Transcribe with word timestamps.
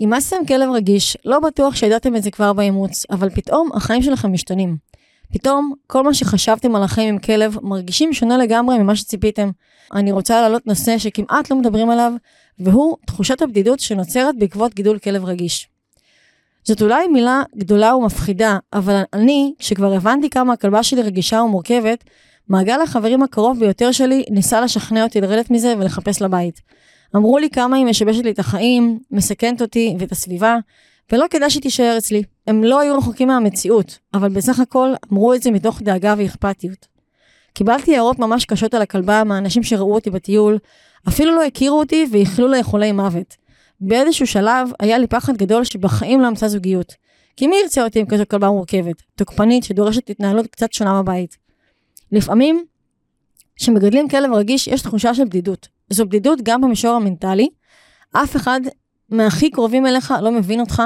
אימצתם 0.00 0.36
כלב 0.48 0.70
רגיש, 0.70 1.16
לא 1.24 1.40
בטוח 1.40 1.74
שידעתם 1.74 2.16
את 2.16 2.22
זה 2.22 2.30
כבר 2.30 2.52
באימוץ, 2.52 3.04
אבל 3.10 3.30
פתאום 3.30 3.70
החיים 3.74 4.02
שלכם 4.02 4.32
משתנים. 4.32 4.76
פתאום 5.32 5.72
כל 5.86 6.02
מה 6.02 6.14
שחשבתם 6.14 6.76
על 6.76 6.82
החיים 6.82 7.14
עם 7.14 7.18
כלב 7.18 7.56
מרגישים 7.62 8.12
שונה 8.12 8.36
לגמרי 8.36 8.78
ממה 8.78 8.96
שציפיתם. 8.96 9.50
אני 9.92 10.12
רוצה 10.12 10.40
להעלות 10.40 10.66
נושא 10.66 10.98
שכמעט 10.98 11.50
לא 11.50 11.56
מדברים 11.56 11.90
עליו, 11.90 12.12
והוא 12.58 12.96
תחושת 13.06 13.42
הבדידות 13.42 13.80
שנוצרת 13.80 14.34
בעקבות 14.38 14.74
גידול 14.74 14.98
כלב 14.98 15.24
רגיש. 15.24 15.68
זאת 16.64 16.82
אולי 16.82 17.06
מילה 17.06 17.42
גדולה 17.56 17.96
ומפחידה, 17.96 18.58
אבל 18.72 19.02
אני, 19.12 19.52
כשכבר 19.58 19.92
הבנתי 19.92 20.30
כמה 20.30 20.52
הכלבה 20.52 20.82
שלי 20.82 21.02
רגישה 21.02 21.42
ומורכבת, 21.42 22.04
מעגל 22.48 22.80
החברים 22.80 23.22
הקרוב 23.22 23.60
ביותר 23.60 23.92
שלי 23.92 24.24
ניסה 24.30 24.60
לשכנע 24.60 25.04
אותי 25.04 25.20
לרדת 25.20 25.50
מזה 25.50 25.74
ולחפש 25.78 26.22
לבית. 26.22 26.60
אמרו 27.16 27.38
לי 27.38 27.50
כמה 27.50 27.76
היא 27.76 27.84
משבשת 27.84 28.24
לי 28.24 28.30
את 28.30 28.38
החיים, 28.38 28.98
מסכנת 29.10 29.62
אותי 29.62 29.94
ואת 29.98 30.12
הסביבה, 30.12 30.56
ולא 31.12 31.26
כדאי 31.30 31.50
שהיא 31.50 31.62
תישאר 31.62 31.94
אצלי. 31.98 32.22
הם 32.46 32.64
לא 32.64 32.80
היו 32.80 32.98
רחוקים 32.98 33.28
מהמציאות, 33.28 33.98
אבל 34.14 34.28
בסך 34.28 34.60
הכל 34.60 34.92
אמרו 35.12 35.34
את 35.34 35.42
זה 35.42 35.50
מתוך 35.50 35.82
דאגה 35.82 36.14
ואכפתיות. 36.18 36.86
קיבלתי 37.54 37.94
הערות 37.94 38.18
ממש 38.18 38.44
קשות 38.44 38.74
על 38.74 38.82
הכלבה 38.82 39.24
מהאנשים 39.24 39.62
שראו 39.62 39.94
אותי 39.94 40.10
בטיול, 40.10 40.58
אפילו 41.08 41.34
לא 41.34 41.44
הכירו 41.44 41.78
אותי 41.78 42.06
ואיחלו 42.12 42.48
לאכולי 42.48 42.92
מוות. 42.92 43.36
באיזשהו 43.80 44.26
שלב 44.26 44.68
היה 44.80 44.98
לי 44.98 45.06
פחד 45.06 45.36
גדול 45.36 45.64
שבחיים 45.64 46.20
לא 46.20 46.28
אמצא 46.28 46.48
זוגיות. 46.48 46.94
כי 47.36 47.46
מי 47.46 47.56
ירצה 47.62 47.84
אותי 47.84 48.00
עם 48.00 48.06
כזו 48.06 48.24
כלבה 48.30 48.48
מורכבת, 48.48 49.02
תוקפנית 49.14 49.64
שדורשת 49.64 50.10
התנהלות 50.10 50.46
קצת 50.46 50.72
שונה 50.72 51.02
בבית. 51.02 51.36
לפעמים, 52.12 52.64
כשמגדלים 53.56 54.08
כלב 54.08 54.32
רגיש, 54.32 54.68
יש 54.68 54.82
תחושה 54.82 55.14
של 55.14 55.24
בדידות. 55.24 55.68
זו 55.90 56.06
בדידות 56.06 56.38
גם 56.42 56.60
במישור 56.60 56.94
המנטלי. 56.94 57.48
אף 58.12 58.36
אחד 58.36 58.60
מהכי 59.10 59.50
קרובים 59.50 59.86
אליך 59.86 60.14
לא 60.22 60.30
מבין 60.32 60.60
אותך, 60.60 60.82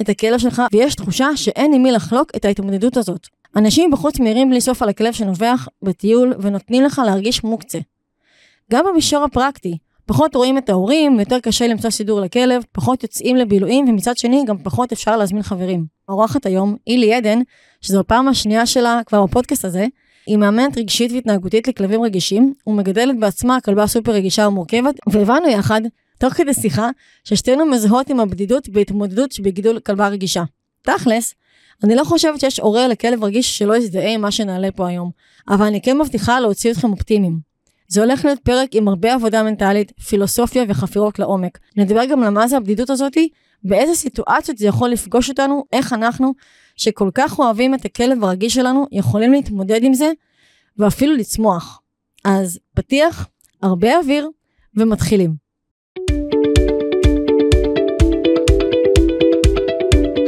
את 0.00 0.08
הכלב 0.08 0.38
שלך, 0.38 0.62
ויש 0.72 0.94
תחושה 0.94 1.36
שאין 1.36 1.74
עם 1.74 1.82
מי 1.82 1.92
לחלוק 1.92 2.30
את 2.36 2.44
ההתמודדות 2.44 2.96
הזאת. 2.96 3.26
אנשים 3.56 3.90
בחוץ 3.90 4.20
מהירים 4.20 4.50
בלי 4.50 4.60
סוף 4.60 4.82
על 4.82 4.88
הכלב 4.88 5.12
שנובח 5.12 5.68
בטיול 5.82 6.34
ונותנים 6.40 6.84
לך 6.84 7.02
להרגיש 7.06 7.44
מוקצה. 7.44 7.78
גם 8.72 8.84
במישור 8.88 9.24
הפרקטי, 9.24 9.78
פחות 10.06 10.36
רואים 10.36 10.58
את 10.58 10.68
ההורים, 10.68 11.20
יותר 11.20 11.40
קשה 11.40 11.66
למצוא 11.66 11.90
סידור 11.90 12.20
לכלב, 12.20 12.62
פחות 12.72 13.02
יוצאים 13.02 13.36
לבילויים, 13.36 13.88
ומצד 13.88 14.16
שני 14.16 14.44
גם 14.46 14.58
פחות 14.58 14.92
אפשר 14.92 15.16
להזמין 15.16 15.42
חברים. 15.42 15.86
האורחת 16.08 16.46
היום, 16.46 16.76
אילי 16.86 17.14
עדן, 17.14 17.38
שזו 17.80 18.00
הפעם 18.00 18.28
השנייה 18.28 18.66
שלה 18.66 19.00
כבר 19.06 19.26
בפודקאסט 19.26 19.64
הזה, 19.64 19.86
היא 20.26 20.38
מאמנת 20.38 20.78
רגשית 20.78 21.12
והתנהגותית 21.12 21.68
לכלבים 21.68 22.02
רגישים, 22.02 22.54
ומגדלת 22.66 23.18
בעצמה 23.18 23.60
כלבה 23.60 23.86
סופר 23.86 24.12
רגישה 24.12 24.48
ומורכבת, 24.48 24.94
והבנו 25.06 25.48
יחד, 25.48 25.80
תוך 26.18 26.34
כדי 26.34 26.54
שיחה, 26.54 26.90
ששתינו 27.24 27.66
מזהות 27.66 28.10
עם 28.10 28.20
הבדידות 28.20 28.68
בהתמודדות 28.68 29.32
שבגידול 29.32 29.80
כלבה 29.80 30.08
רגישה. 30.08 30.42
תכלס, 30.82 31.34
אני 31.84 31.94
לא 31.94 32.04
חושבת 32.04 32.40
שיש 32.40 32.60
הורה 32.60 32.88
לכלב 32.88 33.24
רגיש 33.24 33.58
שלא 33.58 33.76
יזדהה 33.76 34.14
עם 34.14 34.20
מה 34.20 34.30
שנעלה 34.30 34.70
פה 34.70 34.88
היום, 34.88 35.10
אבל 35.48 35.66
אני 35.66 35.80
כן 35.82 35.98
מבטיחה 35.98 36.40
להוציא 36.40 36.72
אתכם 36.72 36.90
אופטימיים. 36.90 37.38
זה 37.88 38.00
הולך 38.02 38.24
להיות 38.24 38.38
פרק 38.38 38.68
עם 38.72 38.88
הרבה 38.88 39.14
עבודה 39.14 39.42
מנטלית, 39.42 39.92
פילוסופיה 40.00 40.64
וחפירות 40.68 41.18
לעומק. 41.18 41.58
נדבר 41.76 42.04
גם 42.04 42.22
על 42.22 42.30
מה 42.30 42.48
זה 42.48 42.56
הבדידות 42.56 42.90
הזאתי, 42.90 43.28
באיזה 43.64 43.94
סיטואציות 43.94 44.58
זה 44.58 44.66
יכול 44.66 44.90
לפגוש 44.90 45.28
אותנו, 45.28 45.64
איך 45.72 45.92
אנחנו, 45.92 46.34
שכל 46.76 47.10
כך 47.14 47.38
אוהבים 47.38 47.74
את 47.74 47.84
הכלב 47.84 48.24
הרגיש 48.24 48.54
שלנו, 48.54 48.86
יכולים 48.92 49.32
להתמודד 49.32 49.80
עם 49.82 49.94
זה, 49.94 50.10
ואפילו 50.78 51.16
לצמוח. 51.16 51.80
אז 52.24 52.58
פתיח, 52.74 53.28
הרבה 53.62 53.98
אוויר, 53.98 54.28
ומתחילים. 54.76 55.34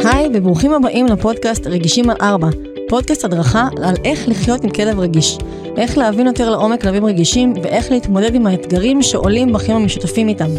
היי 0.05 0.29
וברוכים 0.35 0.73
הבאים 0.73 1.07
לפודקאסט 1.07 1.67
רגישים 1.67 2.11
על 2.11 2.17
ארבע, 2.21 2.49
פודקאסט 2.89 3.25
הדרכה 3.25 3.69
על 3.83 3.95
איך 4.05 4.29
לחיות 4.29 4.65
עם 4.65 4.71
כלב 4.71 4.99
רגיש, 4.99 5.39
איך 5.77 5.99
להבין 5.99 6.27
יותר 6.27 6.51
לעומק 6.51 6.83
כלבים 6.83 7.05
רגישים 7.05 7.53
ואיך 7.63 7.91
להתמודד 7.91 8.35
עם 8.35 8.47
האתגרים 8.47 9.03
שעולים 9.03 9.53
בחיים 9.53 9.77
המשותפים 9.77 10.29
איתם, 10.29 10.51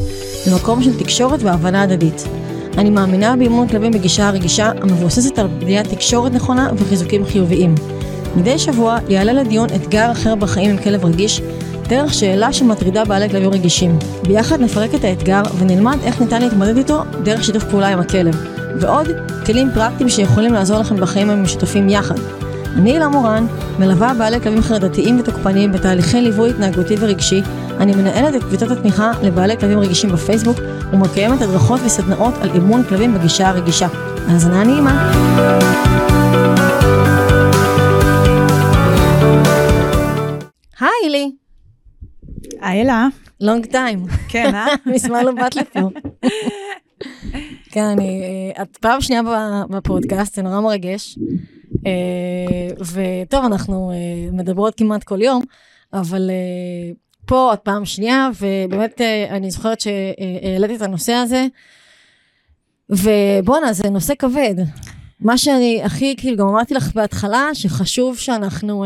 במקום 0.47 0.84
של 0.84 1.00
תקשורת 1.00 1.40
והבנה 1.44 1.84
הדדית. 1.84 2.24
אני 2.78 2.90
מאמינה 2.90 3.36
באימון 3.36 3.68
כלבים 3.68 3.91
בגישה 3.91 4.28
הרגישה 4.28 4.72
המבוססת 4.81 5.40
על 5.40 5.47
בניית 5.47 5.88
תקשורת 5.88 6.31
נכונה 6.31 6.69
וחיזוקים 6.78 7.25
חיוביים. 7.25 7.75
מדי 8.36 8.59
שבוע 8.59 8.97
יעלה 9.09 9.34
לדיון 9.34 9.68
אתגר 9.75 10.12
אחר 10.12 10.36
בחיים 10.36 10.69
עם 10.69 10.78
כלב 10.78 11.06
רגיש, 11.06 11.41
דרך 11.88 12.13
שאלה 12.13 12.53
שמטרידה 12.53 13.06
בעלי 13.06 13.30
כלבים 13.30 13.50
רגישים. 13.50 14.00
ביחד 14.28 14.62
נפרק 14.62 14.96
את 14.96 15.03
האתגר 15.03 15.41
ונלמד 15.58 15.97
איך 16.03 16.22
ניתן 16.22 16.41
להתמודד 16.41 16.78
איתו 16.78 17.03
דרך 17.24 17.44
שיתוף 17.44 17.63
פעולה 17.63 17.88
עם 17.88 18.00
הכלב. 18.00 18.36
ועוד 18.80 19.07
כלים 19.46 19.69
פרקטיים 19.74 20.09
שיכולים 20.09 20.53
לעזור 20.53 20.80
לכם 20.80 20.97
בחיים 20.97 21.30
המשותפים 21.30 21.90
יחד. 21.90 22.16
אני 22.75 22.92
הילה 22.92 23.07
מורן, 23.07 23.46
מלווה 23.80 24.13
בעלי 24.13 24.42
כלבים 24.42 24.62
חרדתיים 24.62 25.19
ותוקפניים 25.19 25.72
בתהליכי 25.72 26.22
ליווי 26.22 26.50
התנהגותי 26.50 26.96
ורגשי. 27.00 27.42
אני 27.80 27.96
מנהלת 27.96 28.36
את 28.36 28.44
קבוצת 28.44 28.72
התמיכה 28.72 29.12
לבעלי 29.24 29.58
כלבים 29.58 29.80
רגישים 29.80 30.09
בפייסבוק 30.09 30.58
ומקיימת 30.91 31.41
הדרכות 31.41 31.80
וסדנאות 31.86 32.34
על 32.41 32.50
אימון 32.53 32.84
כלבים 32.84 33.13
בגישה 33.13 33.50
הרגישה. 33.50 33.88
האזנה 34.28 34.63
נעימה. 34.63 35.12
היי 40.80 41.09
לי. 41.09 41.31
היי 42.62 42.81
אלה. 42.81 43.08
לונג 43.41 43.66
טיים. 43.66 44.06
כן, 44.28 44.56
אה? 44.56 44.68
מזמן 44.94 45.25
לא 45.25 45.31
באת 45.31 45.56
לפה. 45.56 45.80
כן, 47.72 47.84
אני, 47.84 48.22
אה, 48.57 48.63
את 48.63 48.78
פעם 48.78 49.02
שנייה 49.02 49.22
בפודקאסט, 49.69 50.36
זה 50.36 50.42
נורא 50.42 50.62
מרגש. 50.62 51.19
אה, 51.86 52.75
וטוב, 52.80 53.46
אנחנו 53.46 53.92
אה, 53.92 54.31
מדברות 54.31 54.75
כמעט 54.78 55.03
כל 55.03 55.22
יום, 55.22 55.44
אבל 55.94 56.30
פה 57.25 57.53
את 57.53 57.59
פעם 57.59 57.86
שנייה, 57.86 58.30
ובאמת 58.41 59.02
אני 59.30 59.52
זוכרת 59.52 59.81
שהעליתי 59.81 60.75
את 60.75 60.81
הנושא 60.81 61.13
הזה, 61.13 61.47
ובואנה, 62.90 63.74
זה 63.74 63.90
נושא 63.90 64.13
כבד. 64.19 64.56
מה 65.19 65.38
שאני 65.38 65.81
הכי, 65.84 66.16
כאילו, 66.18 66.38
גם 66.38 66.47
אמרתי 66.47 66.74
לך 66.74 66.94
בהתחלה, 66.96 67.50
שחשוב 67.53 68.18
שאנחנו... 68.18 68.86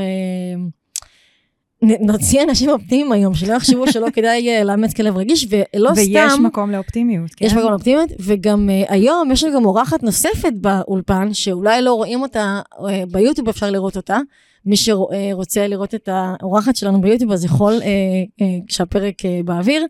נוציא 1.82 2.44
אנשים 2.44 2.70
אופטימיים 2.70 3.12
היום, 3.12 3.34
שלא 3.34 3.54
יחשבו 3.54 3.92
שלא 3.92 4.08
כדאי 4.16 4.50
אה, 4.50 4.64
לאמץ 4.64 4.94
כלב 4.94 5.18
רגיש, 5.18 5.48
ולא 5.50 5.90
ויש 5.96 6.10
סתם... 6.10 6.28
ויש 6.30 6.40
מקום 6.40 6.72
לאופטימיות, 6.72 7.32
כן. 7.36 7.46
יש 7.46 7.54
מקום 7.54 7.72
לאופטימיות, 7.72 8.10
וגם 8.20 8.70
uh, 8.70 8.94
היום 8.94 9.32
יש 9.32 9.44
לנו 9.44 9.56
גם 9.56 9.66
אורחת 9.66 10.04
נוספת 10.04 10.54
באולפן, 10.54 11.34
שאולי 11.34 11.82
לא 11.82 11.94
רואים 11.94 12.22
אותה, 12.22 12.62
uh, 12.74 12.82
ביוטיוב 13.12 13.50
אפשר 13.50 13.72
לראות 13.72 13.98
אותה. 13.98 14.20
מי 14.66 14.76
שרוצה 14.78 15.68
לראות 15.68 15.96
את 15.96 16.10
האורחת 16.12 16.76
שלנו 16.76 17.02
ביוטיוב, 17.02 17.32
אז 17.32 17.46
יכול, 17.46 17.74
uh, 17.80 17.84
uh, 17.84 18.44
כשהפרק 18.68 19.22
uh, 19.22 19.46
באוויר. 19.46 19.86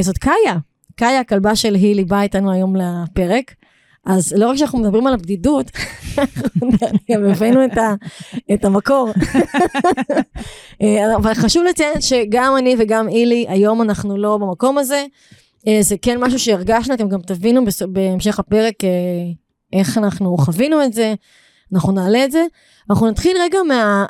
זאת 0.00 0.18
קאיה. 0.18 0.56
קאיה, 0.96 1.20
הכלבה 1.20 1.56
של 1.56 1.74
הילי, 1.74 2.04
באה 2.04 2.22
איתנו 2.22 2.52
היום 2.52 2.76
לפרק. 2.76 3.54
אז 4.06 4.32
לא 4.36 4.50
רק 4.50 4.56
שאנחנו 4.56 4.78
מדברים 4.78 5.06
על 5.06 5.14
הבדידות, 5.14 5.70
גם 7.10 7.24
הבאנו 7.24 7.64
את, 7.64 7.78
ה, 7.78 7.94
את 8.54 8.64
המקור. 8.64 9.08
אה, 10.82 11.16
אבל 11.16 11.34
חשוב 11.34 11.64
לציין 11.64 12.00
שגם 12.00 12.54
אני 12.58 12.76
וגם 12.78 13.08
אילי, 13.08 13.46
היום 13.48 13.82
אנחנו 13.82 14.16
לא 14.16 14.38
במקום 14.38 14.78
הזה. 14.78 15.04
אה, 15.68 15.78
זה 15.80 15.96
כן 16.02 16.20
משהו 16.20 16.38
שהרגשנו, 16.38 16.94
אתם 16.94 17.08
גם 17.08 17.20
תבינו 17.20 17.62
בהמשך 17.88 18.38
הפרק 18.38 18.84
אה, 18.84 18.90
איך 19.72 19.98
אנחנו 19.98 20.36
חווינו 20.36 20.84
את 20.84 20.92
זה, 20.92 21.14
אנחנו 21.74 21.92
נעלה 21.92 22.24
את 22.24 22.32
זה. 22.32 22.44
אנחנו 22.90 23.10
נתחיל 23.10 23.36
רגע 23.40 23.58
מה... 23.68 24.06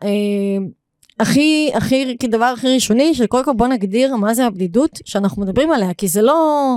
הכי, 1.21 1.71
הכי, 1.75 2.17
כדבר 2.19 2.45
הכי 2.45 2.75
ראשוני, 2.75 3.15
שקודם 3.15 3.45
כל 3.45 3.53
בוא 3.53 3.67
נגדיר 3.67 4.17
מה 4.17 4.35
זה 4.35 4.47
הבדידות 4.47 4.99
שאנחנו 5.05 5.43
מדברים 5.43 5.71
עליה, 5.71 5.95
כי 5.95 6.09
זה 6.09 6.23
לא... 6.23 6.77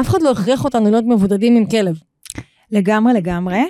אף 0.00 0.08
אחד 0.08 0.22
לא 0.22 0.30
הכריח 0.30 0.64
אותנו 0.64 0.90
להיות 0.90 1.04
מבודדים 1.04 1.56
עם 1.56 1.66
כלב. 1.66 1.96
לגמרי, 2.70 3.12
לגמרי. 3.12 3.62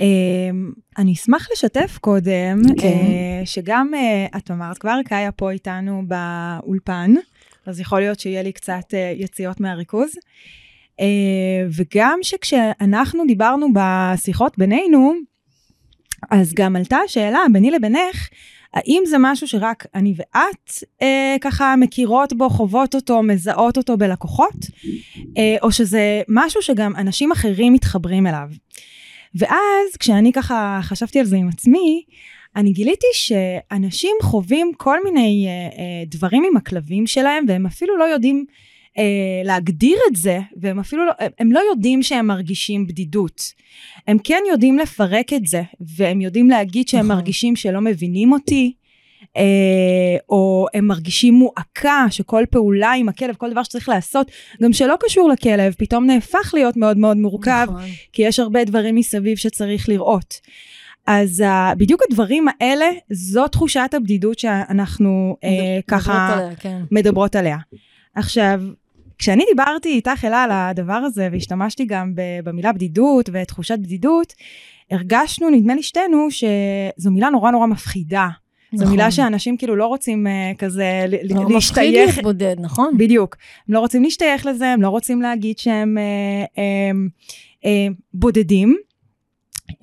אמ, 0.00 0.72
אני 0.98 1.12
אשמח 1.12 1.48
לשתף 1.52 1.98
קודם, 2.00 2.62
כן. 2.80 2.88
אה, 2.88 3.42
שגם, 3.44 3.90
אה, 3.94 4.38
את 4.38 4.50
אמרת 4.50 4.78
כבר, 4.78 4.98
קאיה 5.04 5.32
פה 5.32 5.50
איתנו 5.50 6.02
באולפן, 6.06 7.14
אז 7.66 7.80
יכול 7.80 8.00
להיות 8.00 8.20
שיהיה 8.20 8.42
לי 8.42 8.52
קצת 8.52 8.94
אה, 8.94 9.14
יציאות 9.16 9.60
מהריכוז. 9.60 10.10
וגם 11.76 12.18
שכשאנחנו 12.22 13.22
דיברנו 13.26 13.66
בשיחות 13.74 14.58
בינינו, 14.58 15.12
אז 16.30 16.54
גם 16.54 16.76
עלתה 16.76 16.96
השאלה 17.04 17.40
ביני 17.52 17.70
לבינך, 17.70 18.28
האם 18.74 19.02
זה 19.06 19.16
משהו 19.20 19.48
שרק 19.48 19.86
אני 19.94 20.14
ואת 20.16 20.70
אה, 21.02 21.36
ככה 21.40 21.74
מכירות 21.76 22.32
בו, 22.32 22.50
חוות 22.50 22.94
אותו, 22.94 23.22
מזהות 23.22 23.76
אותו 23.76 23.96
בלקוחות, 23.96 24.66
אה, 25.38 25.56
או 25.62 25.72
שזה 25.72 26.22
משהו 26.28 26.62
שגם 26.62 26.96
אנשים 26.96 27.32
אחרים 27.32 27.72
מתחברים 27.72 28.26
אליו. 28.26 28.48
ואז 29.34 29.96
כשאני 29.98 30.32
ככה 30.32 30.80
חשבתי 30.82 31.18
על 31.18 31.24
זה 31.24 31.36
עם 31.36 31.48
עצמי, 31.48 32.04
אני 32.56 32.72
גיליתי 32.72 33.06
שאנשים 33.12 34.16
חווים 34.22 34.72
כל 34.76 35.04
מיני 35.04 35.46
אה, 35.48 35.52
אה, 35.52 36.04
דברים 36.06 36.44
עם 36.50 36.56
הכלבים 36.56 37.06
שלהם, 37.06 37.44
והם 37.48 37.66
אפילו 37.66 37.98
לא 37.98 38.04
יודעים 38.04 38.44
אה, 38.98 39.42
להגדיר 39.44 39.98
את 40.10 40.16
זה, 40.16 40.38
והם 40.56 40.78
אפילו 40.78 41.06
לא, 41.06 41.12
הם 41.38 41.52
לא 41.52 41.60
יודעים 41.70 42.02
שהם 42.02 42.26
מרגישים 42.26 42.86
בדידות. 42.86 43.42
הם 44.06 44.18
כן 44.24 44.42
יודעים 44.50 44.78
לפרק 44.78 45.32
את 45.32 45.46
זה, 45.46 45.62
והם 45.96 46.20
יודעים 46.20 46.50
להגיד 46.50 46.88
שהם 46.88 47.00
נכון. 47.00 47.16
מרגישים 47.16 47.56
שלא 47.56 47.80
מבינים 47.80 48.32
אותי, 48.32 48.72
אה, 49.36 50.16
או 50.28 50.66
הם 50.74 50.86
מרגישים 50.86 51.34
מועקה, 51.34 52.06
שכל 52.10 52.44
פעולה 52.50 52.92
עם 52.92 53.08
הכלב, 53.08 53.34
כל 53.34 53.50
דבר 53.50 53.62
שצריך 53.62 53.88
לעשות, 53.88 54.30
גם 54.62 54.72
שלא 54.72 54.94
קשור 55.00 55.28
לכלב, 55.28 55.74
פתאום 55.78 56.06
נהפך 56.06 56.50
להיות 56.54 56.76
מאוד 56.76 56.98
מאוד 56.98 57.16
מורכב, 57.16 57.66
נכון. 57.68 57.82
כי 58.12 58.22
יש 58.22 58.38
הרבה 58.38 58.64
דברים 58.64 58.94
מסביב 58.94 59.36
שצריך 59.36 59.88
לראות. 59.88 60.40
אז 61.06 61.44
uh, 61.46 61.74
בדיוק 61.74 62.02
הדברים 62.10 62.46
האלה, 62.48 62.86
זו 63.10 63.48
תחושת 63.48 63.90
הבדידות 63.92 64.38
שאנחנו 64.38 65.36
uh, 65.36 65.46
מדברות 65.46 65.84
ככה 65.88 66.36
עליה, 66.36 66.54
כן. 66.54 66.82
מדברות 66.90 67.36
עליה. 67.36 67.56
עכשיו, 68.14 68.62
כשאני 69.22 69.44
דיברתי 69.50 69.88
איתך, 69.88 70.24
אלה, 70.24 70.44
על 70.44 70.50
הדבר 70.52 70.92
הזה, 70.92 71.28
והשתמשתי 71.32 71.84
גם 71.84 72.12
במילה 72.44 72.72
בדידות 72.72 73.30
ותחושת 73.32 73.78
בדידות, 73.78 74.32
הרגשנו, 74.90 75.50
נדמה 75.50 75.74
לי 75.74 75.82
שתינו, 75.82 76.28
שזו 76.30 77.10
מילה 77.10 77.30
נורא 77.30 77.50
נורא 77.50 77.66
מפחידה. 77.66 78.28
זו 78.72 78.82
נכון. 78.82 78.90
מילה 78.90 79.10
שאנשים 79.10 79.56
כאילו 79.56 79.76
לא 79.76 79.86
רוצים 79.86 80.26
uh, 80.26 80.56
כזה 80.58 81.04
לא, 81.08 81.42
מפחיד 81.42 81.54
להשתייך. 81.54 82.16
להתבודד, 82.16 82.56
נכון? 82.60 82.98
בדיוק. 82.98 83.36
הם 83.68 83.74
לא 83.74 83.80
רוצים 83.80 84.02
להשתייך 84.02 84.46
לזה, 84.46 84.66
הם 84.66 84.82
לא 84.82 84.88
רוצים 84.88 85.22
להגיד 85.22 85.58
שהם 85.58 85.98
אה, 85.98 86.44
אה, 86.58 86.90
אה, 87.64 87.86
בודדים. 88.14 88.76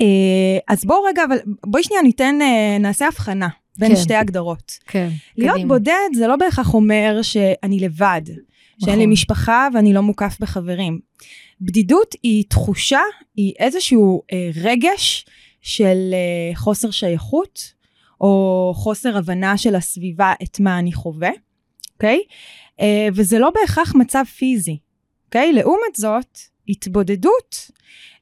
אה, 0.01 0.57
אז 0.67 0.85
בואו 0.85 1.03
רגע, 1.03 1.23
אבל 1.25 1.37
בואי 1.65 1.83
שנייה 1.83 2.01
ניתן, 2.01 2.39
אה, 2.41 2.77
נעשה 2.79 3.07
הבחנה 3.07 3.47
בין 3.77 3.89
כן. 3.89 3.95
שתי 3.95 4.15
הגדרות. 4.15 4.77
כן, 4.87 5.09
להיות 5.37 5.55
קדימה. 5.55 5.67
בודד 5.67 6.09
זה 6.13 6.27
לא 6.27 6.35
בהכרח 6.35 6.73
אומר 6.73 7.19
שאני 7.21 7.79
לבד, 7.79 8.21
שאין 8.79 8.99
לי 8.99 9.03
נכון. 9.05 9.11
משפחה 9.11 9.67
ואני 9.73 9.93
לא 9.93 10.01
מוקף 10.01 10.37
בחברים. 10.39 10.99
בדידות 11.61 12.15
היא 12.23 12.43
תחושה, 12.49 13.01
היא 13.35 13.53
איזשהו 13.59 14.21
אה, 14.33 14.49
רגש 14.55 15.25
של 15.61 16.13
אה, 16.13 16.55
חוסר 16.55 16.91
שייכות, 16.91 17.79
או 18.21 18.73
חוסר 18.75 19.17
הבנה 19.17 19.57
של 19.57 19.75
הסביבה 19.75 20.33
את 20.43 20.59
מה 20.59 20.79
אני 20.79 20.93
חווה, 20.93 21.31
אוקיי? 21.93 22.19
אה, 22.79 23.07
וזה 23.13 23.39
לא 23.39 23.49
בהכרח 23.49 23.95
מצב 23.95 24.23
פיזי, 24.37 24.77
אוקיי? 25.25 25.53
לעומת 25.53 25.95
זאת, 25.95 26.39
התבודדות 26.69 27.55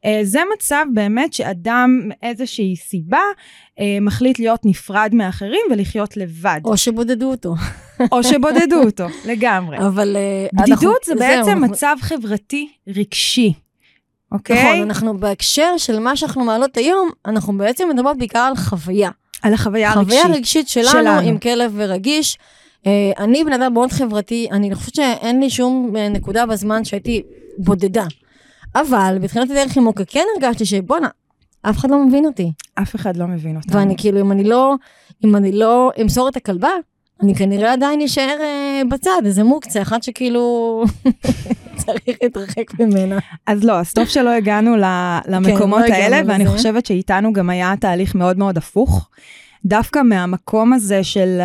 אה, 0.06 0.20
זה 0.24 0.40
מצב 0.56 0.86
באמת 0.94 1.34
שאדם 1.34 2.02
מאיזושהי 2.08 2.76
סיבה 2.76 3.22
אה, 3.80 3.98
מחליט 4.02 4.40
להיות 4.40 4.60
נפרד 4.66 5.10
מאחרים 5.14 5.62
ולחיות 5.72 6.18
לבד. 6.18 6.60
או 6.66 6.78
שבודדו 6.78 7.32
אותו. 7.32 7.56
או 8.12 8.24
שבודדו 8.24 8.84
אותו, 8.86 9.06
לגמרי. 9.26 9.78
אבל... 9.78 10.16
אה, 10.18 10.48
בדידות 10.54 10.70
אנחנו- 10.80 10.90
זה 11.06 11.14
זהו, 11.14 11.18
בעצם 11.18 11.50
אנחנו- 11.50 11.68
מצב 11.68 11.96
חברתי 12.02 12.68
רגשי, 12.88 13.54
אוקיי? 14.32 14.64
נכון, 14.64 14.82
אנחנו 14.82 15.18
בהקשר 15.18 15.74
של 15.78 16.00
מה 16.00 16.16
שאנחנו 16.16 16.44
מעלות 16.46 16.78
היום, 16.78 17.10
אנחנו 17.26 17.58
בעצם 17.58 17.90
מדברות 17.94 18.18
בעיקר 18.18 18.40
על 18.40 18.56
חוויה. 18.56 19.10
על 19.42 19.54
החוויה 19.54 19.92
הרגשית. 19.92 20.20
חוויה 20.22 20.38
רגשית 20.38 20.68
שלנו, 20.68 20.90
שלנו. 20.90 21.28
עם 21.28 21.38
כלב 21.38 21.72
ורגיש. 21.76 22.38
אני 23.20 23.44
בן 23.44 23.54
אדם 23.54 23.74
מאוד 23.74 23.92
חברתי, 23.92 24.48
אני 24.52 24.76
חושבת 24.76 24.96
שאין 24.96 25.40
לי 25.40 25.50
שום 25.50 25.96
נקודה 26.10 26.46
בזמן 26.46 26.86
שהייתי 26.86 27.24
בודדה. 27.58 28.06
אבל 28.76 29.18
בתחילת 29.22 29.50
הדרך 29.52 29.78
עם 29.78 29.84
מוקה 29.84 30.06
כן 30.06 30.24
הרגשתי 30.36 30.66
שבואנה, 30.66 31.08
אף 31.62 31.78
אחד 31.78 31.92
לא 31.92 32.06
מבין 32.06 32.26
אותי. 32.26 32.52
אף 32.76 32.96
אחד 32.96 33.18
לא 33.18 33.28
מבין 33.28 33.56
אותנו. 33.56 33.74
ואני 33.80 33.96
כאילו, 33.98 34.22
אם 34.22 34.32
אני 34.32 34.44
לא, 34.44 34.76
אם 35.26 35.36
אני 35.36 35.52
לא 35.52 35.92
אמסור 36.02 36.30
את 36.30 36.36
הכלבה, 36.36 36.70
אני 37.24 37.36
כנראה 37.36 37.74
עדיין 37.74 38.02
אשאר 38.02 38.38
אה, 38.42 38.82
בצד, 38.90 39.22
איזה 39.26 39.44
מוקצה, 39.44 39.82
אחד 39.82 40.04
שכאילו 40.04 40.84
צריך 41.86 42.18
להתרחק 42.24 42.80
ממנה. 42.80 43.18
אז 43.48 43.64
לא, 43.64 43.80
אז 43.80 43.94
טוב 43.94 44.06
שלא 44.06 44.30
הגענו 44.30 44.76
ל- 44.78 45.20
למקומות 45.28 45.82
הגענו 45.84 45.94
האלה, 46.04 46.22
ואני 46.28 46.44
לזה. 46.46 46.54
חושבת 46.54 46.86
שאיתנו 46.86 47.34
גם 47.34 47.50
היה 47.50 47.74
תהליך 47.80 48.16
מאוד 48.16 48.38
מאוד 48.38 48.58
הפוך. 48.58 49.10
דווקא 49.66 50.00
מהמקום 50.04 50.74
הזה 50.74 51.04
של 51.04 51.40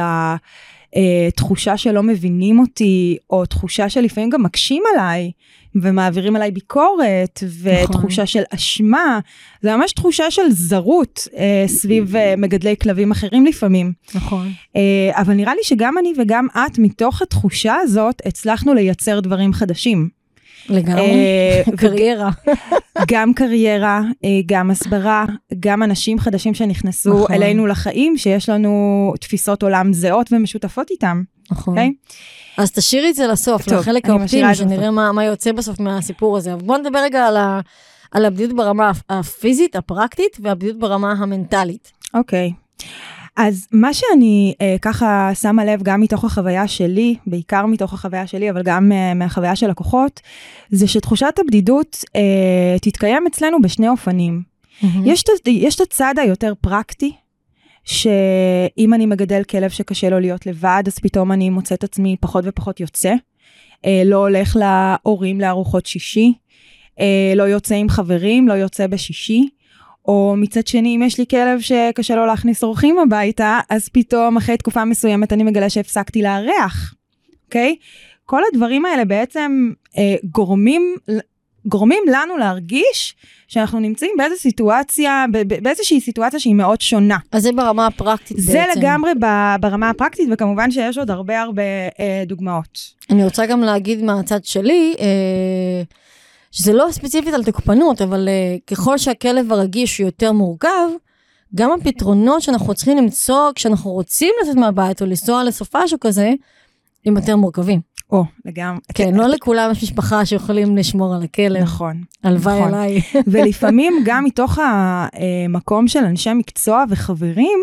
התחושה 1.29 1.77
שלא 1.77 2.03
מבינים 2.03 2.59
אותי, 2.59 3.17
או 3.31 3.47
תחושה 3.47 3.89
שלפעמים 3.89 4.31
גם 4.31 4.43
מקשים 4.43 4.83
עליי, 4.95 5.31
ומעבירים 5.75 6.37
עליי 6.37 6.51
ביקורת, 6.51 7.43
ותחושה 7.63 8.27
של 8.27 8.43
אשמה, 8.55 9.21
זה 9.63 9.77
ממש 9.77 9.93
תחושה 9.93 10.31
של 10.31 10.51
זרות 10.51 11.29
אה, 11.37 11.65
סביב 11.67 12.17
אה, 12.17 12.35
מגדלי 12.37 12.75
כלבים 12.83 13.11
אחרים 13.11 13.47
לפעמים. 13.47 13.93
נכון. 14.15 14.53
אה, 14.77 15.11
אבל 15.21 15.35
נראה 15.35 15.55
לי 15.55 15.61
שגם 15.65 15.99
אני 15.99 16.13
וגם 16.19 16.47
את, 16.53 16.79
מתוך 16.79 17.23
התחושה 17.23 17.75
הזאת, 17.75 18.23
הצלחנו 18.27 18.75
לייצר 18.75 19.21
דברים 19.21 19.53
חדשים. 19.53 20.22
לגמרי. 20.69 21.03
אה, 21.03 21.63
קריירה. 21.81 22.31
גם 23.09 23.35
קריירה, 23.35 24.01
אה, 24.25 24.29
גם 24.47 24.71
הסברה, 24.71 25.25
גם 25.61 25.83
אנשים 25.83 26.19
חדשים 26.19 26.55
שנכנסו 26.55 27.15
נכון. 27.15 27.35
אלינו 27.35 27.67
לחיים, 27.67 28.17
שיש 28.17 28.49
לנו 28.49 29.13
תפיסות 29.21 29.63
עולם 29.63 29.93
זהות 29.93 30.33
ומשותפות 30.33 30.91
איתם, 30.91 31.23
נכון. 31.51 31.75
אוקיי? 31.75 31.93
אז 32.59 32.73
תשאירי 32.73 33.11
את 33.11 33.15
זה 33.15 33.27
לסוף, 33.27 33.65
טוב, 33.65 33.79
לחלק 33.79 34.09
האופטימי, 34.09 34.55
שנראה 34.55 34.91
מה, 34.91 35.13
מה 35.13 35.25
יוצא 35.25 35.53
בסוף 35.53 35.81
מהסיפור 35.81 36.37
הזה. 36.37 36.57
בואו 36.57 36.79
נדבר 36.79 36.99
רגע 36.99 37.27
על, 37.27 37.37
ה, 37.37 37.61
על 38.11 38.25
הבדידות 38.25 38.57
ברמה 38.57 38.91
הפיזית, 39.11 39.77
הפרקטית, 39.77 40.37
והבדידות 40.41 40.79
ברמה 40.79 41.13
המנטלית. 41.13 41.93
אוקיי. 42.15 42.53
אז 43.37 43.67
מה 43.73 43.95
שאני 43.95 44.55
אה, 44.61 44.77
ככה 44.83 45.31
שמה 45.35 45.65
לב 45.65 45.83
גם 45.83 46.01
מתוך 46.01 46.25
החוויה 46.25 46.69
שלי, 46.69 47.15
בעיקר 47.27 47.67
מתוך 47.67 47.93
החוויה 47.95 48.27
שלי, 48.27 48.51
אבל 48.51 48.63
גם 48.63 48.93
אה, 48.93 49.15
מהחוויה 49.15 49.57
של 49.57 49.71
לקוחות, 49.71 50.21
זה 50.71 50.89
שתחושת 50.89 51.35
הבדידות 51.39 51.97
אה, 52.17 52.77
תתקיים 52.83 53.27
אצלנו 53.27 53.63
בשני 53.63 53.89
אופנים. 53.89 54.43
יש, 55.05 55.23
את- 55.23 55.49
יש 55.49 55.75
את 55.77 55.81
הצד 55.81 56.15
היותר 56.19 56.53
פרקטי, 56.61 57.13
שאם 57.85 58.95
אני 58.95 59.07
מגדל 59.07 59.43
כלב 59.45 59.71
שקשה 59.71 60.11
לו 60.11 60.21
להיות 60.21 60.47
לבד, 60.47 60.83
אז 60.87 60.99
פתאום 60.99 61.33
אני 61.33 61.51
מוצאת 61.51 61.85
עצמי 61.85 62.17
פחות 62.21 62.45
ופחות 62.47 62.81
יוצא. 62.81 63.15
אה, 63.87 64.03
לא 64.05 64.17
הולך 64.17 64.57
להורים 64.61 65.41
לארוחות 65.41 65.87
שישי, 65.87 66.33
אה, 67.01 67.33
לא 67.37 67.43
יוצא 67.43 67.75
עם 67.75 67.89
חברים, 67.89 68.49
לא 68.49 68.53
יוצא 68.55 68.87
בשישי. 68.87 69.49
או 70.09 70.35
מצד 70.37 70.67
שני, 70.67 70.97
אם 70.97 71.03
יש 71.03 71.19
לי 71.19 71.25
כלב 71.31 71.61
שקשה 71.61 72.17
לו 72.17 72.27
להכניס 72.27 72.63
אורחים 72.63 72.99
הביתה, 72.99 73.61
אז 73.71 73.89
פתאום 73.89 74.37
אחרי 74.37 74.57
תקופה 74.57 74.85
מסוימת 74.85 75.33
אני 75.33 75.43
מגלה 75.43 75.71
שהפסקתי 75.71 76.23
לארח, 76.23 76.95
אוקיי? 77.47 77.77
כל 78.25 78.41
הדברים 78.53 78.87
האלה 78.87 79.05
בעצם 79.05 79.71
אה, 79.99 80.15
גורמים, 80.25 80.95
גורמים 81.67 82.03
לנו 82.07 82.37
להרגיש 82.37 83.15
שאנחנו 83.49 83.81
נמצאים 83.81 84.13
באיזו 84.19 84.37
סיטואציה, 84.37 85.25
באיזושהי 85.63 86.01
סיטואציה 86.01 86.41
שהיא 86.41 86.55
מאוד 86.55 86.81
שונה. 86.81 87.17
אז 87.33 87.43
זה 87.43 87.53
ברמה 87.53 87.87
הפרקטית 87.87 88.37
זה 88.39 88.53
בעצם. 88.53 88.81
לגמרי 88.81 89.11
ב- 89.21 89.55
ברמה 89.61 89.91
הפרקטית, 89.91 90.29
וכמובן 90.33 90.71
שיש 90.71 90.99
עוד 90.99 91.11
הרבה 91.11 91.41
הרבה 91.41 91.63
אה, 92.01 92.23
דוגמאות. 92.27 92.79
אני 93.11 93.25
רוצה 93.25 93.47
גם 93.47 93.61
להגיד 93.61 94.03
מהצד 94.03 94.45
שלי, 94.45 94.95
אה, 95.01 95.83
שזה 96.53 96.73
לא 96.73 96.87
ספציפית 96.91 97.35
על 97.35 97.45
תוקפנות, 97.45 98.03
אבל 98.03 98.29
אה, 98.29 98.57
ככל 98.67 98.99
שהכלב 98.99 99.53
הרגיש 99.53 99.99
הוא 99.99 100.07
יותר 100.07 100.33
מורכב, 100.33 100.89
גם 101.55 101.71
הפתרונות 101.81 102.43
שאנחנו 102.43 102.75
צריכים 102.75 102.97
למצוא 102.97 103.51
כשאנחנו 103.55 103.91
רוצים 103.91 104.35
לצאת 104.43 104.57
מהבית 104.57 105.03
או 105.03 105.07
לנסוע 105.07 105.45
לסופש 105.45 105.93
או 105.93 106.01
כזה, 106.01 106.33
הם 107.07 107.17
יותר 107.17 107.37
מורכבים. 107.37 107.81
או, 108.11 108.25
לגמרי. 108.45 108.81
כן, 108.95 109.15
לא 109.15 109.27
לכולם 109.27 109.71
יש 109.73 109.83
משפחה 109.83 110.27
שיכולים 110.27 110.77
לשמור 110.77 111.15
על 111.15 111.23
הכלב. 111.23 111.63
נכון. 111.63 112.03
הלוואי 112.25 112.59
נכון. 112.59 112.75
עליי. 112.75 113.01
ולפעמים 113.33 113.93
גם 114.05 114.25
מתוך 114.25 114.59
המקום 114.59 115.89
של 115.89 116.05
אנשי 116.05 116.33
מקצוע 116.33 116.85
וחברים, 116.89 117.59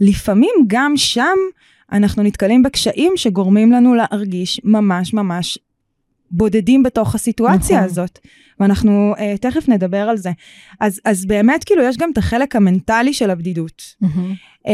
לפעמים 0.00 0.54
גם 0.66 0.96
שם 0.96 1.36
אנחנו 1.92 2.22
נתקלים 2.22 2.62
בקשיים 2.62 3.12
שגורמים 3.16 3.72
לנו 3.72 3.94
להרגיש 3.94 4.60
ממש 4.64 5.14
ממש 5.14 5.58
בודדים 6.30 6.82
בתוך 6.82 7.14
הסיטואציה 7.14 7.76
נכון. 7.76 7.90
הזאת. 7.90 8.18
ואנחנו 8.60 9.14
uh, 9.16 9.38
תכף 9.40 9.68
נדבר 9.68 10.08
על 10.08 10.16
זה. 10.16 10.30
אז, 10.80 11.00
אז 11.04 11.26
באמת 11.26 11.64
כאילו 11.64 11.82
יש 11.82 11.96
גם 11.96 12.10
את 12.12 12.18
החלק 12.18 12.56
המנטלי 12.56 13.12
של 13.12 13.30
הבדידות. 13.30 13.82
מהמם. 14.00 14.32
uh, 14.66 14.70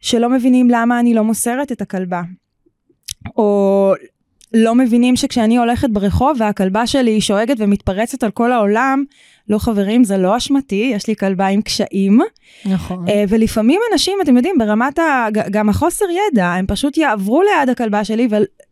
שלא 0.00 0.30
מבינים 0.30 0.70
למה 0.70 1.00
אני 1.00 1.14
לא 1.14 1.24
מוסרת 1.24 1.72
את 1.72 1.80
הכלבה. 1.80 2.22
או 3.36 3.94
לא 4.54 4.74
מבינים 4.74 5.16
שכשאני 5.16 5.56
הולכת 5.56 5.90
ברחוב 5.90 6.36
והכלבה 6.40 6.86
שלי 6.86 7.20
שואגת 7.20 7.56
ומתפרצת 7.58 8.24
על 8.24 8.30
כל 8.30 8.52
העולם, 8.52 9.04
לא 9.48 9.58
חברים, 9.58 10.04
זה 10.04 10.18
לא 10.18 10.36
אשמתי, 10.36 10.90
יש 10.94 11.06
לי 11.06 11.16
כלבה 11.16 11.46
עם 11.46 11.62
קשיים. 11.62 12.20
נכון. 12.64 13.08
אה, 13.08 13.24
ולפעמים 13.28 13.80
אנשים, 13.92 14.18
אתם 14.22 14.36
יודעים, 14.36 14.58
ברמת 14.58 14.98
ה... 14.98 15.26
גם 15.50 15.68
החוסר 15.68 16.04
ידע, 16.10 16.46
הם 16.46 16.64
פשוט 16.68 16.96
יעברו 16.96 17.42
ליד 17.42 17.68
הכלבה 17.68 18.04
שלי 18.04 18.28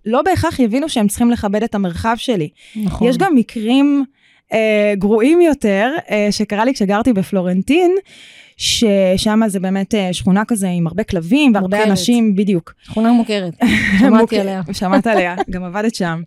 ולא 0.07 0.23
בהכרח 0.23 0.59
יבינו 0.61 0.89
שהם 0.89 1.09
צריכים 1.09 1.31
לכבד 1.31 1.63
את 1.63 1.75
המרחב 1.75 2.15
שלי. 2.19 2.49
נכון. 2.77 3.09
יש 3.09 3.19
גם 3.19 3.35
מקרים 3.35 4.05
אה, 4.53 4.95
גרועים 4.99 5.41
יותר, 5.41 5.91
אה, 6.11 6.29
שקרה 6.31 6.65
לי 6.65 6.75
כשגרתי 6.75 7.13
בפלורנטין, 7.13 7.95
ששם 8.57 9.41
זה 9.47 9.61
באמת 9.61 9.95
אה, 9.95 10.13
שכונה 10.13 10.45
כזה 10.45 10.69
עם 10.69 10.87
הרבה 10.87 11.05
כלבים 11.05 11.55
והרבה 11.55 11.77
מוכרת. 11.77 11.91
אנשים, 11.91 12.37
בדיוק. 12.37 12.75
שכונה 12.83 13.13
מוכרת. 13.13 13.55
שמעתי 14.01 14.41
עליה. 14.41 14.63
שמעת 14.73 15.07
עליה, 15.07 15.37
גם 15.51 15.65
עבדת 15.65 15.95
שם. 15.95 16.23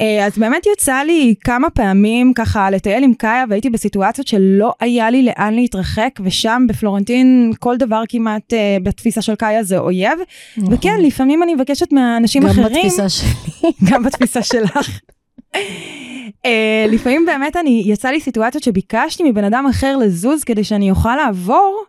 אה, 0.00 0.26
אז 0.26 0.38
באמת 0.38 0.66
יצא 0.72 0.96
לי 1.06 1.34
כמה 1.44 1.70
פעמים 1.70 2.32
ככה 2.34 2.70
לטייל 2.70 3.04
עם 3.04 3.14
קאיה 3.14 3.44
והייתי 3.48 3.70
בסיטואציות 3.70 4.26
שלא 4.26 4.72
היה 4.80 5.10
לי 5.10 5.22
לאן 5.22 5.54
להתרחק 5.54 6.20
ושם 6.24 6.66
בפלורנטין 6.68 7.52
כל 7.58 7.76
דבר 7.76 8.02
כמעט 8.08 8.52
אה, 8.52 8.76
בתפיסה 8.82 9.22
של 9.22 9.34
קאיה 9.34 9.62
זה 9.62 9.78
אויב. 9.78 10.18
נכון. 10.56 10.74
וכן, 10.74 11.00
לפעמים 11.00 11.42
אני 11.42 11.54
מבקשת 11.54 11.92
מאנשים 11.92 12.42
גם 12.42 12.48
אחרים, 12.48 12.66
בתפיסה 12.66 13.08
שלי. 13.08 13.28
גם 13.90 14.02
בתפיסה 14.02 14.42
שלך. 14.42 15.00
אה, 16.46 16.86
לפעמים 16.88 17.26
באמת 17.26 17.56
אני, 17.56 17.82
יצא 17.86 18.08
לי 18.08 18.20
סיטואציות 18.20 18.64
שביקשתי 18.64 19.30
מבן 19.30 19.44
אדם 19.44 19.66
אחר 19.70 19.96
לזוז 19.96 20.44
כדי 20.44 20.64
שאני 20.64 20.90
אוכל 20.90 21.16
לעבור, 21.16 21.84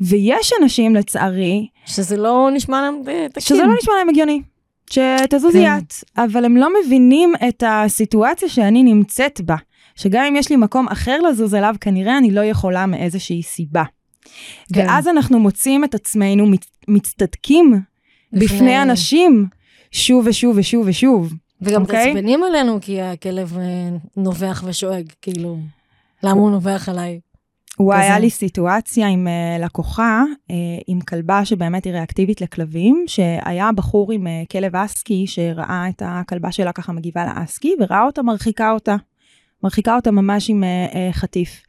ויש 0.00 0.52
אנשים 0.62 0.94
לצערי, 0.94 1.66
שזה 1.86 2.16
לא 2.16 2.48
נשמע 2.52 2.82
להם 2.82 3.02
תקין. 3.28 3.42
שזה 3.42 3.62
לא 3.62 3.74
נשמע 3.74 3.94
להם 3.98 4.08
הגיוני. 4.08 4.42
שתזוזי 4.90 5.64
כן. 5.64 5.78
את, 5.78 5.94
אבל 6.16 6.44
הם 6.44 6.56
לא 6.56 6.68
מבינים 6.84 7.32
את 7.48 7.62
הסיטואציה 7.66 8.48
שאני 8.48 8.82
נמצאת 8.82 9.40
בה. 9.40 9.56
שגם 9.96 10.24
אם 10.24 10.36
יש 10.36 10.50
לי 10.50 10.56
מקום 10.56 10.88
אחר 10.88 11.20
לזוז 11.20 11.54
אליו, 11.54 11.74
כנראה 11.80 12.18
אני 12.18 12.30
לא 12.30 12.40
יכולה 12.40 12.86
מאיזושהי 12.86 13.42
סיבה. 13.42 13.84
כן. 14.74 14.86
ואז 14.86 15.08
אנחנו 15.08 15.38
מוצאים 15.38 15.84
את 15.84 15.94
עצמנו 15.94 16.46
מצ- 16.46 16.70
מצטדקים 16.88 17.80
בפני 18.32 18.82
אנשים 18.82 19.46
שוב 19.92 20.26
ושוב 20.26 20.56
ושוב 20.58 20.86
ושוב. 20.88 21.32
וגם 21.62 21.82
אוקיי? 21.82 22.10
מתעצבנים 22.10 22.44
עלינו, 22.44 22.78
כי 22.80 23.00
הכלב 23.00 23.58
אה, 23.58 23.88
נובח 24.16 24.64
ושואג, 24.66 25.04
כאילו, 25.22 25.58
למה 26.22 26.40
הוא 26.40 26.50
נובח 26.50 26.88
עליי? 26.88 27.20
וואי, 27.80 27.98
כזה. 27.98 28.06
היה 28.06 28.18
לי 28.18 28.30
סיטואציה 28.30 29.08
עם 29.08 29.26
uh, 29.26 29.64
לקוחה, 29.64 30.22
uh, 30.48 30.54
עם 30.86 31.00
כלבה 31.00 31.44
שבאמת 31.44 31.84
היא 31.84 31.92
ריאקטיבית 31.92 32.40
לכלבים, 32.40 33.04
שהיה 33.06 33.72
בחור 33.72 34.12
עם 34.12 34.26
uh, 34.26 34.46
כלב 34.50 34.76
אסקי 34.76 35.26
שראה 35.26 35.88
את 35.88 36.02
הכלבה 36.04 36.52
שלה 36.52 36.72
ככה 36.72 36.92
מגיבה 36.92 37.26
לאסקי, 37.26 37.74
וראה 37.80 38.02
אותה 38.02 38.22
מרחיקה 38.22 38.70
אותה. 38.70 38.96
מרחיקה 39.62 39.96
אותה 39.96 40.10
ממש 40.10 40.50
עם 40.50 40.64
uh, 40.64 40.92
uh, 40.92 40.96
חטיף. 41.12 41.62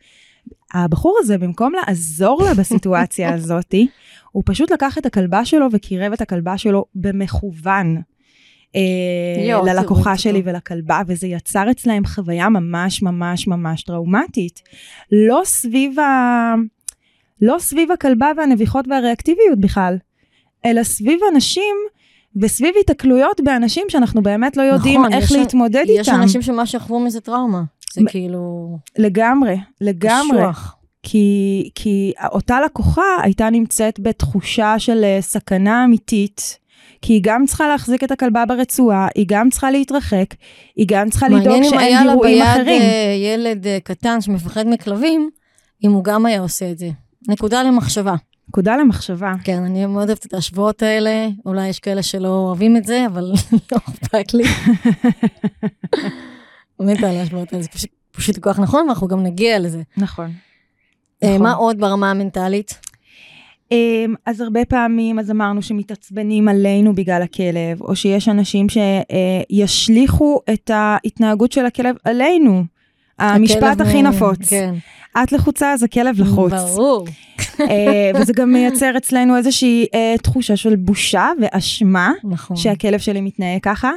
הבחור 0.74 1.18
הזה, 1.20 1.38
במקום 1.38 1.74
לעזור 1.74 2.44
לה 2.44 2.54
בסיטואציה 2.54 3.34
הזאתי, 3.36 3.88
הוא 4.32 4.44
פשוט 4.46 4.72
לקח 4.72 4.98
את 4.98 5.06
הכלבה 5.06 5.46
שלו 5.46 5.68
וקירב 5.72 6.14
את 6.14 6.22
הכלבה 6.22 6.58
שלו 6.58 6.86
במכוון. 6.96 8.02
אה, 8.76 9.74
ללקוחה 9.74 10.18
שלי 10.18 10.42
תראו. 10.42 10.54
ולכלבה, 10.54 11.02
וזה 11.08 11.28
יצר 11.28 11.72
אצלהם 11.72 12.06
חוויה 12.06 12.50
ממש 12.50 13.02
ממש 13.02 13.48
ממש 13.48 13.84
טראומטית. 13.84 14.62
לא 15.12 15.42
סביב, 15.46 16.00
ה... 16.00 16.54
לא 17.42 17.56
סביב 17.60 17.92
הכלבה 17.92 18.32
והנביחות 18.38 18.86
והריאקטיביות 18.88 19.60
בכלל, 19.60 19.98
אלא 20.66 20.84
סביב 20.84 21.20
אנשים 21.34 21.76
וסביב 22.42 22.76
התקלויות 22.80 23.42
באנשים 23.44 23.86
שאנחנו 23.90 24.22
באמת 24.24 24.58
לא 24.58 24.62
יודעים 24.62 25.02
נכון, 25.02 25.14
איך 25.14 25.24
יש- 25.24 25.38
להתמודד 25.38 25.86
יש 25.88 26.08
איתם. 26.10 26.22
אנשים 26.22 26.42
שממש 26.42 26.72
שכבו 26.72 27.00
מזה 27.00 27.22
טראומה. 27.22 27.64
זה 27.94 28.02
מ- 28.02 28.08
כאילו... 28.08 28.78
לגמרי, 28.98 29.56
לגמרי. 29.82 30.38
קשוח. 30.42 30.76
כי, 31.04 31.70
כי 31.76 32.14
אותה 32.32 32.62
לקוחה 32.66 33.02
הייתה 33.24 33.50
נמצאת 33.50 34.00
בתחושה 34.00 34.80
של 34.80 35.04
אה, 35.04 35.18
סכנה 35.22 35.84
אמיתית, 35.86 36.60
כי 37.06 37.14
היא 37.14 37.22
גם 37.24 37.46
צריכה 37.46 37.68
להחזיק 37.68 38.04
את 38.04 38.12
הכלבה 38.12 38.46
ברצועה, 38.46 39.08
היא 39.16 39.26
גם 39.30 39.50
צריכה 39.50 39.72
להתרחק, 39.72 40.26
היא 40.76 40.86
גם 40.90 41.10
צריכה 41.10 41.28
לדאוג 41.28 41.44
מעניין 41.44 41.64
אם 41.64 41.70
שאין 41.70 41.80
היה 41.80 42.06
לה 42.06 42.12
גירויים 42.12 42.44
ביד 42.44 42.48
אחרים. 42.48 42.82
אה, 42.82 43.16
ילד 43.24 43.68
אה, 43.68 43.78
קטן 43.84 44.22
שמפחד 44.22 44.68
מכלבים, 44.68 45.30
אם 45.84 45.92
הוא 45.92 46.04
גם 46.04 46.26
היה 46.26 46.40
עושה 46.40 46.72
את 46.72 46.78
זה. 46.78 46.90
נקודה 47.28 47.64
למחשבה. 47.64 48.16
נקודה 48.50 48.78
למחשבה. 48.78 49.34
כן, 49.44 49.64
אני 49.64 49.86
מאוד 49.86 50.08
אוהבת 50.08 50.26
את 50.26 50.34
ההשוואות 50.34 50.84
האלה. 50.84 51.28
אולי 51.46 51.68
יש 51.68 51.80
כאלה 51.80 52.04
שלא 52.04 52.28
אוהבים 52.28 52.78
את 52.78 52.84
זה, 52.84 53.06
אבל 53.06 53.32
לא 53.72 53.78
אכפת 53.78 54.34
לי. 54.34 54.44
באמת 56.80 57.04
על 57.04 57.18
ההשוואות 57.18 57.54
האלה, 57.54 57.64
זה 57.64 57.70
פשוט, 57.70 57.90
פשוט 58.12 58.38
כל 58.38 58.54
כך 58.54 58.60
נכון, 58.60 58.86
ואנחנו 58.86 59.08
גם 59.08 59.24
נגיע 59.24 59.60
לזה. 59.60 59.82
נכון. 59.98 60.32
אה, 61.24 61.30
נכון. 61.30 61.42
מה 61.42 61.54
עוד 61.54 61.80
ברמה 61.80 62.12
המנטלית? 62.12 62.80
אמ, 63.72 64.16
אז 64.26 64.42
הרבה 64.42 64.66
פעמים 64.66 65.20
אז 65.20 65.32
אמרנו 65.32 65.62
שמתעצבנים 65.62 66.48
עלינו 66.48 66.96
בגלל 66.96 67.22
הכלב, 67.22 67.82
או 67.82 67.96
שיש 67.96 68.30
אנשים 68.30 68.68
שישליכו 68.70 70.42
את 70.54 70.72
ההתנהגות 70.74 71.52
של 71.52 71.66
הכלב 71.66 71.96
עלינו. 72.04 72.64
המשפט 73.20 73.82
הכי 73.82 73.98
אה, 73.98 74.02
נפוץ. 74.02 74.50
כן. 74.50 74.74
את 75.24 75.32
לחוצה 75.32 75.74
אז 75.74 75.84
הכלב 75.84 76.20
לחוץ. 76.20 76.52
ברור. 76.52 77.08
אה, 77.70 78.12
וזה 78.16 78.34
גם 78.34 78.54
מייצר 78.54 78.98
אצלנו 78.98 79.38
איזושהי 79.38 79.86
אה, 79.94 80.16
תחושה 80.24 80.56
של 80.56 80.76
בושה 80.76 81.30
ואשמה 81.42 82.12
נכון. 82.24 82.58
שהכלב 82.58 83.00
שלי 83.00 83.22
מתנהג 83.22 83.62
ככה. 83.62 83.92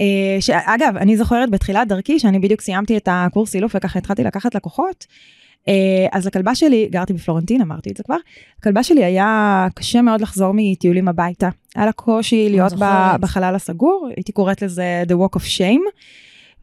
אה, 0.00 0.36
שאגב, 0.40 0.96
אני 0.96 1.16
זוכרת 1.16 1.50
בתחילת 1.50 1.88
דרכי, 1.88 2.18
שאני 2.18 2.38
בדיוק 2.38 2.60
סיימתי 2.60 2.96
את 2.96 3.08
הקורס 3.10 3.50
סילוף 3.50 3.72
וככה 3.76 3.98
התחלתי 3.98 4.24
לקחת 4.24 4.54
לקוחות, 4.54 5.06
אה, 5.10 5.16
אז 6.12 6.26
לכלבה 6.26 6.54
שלי, 6.54 6.88
גרתי 6.90 7.12
בפלורנטין, 7.12 7.60
אמרתי 7.60 7.90
את 7.90 7.96
זה 7.96 8.02
כבר, 8.02 8.16
לכלבה 8.58 8.82
שלי 8.82 9.04
היה 9.04 9.66
קשה 9.74 10.02
מאוד 10.02 10.20
לחזור 10.20 10.52
מטיולים 10.54 11.08
הביתה. 11.08 11.48
היה 11.74 11.86
לה 11.86 11.92
קושי 11.92 12.48
להיות 12.50 12.72
ב-. 12.78 13.16
בחלל 13.20 13.54
הסגור, 13.54 14.08
הייתי 14.16 14.32
קוראת 14.32 14.62
לזה 14.62 15.02
The 15.08 15.12
Walk 15.12 15.38
of 15.38 15.42
Shame. 15.42 15.82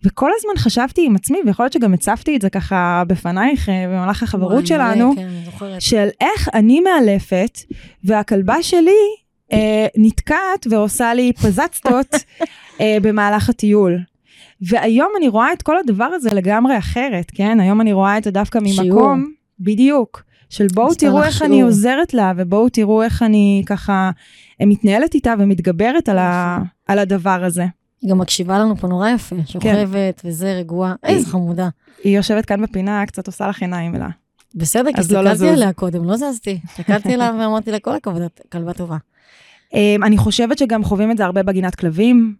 וכל 0.03 0.29
הזמן 0.35 0.51
חשבתי 0.57 1.05
עם 1.05 1.15
עצמי, 1.15 1.37
ויכול 1.45 1.63
להיות 1.63 1.73
שגם 1.73 1.93
הצפתי 1.93 2.35
את 2.35 2.41
זה 2.41 2.49
ככה 2.49 3.03
בפנייך 3.07 3.69
אה, 3.69 3.85
במהלך 3.87 4.23
החברות 4.23 4.67
שלנו, 4.67 5.13
כן. 5.15 5.79
של 5.79 6.07
איך 6.21 6.49
אני 6.53 6.79
מאלפת, 6.79 7.59
והכלבה 8.03 8.63
שלי 8.63 8.91
אה, 9.53 9.87
נתקעת 9.97 10.67
ועושה 10.69 11.13
לי 11.13 11.33
פזצתות 11.33 12.15
אה, 12.81 12.97
במהלך 13.01 13.49
הטיול. 13.49 13.99
והיום 14.69 15.09
אני 15.17 15.27
רואה 15.27 15.53
את 15.53 15.61
כל 15.61 15.77
הדבר 15.77 16.03
הזה 16.03 16.29
לגמרי 16.33 16.77
אחרת, 16.77 17.31
כן? 17.35 17.59
היום 17.59 17.81
אני 17.81 17.93
רואה 17.93 18.17
את 18.17 18.23
זה 18.23 18.31
דווקא 18.31 18.59
שיעור. 18.65 18.89
ממקום, 18.89 19.31
בדיוק, 19.59 20.23
של 20.49 20.67
בואו 20.73 20.93
תראו 20.93 21.23
איך 21.23 21.37
שיעור. 21.37 21.53
אני 21.53 21.61
עוזרת 21.61 22.13
לה, 22.13 22.33
ובואו 22.37 22.69
תראו 22.69 23.03
איך 23.03 23.23
אני 23.23 23.63
ככה 23.65 24.11
אה, 24.61 24.65
מתנהלת 24.65 25.13
איתה 25.13 25.33
ומתגברת 25.39 26.09
על, 26.09 26.17
ה, 26.17 26.59
על 26.87 26.99
הדבר 26.99 27.43
הזה. 27.43 27.65
היא 28.01 28.11
גם 28.11 28.17
מקשיבה 28.17 28.59
לנו 28.59 28.77
פה 28.77 28.87
נורא 28.87 29.09
יפה, 29.09 29.35
שוכבת 29.45 30.21
וזה, 30.25 30.53
רגועה. 30.53 30.95
איזה 31.03 31.29
חמודה. 31.29 31.69
היא 32.03 32.17
יושבת 32.17 32.45
כאן 32.45 32.61
בפינה, 32.61 33.05
קצת 33.05 33.27
עושה 33.27 33.47
לך 33.47 33.61
עיניים 33.61 33.95
אלה. 33.95 34.09
בסדר, 34.55 34.89
כי 34.89 34.97
לא 34.97 35.01
הסתכלתי 35.01 35.29
לזוז. 35.29 35.49
עליה 35.49 35.73
קודם, 35.73 36.03
לא 36.03 36.17
זזתי. 36.17 36.59
הסתכלתי 36.69 37.13
עליה 37.13 37.31
ואמרתי 37.39 37.71
לה, 37.71 37.79
כל 37.79 37.95
הכבוד, 37.95 38.21
את 38.21 38.41
כלבה 38.51 38.73
טובה. 38.73 38.97
Um, 39.71 39.75
אני 40.05 40.17
חושבת 40.17 40.57
שגם 40.57 40.83
חווים 40.83 41.11
את 41.11 41.17
זה 41.17 41.25
הרבה 41.25 41.43
בגינת 41.43 41.75
כלבים, 41.75 42.35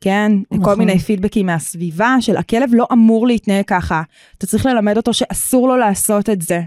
כן? 0.00 0.32
נכון. 0.50 0.64
כל. 0.64 0.74
מיני 0.74 0.98
פידבקים 0.98 1.46
מהסביבה 1.46 2.16
של 2.20 2.36
הכלב 2.36 2.70
לא 2.72 2.86
אמור 2.92 3.26
להתנהג 3.26 3.64
ככה. 3.64 4.02
אתה 4.38 4.46
צריך 4.46 4.66
ללמד 4.66 4.96
אותו 4.96 5.14
שאסור 5.14 5.68
לו 5.68 5.76
לעשות 5.76 6.30
את 6.30 6.42
זה. 6.42 6.60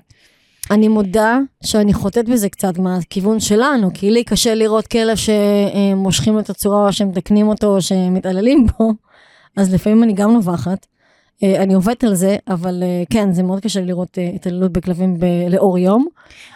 אני 0.71 0.87
מודה 0.87 1.39
שאני 1.63 1.93
חוטאת 1.93 2.29
בזה 2.29 2.49
קצת 2.49 2.77
מהכיוון 2.77 3.39
שלנו, 3.39 3.89
כי 3.93 4.11
לי 4.11 4.23
קשה 4.23 4.55
לראות 4.55 4.87
כלב 4.87 5.17
שמושכים 5.17 6.33
לו 6.33 6.39
את 6.39 6.49
הצורה, 6.49 6.87
או 6.87 6.93
שמתקנים 6.93 7.47
אותו, 7.47 7.75
או 7.75 7.81
שמתעללים 7.81 8.67
בו, 8.67 8.93
אז 9.57 9.73
לפעמים 9.73 10.03
אני 10.03 10.13
גם 10.13 10.33
נובחת. 10.33 10.85
אה, 11.43 11.63
אני 11.63 11.73
עובדת 11.73 12.03
על 12.03 12.15
זה, 12.15 12.35
אבל 12.47 12.83
אה, 12.83 13.03
כן, 13.09 13.31
זה 13.31 13.43
מאוד 13.43 13.59
קשה 13.59 13.81
לראות 13.81 14.17
אה, 14.17 14.31
התעללות 14.35 14.71
בכלבים 14.71 15.19
ב- 15.19 15.49
לאור 15.49 15.77
יום. 15.77 16.07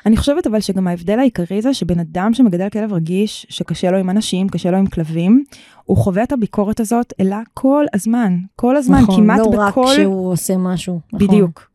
אני 0.05 0.17
חושבת 0.17 0.47
אבל 0.47 0.59
שגם 0.59 0.87
ההבדל 0.87 1.19
העיקרי 1.19 1.61
זה 1.61 1.73
שבן 1.73 1.99
אדם 1.99 2.33
שמגדל 2.33 2.69
כלב 2.69 2.93
רגיש, 2.93 3.45
שקשה 3.49 3.91
לו 3.91 3.97
עם 3.97 4.09
אנשים, 4.09 4.49
קשה 4.49 4.71
לו 4.71 4.77
עם 4.77 4.87
כלבים, 4.87 5.43
הוא 5.85 5.97
חווה 5.97 6.23
את 6.23 6.31
הביקורת 6.31 6.79
הזאת 6.79 7.13
אלא 7.19 7.35
כל 7.53 7.85
הזמן. 7.93 8.37
כל 8.55 8.77
הזמן, 8.77 9.01
נכון, 9.01 9.15
כמעט 9.15 9.39
לא 9.39 9.45
רק 9.57 9.71
בכל... 9.71 9.85
כשהוא 9.93 10.31
עושה 10.31 10.57
משהו. 10.57 10.99
נכון. 11.13 11.27
בדיוק. 11.27 11.71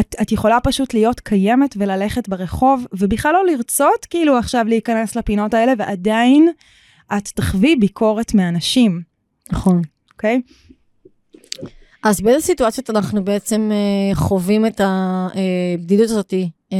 את, 0.00 0.16
את 0.22 0.32
יכולה 0.32 0.58
פשוט 0.60 0.94
להיות 0.94 1.20
קיימת 1.20 1.74
וללכת 1.78 2.28
ברחוב, 2.28 2.86
ובכלל 2.92 3.32
לא 3.32 3.52
לרצות 3.52 4.06
כאילו 4.10 4.38
עכשיו 4.38 4.64
להיכנס 4.68 5.16
לפינות 5.16 5.54
האלה, 5.54 5.72
ועדיין 5.78 6.48
את 7.16 7.28
תחווי 7.28 7.76
ביקורת 7.76 8.34
מאנשים, 8.34 9.02
נכון. 9.52 9.82
אוקיי? 10.12 10.40
אז 12.02 12.20
באיזה 12.20 12.46
סיטואציות 12.46 12.90
אנחנו 12.90 13.24
בעצם 13.24 13.70
אה, 13.72 14.14
חווים 14.14 14.66
את 14.66 14.80
הבדידות 14.84 16.10
הזאת 16.10 16.34
אה, 16.72 16.78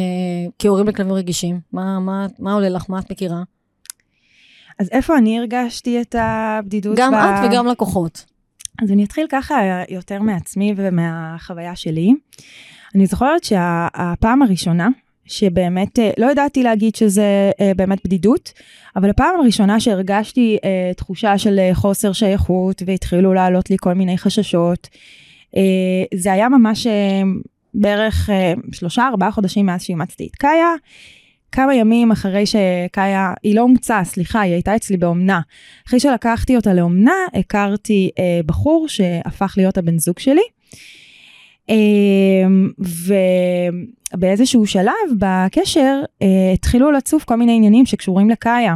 כהורים 0.59 0.89
לכלבים 0.89 1.13
רגישים? 1.13 1.61
מה, 1.73 2.01
מה, 2.01 2.27
מה 2.39 2.53
עולה 2.53 2.69
לך? 2.69 2.85
מה 2.89 2.99
את 2.99 3.11
מכירה? 3.11 3.43
אז 4.79 4.89
איפה 4.93 5.19
אני 5.19 5.39
הרגשתי 5.39 6.01
את 6.01 6.15
הבדידות? 6.19 6.97
גם 6.97 7.13
ב... 7.13 7.15
את 7.15 7.51
וגם 7.51 7.67
לקוחות. 7.67 8.25
אז 8.83 8.91
אני 8.91 9.05
אתחיל 9.05 9.27
ככה 9.31 9.55
יותר 9.89 10.23
מעצמי 10.23 10.75
ומהחוויה 10.77 11.77
שלי. 11.77 12.15
אני 12.95 13.07
זוכרת 13.07 13.45
שהפעם 13.45 14.43
הראשונה, 14.43 14.89
שבאמת, 15.27 15.99
אה, 15.99 16.11
לא 16.19 16.31
ידעתי 16.31 16.63
להגיד 16.63 16.95
שזה 16.95 17.51
אה, 17.61 17.73
באמת 17.77 17.99
בדידות, 18.05 18.53
אבל 18.97 19.11
הפעם 19.11 19.41
הראשונה 19.41 19.81
שהרגשתי 19.81 20.59
אה, 20.65 20.93
תחושה 20.97 21.39
של 21.39 21.61
חוסר 21.73 22.13
שייכות 22.13 22.83
והתחילו 22.87 23.35
לעלות 23.35 23.71
לי 23.71 23.77
כל 23.81 23.95
מיני 23.95 24.19
חששות, 24.19 24.89
זה 26.15 26.33
היה 26.33 26.49
ממש 26.49 26.87
בערך 27.75 28.31
שלושה 28.73 29.09
ארבעה 29.09 29.31
חודשים 29.31 29.67
מאז 29.67 29.83
שאימצתי 29.83 30.27
את 30.31 30.37
קאיה. 30.37 30.75
כמה 31.53 31.75
ימים 31.75 32.11
אחרי 32.11 32.45
שקאיה, 32.47 33.33
היא 33.43 33.57
לא 33.57 33.63
אומצה, 33.63 34.01
סליחה, 34.05 34.41
היא 34.41 34.53
הייתה 34.53 34.77
אצלי 34.77 34.97
באומנה. 34.97 35.41
אחרי 35.89 36.01
שלקחתי 36.01 36.57
אותה 36.57 36.75
לאומנה, 36.75 37.13
הכרתי 37.35 38.11
אה, 38.19 38.41
בחור 38.47 38.89
שהפך 38.89 39.55
להיות 39.57 39.79
הבן 39.79 39.99
זוג 39.99 40.19
שלי. 40.19 40.43
אה, 41.71 41.77
ובאיזשהו 44.17 44.67
שלב 44.67 44.93
בקשר 45.19 46.03
אה, 46.23 46.53
התחילו 46.55 46.91
לצוף 46.91 47.25
כל 47.25 47.37
מיני 47.37 47.57
עניינים 47.57 47.87
שקשורים 47.87 48.31
לקאיה. 48.31 48.75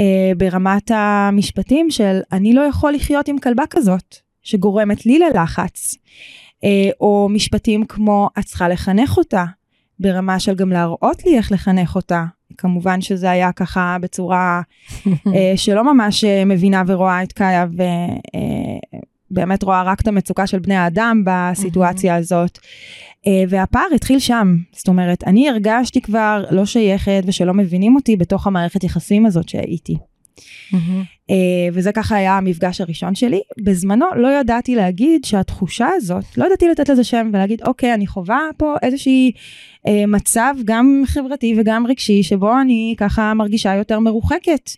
אה, 0.00 0.32
ברמת 0.36 0.90
המשפטים 0.94 1.90
של 1.90 2.20
אני 2.32 2.52
לא 2.52 2.60
יכול 2.60 2.92
לחיות 2.92 3.28
עם 3.28 3.38
כלבה 3.38 3.64
כזאת, 3.70 4.16
שגורמת 4.42 5.06
לי 5.06 5.18
ללחץ. 5.18 5.94
אה, 6.64 6.90
או 7.00 7.28
משפטים 7.30 7.84
כמו 7.84 8.28
את 8.38 8.44
צריכה 8.44 8.68
לחנך 8.68 9.16
אותה, 9.16 9.44
ברמה 10.00 10.40
של 10.40 10.54
גם 10.54 10.72
להראות 10.72 11.24
לי 11.26 11.36
איך 11.36 11.52
לחנך 11.52 11.96
אותה. 11.96 12.24
כמובן 12.58 13.00
שזה 13.00 13.30
היה 13.30 13.52
ככה 13.52 13.96
בצורה 14.00 14.62
שלא 15.56 15.94
ממש 15.94 16.24
מבינה 16.24 16.82
ורואה 16.86 17.22
את 17.22 17.32
קאיה 17.32 17.66
ובאמת 19.30 19.62
רואה 19.62 19.82
רק 19.82 20.00
את 20.00 20.08
המצוקה 20.08 20.46
של 20.46 20.58
בני 20.58 20.74
האדם 20.74 21.22
בסיטואציה 21.26 22.16
הזאת. 22.16 22.58
והפער 23.48 23.86
התחיל 23.94 24.18
שם, 24.18 24.56
זאת 24.72 24.88
אומרת, 24.88 25.24
אני 25.24 25.48
הרגשתי 25.48 26.00
כבר 26.00 26.44
לא 26.50 26.66
שייכת 26.66 27.22
ושלא 27.26 27.54
מבינים 27.54 27.96
אותי 27.96 28.16
בתוך 28.16 28.46
המערכת 28.46 28.84
יחסים 28.84 29.26
הזאת 29.26 29.48
שהייתי. 29.48 29.96
Mm-hmm. 30.72 31.32
וזה 31.72 31.92
ככה 31.92 32.16
היה 32.16 32.36
המפגש 32.36 32.80
הראשון 32.80 33.14
שלי. 33.14 33.40
בזמנו 33.62 34.06
לא 34.16 34.28
ידעתי 34.28 34.74
להגיד 34.74 35.24
שהתחושה 35.24 35.88
הזאת, 35.96 36.24
לא 36.36 36.46
ידעתי 36.46 36.68
לתת 36.68 36.88
לזה 36.88 37.04
שם 37.04 37.30
ולהגיד, 37.32 37.62
אוקיי, 37.62 37.94
אני 37.94 38.06
חווה 38.06 38.40
פה 38.56 38.74
איזושהי 38.82 39.32
אה, 39.86 40.06
מצב 40.06 40.54
גם 40.64 41.02
חברתי 41.06 41.54
וגם 41.58 41.86
רגשי, 41.86 42.22
שבו 42.22 42.60
אני 42.60 42.94
ככה 42.98 43.34
מרגישה 43.34 43.74
יותר 43.74 43.98
מרוחקת 43.98 44.70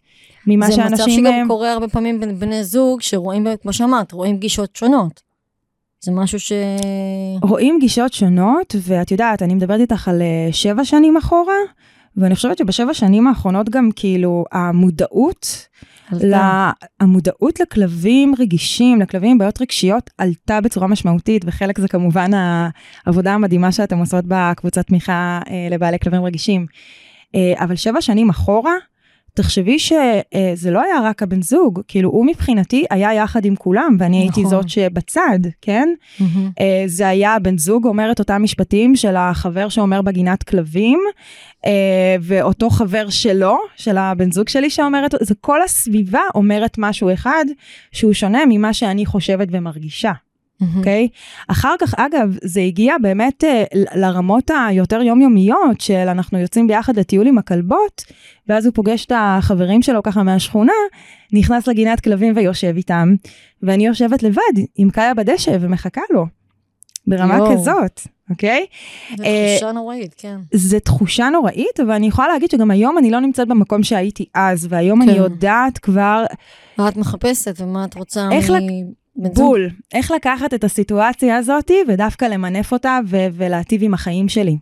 ממה 0.46 0.66
זה 0.66 0.72
שאנשים... 0.72 0.96
זה 0.96 1.02
מצב 1.02 1.10
שגם 1.10 1.32
הם... 1.32 1.48
קורה 1.48 1.72
הרבה 1.72 1.88
פעמים 1.88 2.20
בין 2.20 2.38
בני 2.38 2.64
זוג, 2.64 3.00
שרואים, 3.00 3.46
כמו 3.62 3.72
שאמרת, 3.72 4.12
רואים 4.12 4.36
גישות 4.38 4.76
שונות. 4.76 5.20
זה 6.00 6.12
משהו 6.12 6.40
ש... 6.40 6.52
רואים 7.42 7.78
גישות 7.80 8.12
שונות, 8.12 8.74
ואת 8.82 9.10
יודעת, 9.10 9.42
אני 9.42 9.54
מדברת 9.54 9.80
איתך 9.80 10.08
על 10.08 10.22
שבע 10.52 10.84
שנים 10.84 11.16
אחורה, 11.16 11.54
ואני 12.16 12.34
חושבת 12.34 12.58
שבשבע 12.58 12.94
שנים 12.94 13.26
האחרונות 13.26 13.70
גם 13.70 13.90
כאילו 13.96 14.44
המודעות, 14.52 15.66
לה, 16.12 16.70
המודעות 17.00 17.60
לכלבים 17.60 18.34
רגישים, 18.38 19.00
לכלבים 19.00 19.30
עם 19.30 19.38
בעיות 19.38 19.62
רגשיות, 19.62 20.10
עלתה 20.18 20.60
בצורה 20.60 20.86
משמעותית, 20.86 21.42
וחלק 21.46 21.78
זה 21.78 21.88
כמובן 21.88 22.30
העבודה 22.34 23.34
המדהימה 23.34 23.72
שאתם 23.72 23.98
עושות 23.98 24.24
בקבוצת 24.28 24.86
תמיכה 24.86 25.40
אה, 25.50 25.68
לבעלי 25.70 25.98
כלבים 25.98 26.24
רגישים. 26.24 26.66
אה, 27.34 27.64
אבל 27.64 27.76
שבע 27.76 28.00
שנים 28.00 28.30
אחורה, 28.30 28.72
תחשבי 29.34 29.78
שזה 29.78 30.70
לא 30.70 30.82
היה 30.82 31.00
רק 31.02 31.22
הבן 31.22 31.42
זוג, 31.42 31.80
כאילו 31.88 32.10
הוא 32.10 32.26
מבחינתי 32.26 32.84
היה 32.90 33.14
יחד 33.14 33.44
עם 33.44 33.56
כולם, 33.56 33.96
ואני 33.98 34.16
נכון. 34.16 34.42
הייתי 34.42 34.50
זאת 34.50 34.68
שבצד, 34.68 35.38
כן? 35.60 35.88
Mm-hmm. 36.18 36.62
זה 36.86 37.08
היה 37.08 37.34
הבן 37.34 37.58
זוג 37.58 37.86
אומר 37.86 38.12
את 38.12 38.18
אותם 38.18 38.42
משפטים 38.42 38.96
של 38.96 39.16
החבר 39.16 39.68
שאומר 39.68 40.02
בגינת 40.02 40.42
כלבים, 40.42 41.00
אה, 41.66 42.16
ואותו 42.20 42.70
חבר 42.70 43.10
שלו, 43.10 43.58
של 43.76 43.98
הבן 43.98 44.32
זוג 44.32 44.48
שלי 44.48 44.70
שאומרת, 44.70 45.14
זה 45.20 45.34
כל 45.40 45.62
הסביבה 45.62 46.22
אומרת 46.34 46.74
משהו 46.78 47.12
אחד 47.12 47.44
שהוא 47.92 48.12
שונה 48.12 48.42
ממה 48.48 48.72
שאני 48.74 49.06
חושבת 49.06 49.48
ומרגישה. 49.50 50.12
אוקיי? 50.76 51.08
Mm-hmm. 51.12 51.16
Okay? 51.16 51.52
אחר 51.52 51.74
כך, 51.80 51.94
אגב, 51.94 52.36
זה 52.42 52.60
הגיע 52.60 52.94
באמת 53.02 53.44
uh, 53.44 53.78
לרמות 53.94 54.50
היותר 54.68 55.02
יומיומיות 55.02 55.80
של 55.80 55.94
אנחנו 56.08 56.38
יוצאים 56.38 56.66
ביחד 56.66 56.98
לטיול 56.98 57.26
עם 57.26 57.38
הכלבות, 57.38 58.04
ואז 58.48 58.66
הוא 58.66 58.74
פוגש 58.74 59.06
את 59.06 59.12
החברים 59.16 59.82
שלו 59.82 60.02
ככה 60.02 60.22
מהשכונה, 60.22 60.72
נכנס 61.32 61.66
לגינת 61.66 62.00
כלבים 62.00 62.32
ויושב 62.36 62.74
איתם, 62.76 63.14
ואני 63.62 63.86
יושבת 63.86 64.22
לבד 64.22 64.62
עם 64.76 64.90
קאיה 64.90 65.14
בדשא 65.14 65.56
ומחכה 65.60 66.00
לו. 66.10 66.26
ברמה 67.06 67.36
יו. 67.36 67.52
כזאת, 67.52 68.00
אוקיי? 68.30 68.66
זה 69.16 69.24
uh, 69.24 69.56
תחושה 69.56 69.72
נוראית, 69.72 70.14
כן. 70.16 70.36
זה 70.54 70.80
תחושה 70.80 71.28
נוראית, 71.28 71.80
אבל 71.82 71.90
אני 71.90 72.06
יכולה 72.06 72.28
להגיד 72.28 72.50
שגם 72.50 72.70
היום 72.70 72.98
אני 72.98 73.10
לא 73.10 73.20
נמצאת 73.20 73.48
במקום 73.48 73.82
שהייתי 73.82 74.24
אז, 74.34 74.66
והיום 74.70 75.02
כן. 75.02 75.08
אני 75.08 75.18
יודעת 75.18 75.78
כבר... 75.78 76.24
מה 76.78 76.88
את 76.88 76.96
מחפשת 76.96 77.60
ומה 77.60 77.84
את 77.84 77.94
רוצה 77.94 78.28
איך 78.32 78.50
מ... 78.50 78.56
בול. 79.28 79.70
איך 79.94 80.10
לקחת 80.10 80.54
את 80.54 80.64
הסיטואציה 80.64 81.36
הזאת 81.36 81.70
ודווקא 81.88 82.24
למנף 82.24 82.72
אותה 82.72 82.98
ו- 83.06 83.26
ולהטיב 83.32 83.82
עם 83.82 83.94
החיים 83.94 84.28
שלי, 84.28 84.58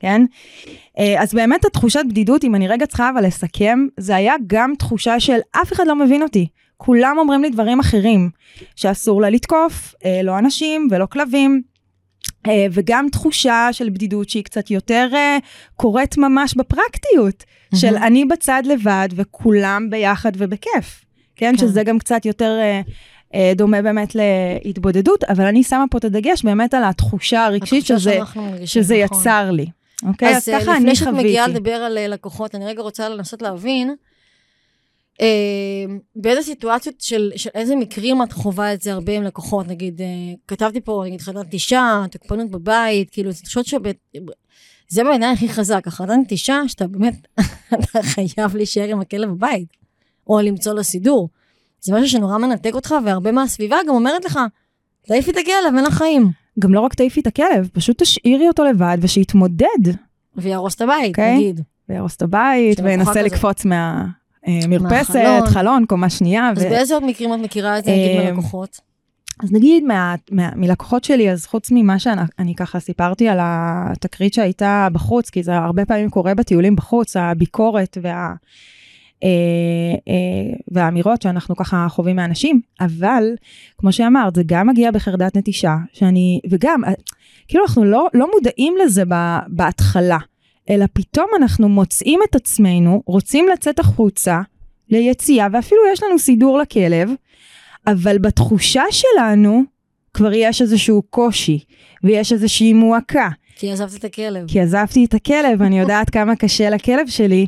כן? 0.00 0.22
אה, 0.98 1.22
אז 1.22 1.34
באמת 1.34 1.64
התחושת 1.64 2.02
בדידות, 2.08 2.44
אם 2.44 2.54
אני 2.54 2.68
רגע 2.68 2.86
צריכה 2.86 3.10
אבל 3.10 3.26
לסכם, 3.26 3.86
זה 3.96 4.16
היה 4.16 4.34
גם 4.46 4.72
תחושה 4.78 5.20
של 5.20 5.38
אף 5.62 5.72
אחד 5.72 5.86
לא 5.86 5.96
מבין 5.96 6.22
אותי. 6.22 6.46
כולם 6.76 7.16
אומרים 7.18 7.42
לי 7.42 7.50
דברים 7.50 7.80
אחרים, 7.80 8.30
שאסור 8.76 9.20
לה 9.22 9.30
לתקוף, 9.30 9.94
אה, 10.04 10.22
לא 10.22 10.38
אנשים 10.38 10.88
ולא 10.90 11.06
כלבים. 11.06 11.62
אה, 12.48 12.66
וגם 12.72 13.06
תחושה 13.12 13.68
של 13.72 13.90
בדידות 13.90 14.28
שהיא 14.28 14.44
קצת 14.44 14.70
יותר 14.70 15.08
קורית 15.76 16.18
ממש 16.18 16.54
בפרקטיות, 16.54 17.42
mm-hmm. 17.42 17.76
של 17.76 17.96
אני 17.96 18.24
בצד 18.24 18.62
לבד 18.66 19.08
וכולם 19.14 19.90
ביחד 19.90 20.32
ובכיף. 20.36 21.04
כן, 21.36 21.52
כן. 21.52 21.58
שזה 21.58 21.82
גם 21.82 21.98
קצת 21.98 22.26
יותר 22.26 22.58
דומה 23.56 23.82
באמת 23.82 24.16
להתבודדות, 24.64 25.24
אבל 25.24 25.44
אני 25.44 25.62
שמה 25.62 25.84
פה 25.90 25.98
את 25.98 26.04
הדגש 26.04 26.44
באמת 26.44 26.74
על 26.74 26.84
התחושה 26.84 27.44
הרגשית 27.44 27.86
שזה, 27.86 28.18
שזה 28.64 29.04
נכון. 29.04 29.18
יצר 29.18 29.50
לי. 29.50 29.66
אוקיי? 30.06 30.28
אז, 30.28 30.36
אז 30.36 30.48
אה, 30.48 30.60
ככה 30.60 30.76
אני 30.76 30.80
חוויתי. 30.80 30.92
אז 30.92 30.98
לפני 30.98 31.14
שאת 31.14 31.24
מגיעה 31.24 31.48
לדבר 31.48 31.74
על 31.74 31.98
אה, 31.98 32.08
לקוחות, 32.08 32.54
אני 32.54 32.66
רגע 32.66 32.82
רוצה 32.82 33.08
לנסות 33.08 33.42
להבין, 33.42 33.94
אה, 35.20 35.84
באיזה 36.16 36.42
סיטואציות 36.42 37.00
של, 37.00 37.32
של 37.36 37.50
איזה 37.54 37.76
מקרים 37.76 38.22
את 38.22 38.32
חווה 38.32 38.74
את 38.74 38.82
זה 38.82 38.92
הרבה 38.92 39.12
עם 39.12 39.22
לקוחות, 39.22 39.68
נגיד, 39.68 40.00
אה, 40.00 40.06
כתבתי 40.48 40.80
פה, 40.80 41.02
נגיד, 41.06 41.20
חרדת 41.20 41.46
נטישה, 41.46 42.04
תוקפנות 42.10 42.50
בבית, 42.50 43.10
כאילו, 43.10 43.32
זה 43.32 43.42
תחושות 43.42 43.66
שבית... 43.66 43.96
זה 44.88 45.04
בעיניי 45.04 45.32
הכי 45.32 45.48
חזק, 45.48 45.86
החרדת 45.86 46.18
נטישה, 46.22 46.62
שאתה 46.66 46.86
באמת, 46.86 47.26
אתה 47.74 48.02
חייב 48.02 48.56
להישאר 48.56 48.88
עם 48.88 49.00
הכלב 49.00 49.30
בבית, 49.30 49.68
או 50.26 50.40
למצוא 50.40 50.72
לו 50.72 50.84
סידור. 50.84 51.28
זה 51.82 51.94
משהו 51.94 52.08
שנורא 52.08 52.38
מנתק 52.38 52.74
אותך, 52.74 52.94
והרבה 53.04 53.32
מהסביבה 53.32 53.76
גם 53.88 53.94
אומרת 53.94 54.24
לך, 54.24 54.38
תעיפי 55.06 55.30
את 55.30 55.36
הכלב, 55.36 55.76
אין 55.76 55.84
לך 55.84 55.94
חיים. 55.94 56.30
גם 56.58 56.74
לא 56.74 56.80
רק 56.80 56.94
תעיפי 56.94 57.20
את 57.20 57.26
הכלב, 57.26 57.68
פשוט 57.72 58.02
תשאירי 58.02 58.48
אותו 58.48 58.64
לבד 58.64 58.98
ושיתמודד. 59.00 59.92
ויהרוס 60.36 60.74
את 60.74 60.80
הבית, 60.80 61.04
okay? 61.04 61.08
אוקיי? 61.08 61.36
נגיד. 61.36 61.60
ויהרוס 61.88 62.16
את 62.16 62.22
הבית, 62.22 62.80
וינסה 62.80 63.22
לקפוץ 63.22 63.64
מהמרפסת, 63.64 65.16
אה, 65.16 65.46
חלון, 65.46 65.84
קומה 65.86 66.10
שנייה. 66.10 66.50
אז 66.50 66.58
ו... 66.58 66.68
באיזה 66.68 66.94
עוד 66.94 67.04
מקרים 67.04 67.34
את 67.34 67.38
מכירה 67.38 67.78
את 67.78 67.84
זה, 67.84 67.90
נגיד, 67.90 68.18
אה, 68.18 68.30
מלקוחות? 68.30 68.80
אז 69.42 69.52
נגיד 69.52 69.84
מה, 69.84 70.14
מה, 70.30 70.50
מלקוחות 70.56 71.04
שלי, 71.04 71.30
אז 71.30 71.46
חוץ 71.46 71.68
ממה 71.70 71.98
שאני 71.98 72.54
ככה 72.54 72.80
סיפרתי 72.80 73.28
על 73.28 73.38
התקרית 73.42 74.34
שהייתה 74.34 74.88
בחוץ, 74.92 75.30
כי 75.30 75.42
זה 75.42 75.56
הרבה 75.56 75.84
פעמים 75.84 76.10
קורה 76.10 76.34
בטיולים 76.34 76.76
בחוץ, 76.76 77.16
הביקורת 77.16 77.98
וה... 78.02 78.34
אה, 79.24 79.28
אה, 80.08 80.56
והאמירות 80.68 81.22
שאנחנו 81.22 81.56
ככה 81.56 81.86
חווים 81.90 82.16
מאנשים, 82.16 82.60
אבל 82.80 83.24
כמו 83.78 83.92
שאמרת, 83.92 84.34
זה 84.34 84.42
גם 84.46 84.66
מגיע 84.66 84.90
בחרדת 84.90 85.36
נטישה, 85.36 85.76
שאני, 85.92 86.40
וגם, 86.50 86.84
אה, 86.84 86.92
כאילו 87.48 87.64
אנחנו 87.64 87.84
לא, 87.84 88.08
לא 88.14 88.30
מודעים 88.34 88.74
לזה 88.84 89.02
בהתחלה, 89.48 90.18
אלא 90.70 90.84
פתאום 90.92 91.26
אנחנו 91.36 91.68
מוצאים 91.68 92.20
את 92.30 92.34
עצמנו, 92.34 93.02
רוצים 93.06 93.48
לצאת 93.52 93.78
החוצה 93.78 94.40
ליציאה, 94.90 95.46
ואפילו 95.52 95.80
יש 95.92 96.02
לנו 96.02 96.18
סידור 96.18 96.58
לכלב, 96.58 97.10
אבל 97.86 98.18
בתחושה 98.18 98.82
שלנו 98.90 99.62
כבר 100.14 100.32
יש 100.32 100.62
איזשהו 100.62 101.02
קושי, 101.10 101.64
ויש 102.04 102.32
איזושהי 102.32 102.72
מועקה. 102.72 103.28
כי 103.60 103.72
עזבת 103.72 103.94
את 103.94 104.04
הכלב. 104.04 104.44
כי 104.48 104.60
עזבתי 104.60 105.04
את 105.04 105.14
הכלב, 105.14 105.62
אני 105.62 105.78
יודעת 105.78 106.10
כמה 106.14 106.36
קשה 106.36 106.70
לכלב 106.70 107.06
שלי 107.08 107.46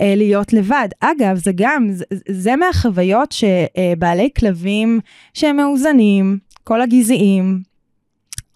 אה, 0.00 0.14
להיות 0.16 0.52
לבד. 0.52 0.88
אגב, 1.00 1.36
זה 1.36 1.52
גם, 1.54 1.88
זה, 1.92 2.04
זה 2.28 2.56
מהחוויות 2.56 3.32
שבעלי 3.32 4.22
אה, 4.22 4.28
כלבים 4.38 5.00
שהם 5.34 5.56
מאוזנים, 5.56 6.38
כל 6.64 6.80
הגזעיים, 6.80 7.62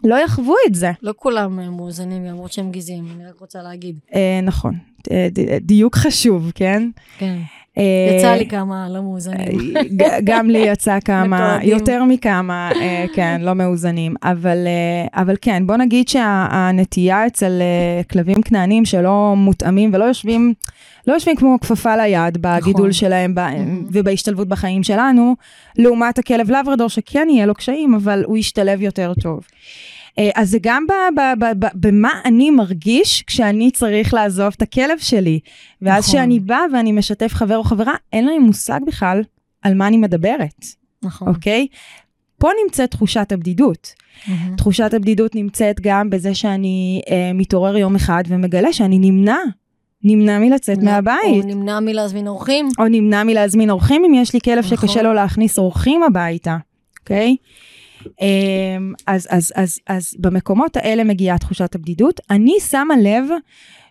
לא 0.04 0.16
יחוו 0.24 0.54
את 0.66 0.74
זה. 0.74 0.90
לא 1.02 1.12
כולם 1.16 1.60
אה, 1.60 1.70
מאוזנים, 1.70 2.24
למרות 2.24 2.52
שהם 2.52 2.70
גזעיים, 2.70 3.08
אני 3.16 3.26
רק 3.26 3.40
רוצה 3.40 3.62
להגיד. 3.62 3.98
אה, 4.14 4.40
נכון, 4.42 4.74
אה, 5.10 5.28
דיוק 5.60 5.96
חשוב, 5.96 6.52
כן? 6.54 6.90
כן. 7.18 7.38
אה, 7.78 8.16
יצא 8.16 8.34
לי 8.34 8.46
כמה 8.46 8.88
לא 8.88 9.02
מאוזנים. 9.02 9.74
גם 10.24 10.50
לי 10.50 10.58
יצא 10.58 11.00
כמה, 11.04 11.58
יותר 11.62 12.04
מכמה, 12.04 12.70
אה, 12.80 13.04
כן, 13.14 13.40
לא 13.44 13.54
מאוזנים. 13.54 14.14
אבל, 14.22 14.66
אה, 14.66 15.22
אבל 15.22 15.34
כן, 15.40 15.66
בוא 15.66 15.76
נגיד 15.76 16.08
שהנטייה 16.08 17.26
אצל 17.26 17.62
כלבים 18.10 18.42
כנענים 18.42 18.84
שלא 18.84 19.34
מותאמים 19.36 19.90
ולא 19.94 20.04
יושבים, 20.04 20.54
לא 21.06 21.12
יושבים 21.12 21.36
כמו 21.36 21.56
כפפה 21.60 21.96
ליד 21.96 22.38
בגידול 22.40 22.88
נכון. 22.88 22.92
שלהם 22.92 23.34
ובהשתלבות 23.92 24.48
בחיים 24.48 24.82
שלנו, 24.82 25.36
לעומת 25.78 26.18
הכלב 26.18 26.50
לברדור 26.50 26.88
שכן 26.88 27.28
יהיה 27.30 27.46
לו 27.46 27.54
קשיים, 27.54 27.94
אבל 27.94 28.24
הוא 28.26 28.36
ישתלב 28.36 28.82
יותר 28.82 29.12
טוב. 29.22 29.40
אה, 30.18 30.30
אז 30.34 30.50
זה 30.50 30.58
גם 30.62 30.86
ב- 30.88 31.20
ב- 31.20 31.44
ב- 31.44 31.64
ב- 31.64 31.86
במה 31.86 32.10
אני 32.24 32.50
מרגיש 32.50 33.22
כשאני 33.22 33.70
צריך 33.70 34.14
לעזוב 34.14 34.52
את 34.56 34.62
הכלב 34.62 34.98
שלי. 34.98 35.40
ואז 35.82 36.04
נכון. 36.08 36.20
כשאני 36.20 36.40
באה 36.40 36.62
ואני 36.72 36.92
משתף 36.92 37.34
חבר 37.34 37.56
או 37.56 37.64
חברה, 37.64 37.94
אין 38.12 38.26
להם 38.26 38.42
מושג 38.42 38.80
בכלל 38.86 39.22
על 39.62 39.74
מה 39.74 39.86
אני 39.86 39.96
מדברת, 39.96 40.64
נכון. 41.02 41.28
אוקיי? 41.28 41.66
פה 42.38 42.48
נמצאת 42.64 42.90
תחושת 42.90 43.32
הבדידות. 43.32 43.92
מהמם. 44.28 44.56
תחושת 44.56 44.94
הבדידות 44.94 45.34
נמצאת 45.34 45.80
גם 45.80 46.10
בזה 46.10 46.34
שאני 46.34 47.02
אה, 47.10 47.30
מתעורר 47.34 47.76
יום 47.76 47.94
אחד 47.96 48.22
ומגלה 48.28 48.72
שאני 48.72 48.98
נמנע, 48.98 49.36
נמנע 50.04 50.38
מלצאת 50.38 50.78
מהבית. 50.78 51.44
או 51.44 51.46
נמנע 51.46 51.80
מלהזמין 51.80 52.28
אורחים. 52.28 52.68
או 52.78 52.88
נמנע 52.88 53.24
מלהזמין 53.24 53.70
אורחים 53.70 54.04
אם 54.04 54.14
יש 54.14 54.34
לי 54.34 54.40
כלב 54.44 54.64
נכון. 54.64 54.78
שקשה 54.78 55.02
לו 55.02 55.14
להכניס 55.14 55.58
אורחים 55.58 56.02
הביתה, 56.02 56.56
אוקיי? 57.00 57.28
אמ, 57.30 57.36
אז, 59.06 59.28
אז, 59.30 59.52
אז, 59.56 59.78
אז 59.86 60.14
במקומות 60.18 60.76
האלה 60.76 61.04
מגיעה 61.04 61.38
תחושת 61.38 61.74
הבדידות. 61.74 62.20
אני 62.30 62.54
שמה 62.60 62.94
לב 63.02 63.24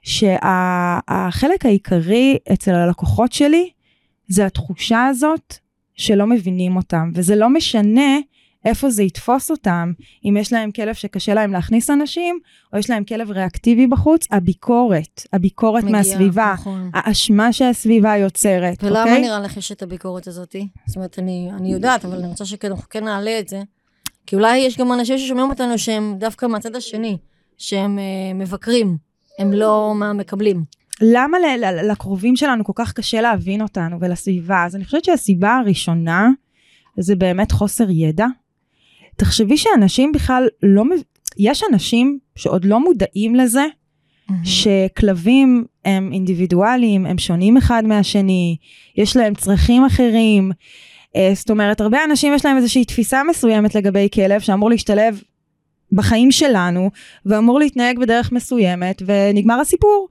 שהחלק 0.01 1.65
העיקרי 1.65 2.37
אצל 2.53 2.71
הלקוחות 2.71 3.33
שלי 3.33 3.69
זה 4.27 4.45
התחושה 4.45 5.05
הזאת 5.05 5.57
שלא 5.95 6.27
מבינים 6.27 6.75
אותם, 6.75 7.11
וזה 7.13 7.35
לא 7.35 7.49
משנה 7.49 8.17
איפה 8.65 8.89
זה 8.89 9.03
יתפוס 9.03 9.51
אותם, 9.51 9.91
אם 10.25 10.37
יש 10.39 10.53
להם 10.53 10.71
כלב 10.71 10.95
שקשה 10.95 11.33
להם 11.33 11.51
להכניס 11.51 11.89
אנשים, 11.89 12.39
או 12.73 12.77
יש 12.77 12.89
להם 12.89 13.03
כלב 13.03 13.31
ריאקטיבי 13.31 13.87
בחוץ, 13.87 14.27
הביקורת, 14.31 15.21
הביקורת 15.33 15.83
מגיעה, 15.83 15.97
מהסביבה, 15.99 16.51
נכון. 16.53 16.91
האשמה 16.93 17.53
שהסביבה 17.53 18.17
יוצרת, 18.17 18.83
ולמה 18.83 19.03
אוקיי? 19.03 19.21
נראה 19.21 19.39
לך 19.39 19.57
יש 19.57 19.71
את 19.71 19.83
הביקורת 19.83 20.27
הזאת? 20.27 20.55
זאת 20.85 20.95
אומרת, 20.95 21.19
אני, 21.19 21.49
אני 21.59 21.73
יודעת, 21.73 22.05
אבל 22.05 22.17
אני 22.17 22.27
רוצה 22.27 22.45
שאנחנו 22.45 22.83
כן 22.89 23.03
נעלה 23.03 23.39
את 23.39 23.47
זה. 23.47 23.61
כי 24.27 24.35
אולי 24.35 24.57
יש 24.57 24.77
גם 24.77 24.93
אנשים 24.93 25.17
ששומעים 25.17 25.49
אותנו 25.49 25.77
שהם 25.77 26.15
דווקא 26.17 26.45
מהצד 26.45 26.75
השני, 26.75 27.17
שהם 27.57 27.99
אה, 27.99 28.33
מבקרים, 28.33 28.97
הם 29.39 29.53
לא 29.53 29.93
מהמקבלים. 29.95 30.63
למה 31.01 31.37
לקרובים 31.83 32.35
שלנו 32.35 32.63
כל 32.63 32.73
כך 32.75 32.93
קשה 32.93 33.21
להבין 33.21 33.61
אותנו 33.61 33.97
ולסביבה? 34.01 34.65
אז 34.65 34.75
אני 34.75 34.85
חושבת 34.85 35.05
שהסיבה 35.05 35.55
הראשונה 35.55 36.29
זה 36.97 37.15
באמת 37.15 37.51
חוסר 37.51 37.89
ידע. 37.89 38.25
תחשבי 39.15 39.57
שאנשים 39.57 40.11
בכלל 40.11 40.47
לא, 40.63 40.83
יש 41.37 41.63
אנשים 41.71 42.19
שעוד 42.35 42.65
לא 42.65 42.79
מודעים 42.79 43.35
לזה 43.35 43.65
שכלבים 44.43 45.65
הם 45.85 46.09
אינדיבידואליים, 46.13 47.05
הם 47.05 47.17
שונים 47.17 47.57
אחד 47.57 47.83
מהשני, 47.85 48.57
יש 48.97 49.17
להם 49.17 49.35
צרכים 49.35 49.85
אחרים. 49.85 50.51
אה, 51.17 51.31
זאת 51.35 51.49
אומרת, 51.49 51.81
הרבה 51.81 52.03
אנשים 52.03 52.33
יש 52.33 52.45
להם 52.45 52.57
איזושהי 52.57 52.85
תפיסה 52.85 53.23
מסוימת 53.23 53.75
לגבי 53.75 54.07
כלב 54.13 54.41
שאמור 54.41 54.69
להשתלב 54.69 55.21
בחיים 55.91 56.31
שלנו, 56.31 56.89
ואמור 57.25 57.59
להתנהג 57.59 57.99
בדרך 57.99 58.31
מסוימת, 58.31 59.01
ונגמר 59.05 59.59
הסיפור. 59.59 60.07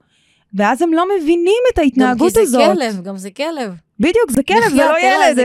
ואז 0.53 0.81
הם 0.81 0.93
לא 0.93 1.05
מבינים 1.17 1.61
את 1.73 1.77
ההתנהגות 1.77 2.33
גם 2.33 2.41
כי 2.41 2.41
הזאת. 2.41 2.61
זה 2.61 2.73
כלב, 2.73 3.03
גם 3.03 3.17
זה 3.17 3.31
כלב. 3.31 3.73
בדיוק, 3.99 4.31
זה 4.31 4.43
כלב, 4.43 4.69
זה 4.69 4.75
לא 4.75 4.99
ילד, 4.99 5.39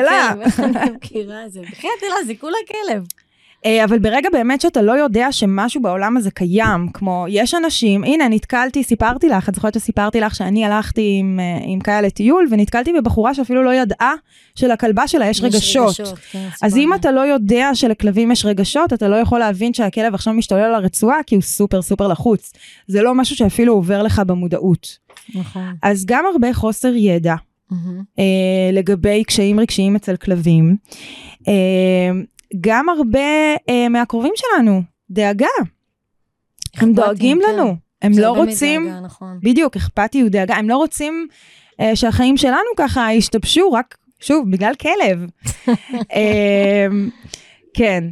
זה? 1.49 1.61
בחייאת 1.61 2.03
אללה, 2.03 2.25
זה 2.27 2.33
כולה 2.41 2.57
כלב. 2.69 3.05
אה, 3.67 3.85
אבל 3.85 3.99
ברגע 3.99 4.29
באמת 4.33 4.61
שאתה 4.61 4.83
לא 4.83 4.93
יודע 4.93 5.33
שמשהו 5.33 5.83
בעולם 5.83 6.17
הזה 6.17 6.31
קיים, 6.31 6.89
כמו 6.95 7.27
יש 7.29 7.55
אנשים, 7.55 8.05
הנה 8.05 8.29
נתקלתי, 8.29 8.85
סיפרתי 8.85 9.29
לך, 9.29 9.49
את 9.49 9.55
זוכרת 9.55 9.75
שסיפרתי 9.75 10.21
לך 10.21 10.35
שאני 10.35 10.65
הלכתי 10.65 11.17
עם, 11.21 11.41
אה, 11.41 11.59
עם 11.65 11.81
קאיה 11.81 12.01
לטיול, 12.01 12.49
ונתקלתי 12.51 12.93
בבחורה 12.93 13.35
שאפילו 13.35 13.63
לא 13.63 13.75
ידעה 13.75 14.15
שלכלבה 14.55 15.09
שלה 15.09 15.27
יש 15.27 15.43
רגשות. 15.43 15.97
כן, 16.31 16.49
אז 16.63 16.77
אם. 16.77 16.93
אתה 16.95 17.13
לא 17.13 17.21
יודע 17.21 17.71
שלכלבים 17.75 18.31
יש 18.31 18.45
רגשות, 18.45 18.93
אתה 18.93 19.09
לא 19.09 19.17
יכול 19.17 19.39
להבין 19.39 19.75
שהכלב 19.75 20.15
עכשיו 20.15 20.35
משתולל 20.35 20.63
על 20.63 20.75
הרצועה, 20.75 21.17
כי 21.27 21.35
הוא 21.35 21.43
סופר 21.43 21.83
סופר 21.83 22.09
לחוץ. 22.09 22.53
זה 22.87 23.03
לא 23.03 23.15
משהו 23.15 23.37
שאפילו 23.37 23.75
עובר 23.75 24.03
לך 24.03 24.23
במודעות. 24.27 24.99
נכון. 25.35 25.75
אז 25.83 26.05
גם 26.07 26.25
הרבה 26.33 26.55
חוסר 26.55 26.95
ידע, 26.95 27.35
מהמם. 27.71 28.03
אה, 28.19 28.25
לגבי 28.73 29.25
קשיים 29.25 29.61
רגשיים 29.61 29.97
אצל 29.97 30.17
כלבים. 30.17 30.77
אה, 31.49 32.11
גם 32.61 32.89
הרבה 32.89 33.55
אה, 33.69 33.89
מהקרובים 33.89 34.33
שלנו, 34.37 34.83
דאגה. 35.11 35.47
הם 36.77 36.93
דואגים 36.93 37.39
כן. 37.47 37.53
לנו, 37.55 37.77
הם 38.03 38.13
לא 38.19 38.33
רוצים, 38.33 38.85
מדאגה, 38.85 39.01
נכון. 39.01 39.39
בדיוק, 39.43 39.77
אכפתיות, 39.77 40.33
דאגה, 40.33 40.55
הם 40.55 40.69
לא 40.69 40.77
רוצים 40.77 41.27
אה, 41.81 41.97
שהחיים 41.97 42.37
שלנו 42.37 42.69
ככה 42.77 43.13
ישתבשו, 43.13 43.73
רק, 43.73 43.97
שוב, 44.21 44.51
בגלל 44.51 44.73
כלב. 44.75 45.27
אה, 46.17 46.87
כן, 47.75 48.05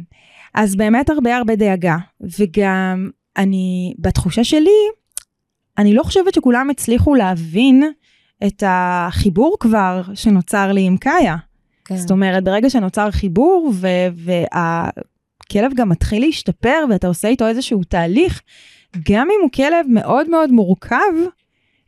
אז 0.53 0.75
באמת 0.75 1.09
הרבה 1.09 1.37
הרבה 1.37 1.55
דאגה, 1.55 1.97
וגם 2.39 3.09
אני, 3.37 3.93
בתחושה 3.99 4.43
שלי, 4.43 4.89
אני 5.77 5.93
לא 5.93 6.03
חושבת 6.03 6.33
שכולם 6.33 6.69
הצליחו 6.69 7.15
להבין 7.15 7.91
את 8.47 8.63
החיבור 8.65 9.57
כבר 9.59 10.01
שנוצר 10.13 10.71
לי 10.71 10.81
עם 10.81 10.97
קאיה. 10.97 11.35
כן. 11.91 11.97
זאת 11.97 12.11
אומרת, 12.11 12.43
ברגע 12.43 12.69
שנוצר 12.69 13.11
חיבור 13.11 13.71
והכלב 14.15 15.71
גם 15.75 15.89
מתחיל 15.89 16.21
להשתפר 16.25 16.85
ואתה 16.89 17.07
עושה 17.07 17.27
איתו 17.27 17.47
איזשהו 17.47 17.83
תהליך, 17.83 18.41
גם 19.09 19.27
אם 19.27 19.39
הוא 19.41 19.51
כלב 19.51 19.85
מאוד 19.89 20.29
מאוד 20.29 20.51
מורכב, 20.51 21.13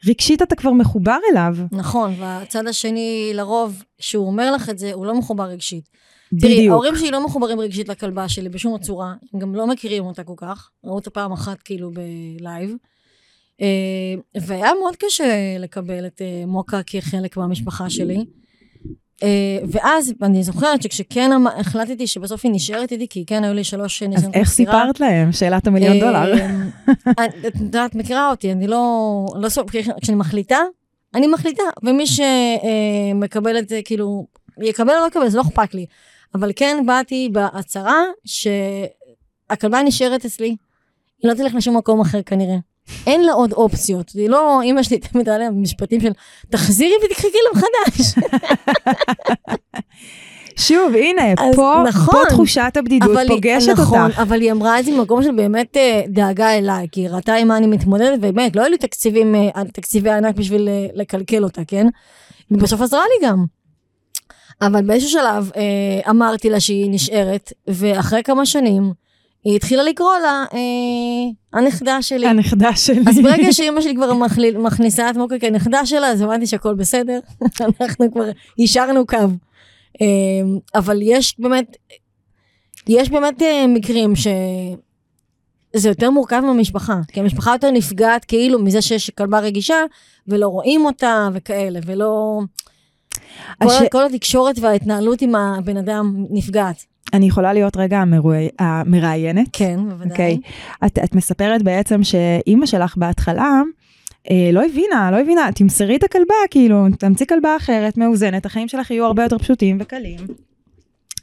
רגשית 0.08 0.42
אתה 0.42 0.56
כבר 0.56 0.72
מחובר 0.72 1.18
אליו. 1.32 1.56
נכון, 1.72 2.14
והצד 2.20 2.68
השני, 2.68 3.32
לרוב, 3.34 3.84
כשהוא 3.98 4.28
אומר 4.28 4.52
לך 4.52 4.70
את 4.70 4.80
זה, 4.80 4.94
הוא 4.94 5.06
לא 5.06 5.18
מחובר 5.18 5.44
רגשית. 5.44 5.90
תראי, 6.40 6.54
בדיוק. 6.54 6.72
ההורים 6.72 6.96
שלי 6.96 7.12
לא 7.12 7.26
מחוברים 7.26 7.60
רגשית 7.60 7.90
לכלבה 7.90 8.30
שלי 8.30 8.50
בשום 8.50 8.78
צורה, 8.78 9.14
הם 9.34 9.40
גם 9.40 9.56
לא 9.56 9.68
מכירים 9.68 10.06
אותה 10.06 10.24
כל 10.24 10.34
כך, 10.38 10.70
ראו 10.84 10.96
אותה 10.96 11.10
פעם 11.10 11.32
אחת 11.32 11.62
כאילו 11.62 11.92
בלייב. 11.92 12.76
אה, 13.62 14.16
והיה 14.42 14.72
מאוד 14.82 14.96
קשה 14.96 15.56
לקבל 15.60 16.06
את 16.06 16.22
אה, 16.22 16.44
מוקה 16.48 16.84
כחלק 16.84 17.38
מהמשפחה 17.38 17.90
שלי. 17.90 18.26
אה, 19.24 19.60
ואז 19.72 20.14
אני 20.22 20.44
זוכרת 20.44 20.82
שכשכן 20.82 21.32
אמ- 21.32 21.48
החלטתי 21.48 22.08
שבסוף 22.08 22.46
היא 22.46 22.52
נשארת 22.52 22.92
איתי, 22.92 23.08
כי 23.10 23.26
כן 23.26 23.44
היו 23.44 23.54
לי 23.54 23.64
שלוש 23.64 24.04
אז 24.04 24.10
ניסיונות 24.10 24.36
איך 24.36 24.48
מסירה. 24.48 24.74
סיפרת 24.74 25.00
להם? 25.00 25.32
שאלת 25.32 25.68
המיליון 25.68 26.00
דולר. 26.00 26.34
אה, 27.20 27.26
את 27.48 27.56
יודעת, 27.60 27.96
מכירה 27.96 28.30
אותי, 28.30 28.52
אני 28.52 28.68
לא... 28.68 29.26
לא 29.36 29.50
כשאני 30.02 30.18
מחליטה, 30.18 30.58
אני 31.16 31.28
מחליטה, 31.28 31.64
ומי 31.84 32.04
שמקבל 32.08 33.58
את 33.58 33.70
זה, 33.70 33.80
כאילו, 33.86 34.26
יקבל 34.62 34.94
או 34.94 35.00
לא 35.00 35.08
יקבל, 35.08 35.30
זה 35.30 35.38
לא 35.38 35.42
אכפת 35.42 35.74
לי. 35.74 35.86
אבל 36.36 36.52
כן 36.56 36.84
באתי 36.86 37.30
בהצהרה 37.32 38.02
שהכלבה 38.26 39.84
נשארת 39.84 40.26
אצלי, 40.26 40.56
היא 41.24 41.32
לא 41.32 41.34
תלך 41.34 41.56
לשום 41.56 41.78
מקום 41.78 42.02
אחר 42.02 42.22
כנראה. 42.22 42.58
אין 43.08 43.24
לה 43.26 43.34
עוד 43.34 43.54
אופציות, 43.54 44.12
היא 44.14 44.30
לא, 44.30 44.62
אמא 44.64 44.84
שלי 44.84 44.98
תמיד 45.00 45.30
היה 45.30 45.38
לה 45.38 45.50
משפטים 45.50 46.02
של 46.02 46.12
תחזירי 46.50 46.94
ותקחי 47.06 47.28
כלב 47.32 47.64
חדש. 47.64 48.14
שוב, 50.58 50.94
הנה, 50.96 51.22
אז 51.32 51.56
פה, 51.56 51.84
נכון. 51.88 52.14
פה 52.16 52.30
תחושת 52.30 52.72
הבדידות 52.76 53.10
אבל 53.12 53.20
היא- 53.20 53.28
פוגשת 53.30 53.70
נכון, 53.70 54.02
אותך. 54.02 54.20
אבל 54.20 54.42
היא 54.42 54.52
אמרה 54.52 54.80
את 54.80 54.86
זה 54.86 54.92
ממקום 54.92 55.24
של 55.24 55.32
באמת 55.32 55.78
אה, 55.78 56.02
דאגה 56.08 56.58
אליי, 56.58 56.88
כי 56.92 57.02
היא 57.02 57.10
ראתה 57.10 57.34
עם 57.36 57.48
מה 57.48 57.58
אני 57.58 57.68
מתמודדת, 57.68 58.18
ובאמת, 58.18 58.56
לא 58.56 58.62
היו 58.62 58.72
לי 58.72 58.78
תקציבים, 58.78 59.36
אה, 59.36 59.50
תקציבי 59.74 60.10
ענק 60.10 60.36
בשביל 60.36 60.68
אה, 60.70 60.86
לקלקל 60.94 61.44
אותה, 61.44 61.62
כן? 61.68 61.88
היא 62.50 62.58
בסוף 62.60 62.82
עזרה 62.82 63.02
לי 63.22 63.28
גם. 63.28 63.46
אבל 64.62 64.82
באיזשהו 64.86 65.10
שלב 65.12 65.52
אה, 65.56 65.62
אמרתי 66.10 66.50
לה 66.50 66.60
שהיא 66.60 66.92
נשארת, 66.92 67.54
ואחרי 67.68 68.24
כמה 68.24 68.46
שנים, 68.46 68.92
היא 69.44 69.56
התחילה 69.56 69.84
לקרוא 69.84 70.18
לה 70.22 70.46
אה, 70.54 70.60
הנכדה 71.60 72.02
שלי. 72.02 72.28
הנכדה 72.28 72.76
שלי. 72.76 73.02
אז 73.08 73.20
ברגע 73.24 73.54
שאימא 73.54 73.82
שלי 73.82 73.96
כבר 73.96 74.14
מכניסה 74.60 75.10
את 75.10 75.16
מוקה 75.18 75.40
כנכדה 75.40 75.86
שלה, 75.86 76.08
אז 76.08 76.22
הבנתי 76.22 76.48
שהכל 76.48 76.74
בסדר, 76.76 77.20
אנחנו 77.82 78.12
כבר 78.12 78.30
יישרנו 78.58 79.06
קו. 79.06 79.18
אמ, 80.02 80.58
אבל 80.76 81.00
יש 81.02 81.40
באמת, 81.40 81.78
יש 82.88 83.10
באמת 83.10 83.42
אה, 83.42 83.68
מקרים 83.68 84.14
שזה 84.16 85.90
יותר 85.90 86.10
מורכב 86.10 86.40
מהמשפחה, 86.46 87.00
כי 87.08 87.20
המשפחה 87.20 87.52
יותר 87.52 87.72
נפגעת 87.72 88.26
כאילו 88.26 88.60
מזה 88.60 88.82
שיש 88.82 89.10
כלבה 89.10 89.40
רגישה, 89.40 89.78
ולא 90.28 90.48
רואים 90.48 90.86
אותה 90.86 91.30
וכאלה, 91.34 91.80
ולא... 91.86 92.40
כל, 93.64 93.70
הש- 93.70 93.82
כל 93.92 94.06
התקשורת 94.06 94.60
וההתנהלות 94.60 95.22
עם 95.22 95.36
הבן 95.36 95.78
אדם 95.78 96.26
נפגעת. 96.30 96.86
אני 97.14 97.26
יכולה 97.26 97.54
להיות 97.54 97.78
רגע 97.78 98.00
המרואי- 98.02 98.50
המראיינת? 98.60 99.48
כן, 99.54 99.80
בוודאי. 99.90 100.12
אוקיי. 100.12 100.38
את, 100.86 101.00
את 101.04 101.16
מספרת 101.16 101.62
בעצם 101.64 102.04
שאימא 102.04 102.66
שלך 102.66 102.98
בהתחלה 102.98 103.62
אה, 104.32 104.50
לא 104.54 104.66
הבינה, 104.66 105.12
לא 105.12 105.20
הבינה, 105.20 105.50
תמסרי 105.56 105.96
את 105.96 106.04
הכלבה, 106.04 106.34
כאילו, 106.52 106.86
תמציא 107.00 107.26
כלבה 107.26 107.56
אחרת, 107.58 107.98
מאוזנת, 107.98 108.46
החיים 108.46 108.68
שלך 108.68 108.92
יהיו 108.92 109.06
הרבה 109.06 109.24
יותר 109.24 109.38
פשוטים 109.38 109.78
וקלים. 109.80 110.20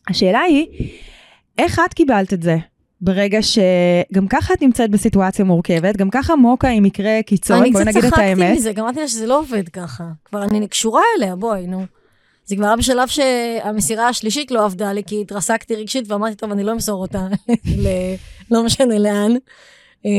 השאלה 0.09 0.41
היא, 0.41 0.67
איך 1.59 1.81
את 1.89 1.95
קיבלת 1.95 2.33
את 2.33 2.43
זה? 2.43 2.57
ברגע 3.01 3.39
שגם 3.43 4.29
ככה 4.29 4.55
את 4.55 4.63
נמצאת 4.63 4.91
בסיטואציה 4.91 5.45
מורכבת, 5.45 5.97
גם 5.97 6.11
ככה 6.11 6.37
מוקה 6.37 6.69
היא 6.69 6.83
מקרה 6.83 7.23
קיצון, 7.27 7.61
אני 7.63 7.71
בואי 7.71 7.85
קצת 7.85 7.91
נגיד 7.91 8.05
את 8.05 8.11
צחקתי 8.11 8.27
האמת. 8.27 8.57
מזה, 8.57 8.73
גם 8.73 8.85
אמרתי 8.85 9.01
לה 9.01 9.09
שזה 9.09 9.27
לא 9.27 9.39
עובד 9.41 9.69
ככה. 9.69 10.05
כבר 10.25 10.45
אני 10.45 10.69
קשורה 10.69 11.03
אליה, 11.19 11.37
בואי, 11.37 11.67
נו. 11.67 11.85
זה 12.45 12.57
כבר 12.57 12.67
היה 12.67 12.77
בשלב 12.77 13.09
שהמסירה 13.09 14.09
השלישית 14.09 14.51
לא 14.51 14.65
עבדה 14.65 14.93
לי, 14.93 15.03
כי 15.07 15.21
התרסקתי 15.21 15.75
רגשית 15.75 16.11
ואמרתי, 16.11 16.35
טוב, 16.37 16.53
אני 16.53 16.63
לא 16.65 16.73
אמסור 16.73 17.01
אותה, 17.03 17.27
ל- 17.83 18.15
לא 18.51 18.65
משנה 18.65 18.99
לאן. 18.99 19.33
אה, 20.07 20.11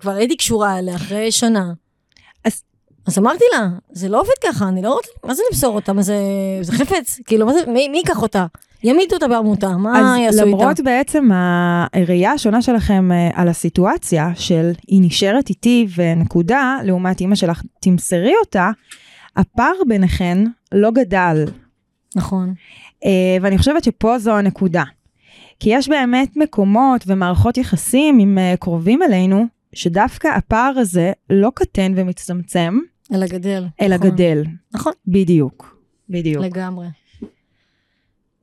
כבר 0.00 0.12
הייתי 0.14 0.36
קשורה 0.36 0.78
אליה 0.78 0.96
אחרי 0.96 1.32
שנה. 1.32 1.72
אז- 2.44 2.62
אז 3.06 3.18
אמרתי 3.18 3.44
לה, 3.52 3.68
זה 3.92 4.08
לא 4.08 4.20
עובד 4.20 4.32
ככה, 4.44 4.68
אני 4.68 4.82
לא 4.82 4.92
רוצה, 4.94 5.08
מה 5.24 5.34
זה 5.34 5.42
למסור 5.50 5.74
אותה? 5.74 5.92
מה 5.92 6.02
זה, 6.02 6.16
זה 6.62 6.72
חפץ? 6.72 7.18
כאילו, 7.26 7.46
מה 7.46 7.52
זה, 7.52 7.60
מי, 7.66 7.88
מי 7.88 7.96
ייקח 7.98 8.22
אותה? 8.22 8.46
ימיתו 8.84 9.14
אותה 9.14 9.28
בעמותה, 9.28 9.68
מה 9.68 10.00
אז 10.00 10.18
יעשו 10.20 10.38
איתה? 10.38 10.46
למרות 10.50 10.80
בעצם 10.80 11.28
הראייה 11.32 12.32
השונה 12.32 12.62
שלכם 12.62 13.12
אה, 13.12 13.30
על 13.34 13.48
הסיטואציה 13.48 14.30
של 14.34 14.70
היא 14.88 15.00
נשארת 15.02 15.48
איתי 15.48 15.86
ונקודה, 15.96 16.76
לעומת 16.84 17.20
אימא 17.20 17.34
שלך, 17.34 17.62
תמסרי 17.80 18.32
אותה, 18.40 18.70
הפער 19.36 19.72
ביניכן 19.88 20.38
לא 20.72 20.90
גדל. 20.90 21.44
נכון. 22.16 22.54
אה, 23.04 23.36
ואני 23.42 23.58
חושבת 23.58 23.84
שפה 23.84 24.18
זו 24.18 24.36
הנקודה. 24.36 24.84
כי 25.60 25.70
יש 25.72 25.88
באמת 25.88 26.36
מקומות 26.36 27.04
ומערכות 27.06 27.56
יחסים 27.56 28.18
עם 28.18 28.38
אה, 28.38 28.54
קרובים 28.60 29.02
אלינו, 29.02 29.46
שדווקא 29.72 30.28
הפער 30.28 30.72
הזה 30.78 31.12
לא 31.30 31.50
קטן 31.54 31.92
ומצטמצם, 31.96 32.78
אלא 33.14 33.26
גדל. 33.26 33.64
אלא 33.80 33.96
נכון. 33.96 34.10
גדל. 34.10 34.44
נכון. 34.74 34.92
בדיוק. 35.06 35.76
בדיוק. 36.08 36.44
לגמרי. 36.44 36.86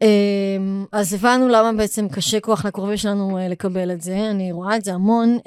אמ, 0.02 0.86
אז 0.92 1.14
הבנו 1.14 1.48
למה 1.48 1.74
בעצם 1.74 2.10
קשה 2.10 2.40
כוח 2.40 2.66
לקרובים 2.66 2.98
שלנו 2.98 3.38
אה, 3.38 3.48
לקבל 3.48 3.92
את 3.92 4.02
זה, 4.02 4.30
אני 4.30 4.52
רואה 4.52 4.78
את 4.78 4.84
זה 4.84 4.94
המון. 4.94 5.38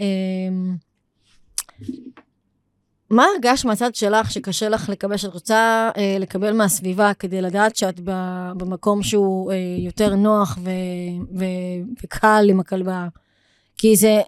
מה 3.10 3.24
הרגש 3.34 3.64
מהצד 3.64 3.94
שלך 3.94 4.30
שקשה 4.30 4.68
לך 4.68 4.88
לקבל, 4.88 5.16
שאת 5.16 5.34
רוצה 5.34 5.90
אה, 5.96 6.16
לקבל 6.20 6.52
מהסביבה 6.52 7.14
כדי 7.14 7.42
לדעת 7.42 7.76
שאת 7.76 8.00
ב- 8.04 8.50
במקום 8.56 9.02
שהוא 9.02 9.52
אה, 9.52 9.56
יותר 9.78 10.14
נוח 10.14 10.58
ו- 10.62 11.38
ו- 11.38 12.04
וקל 12.04 12.46
עם 12.50 12.60
הכלבה? 12.60 13.06
כי 13.78 13.96
זה, 13.96 14.20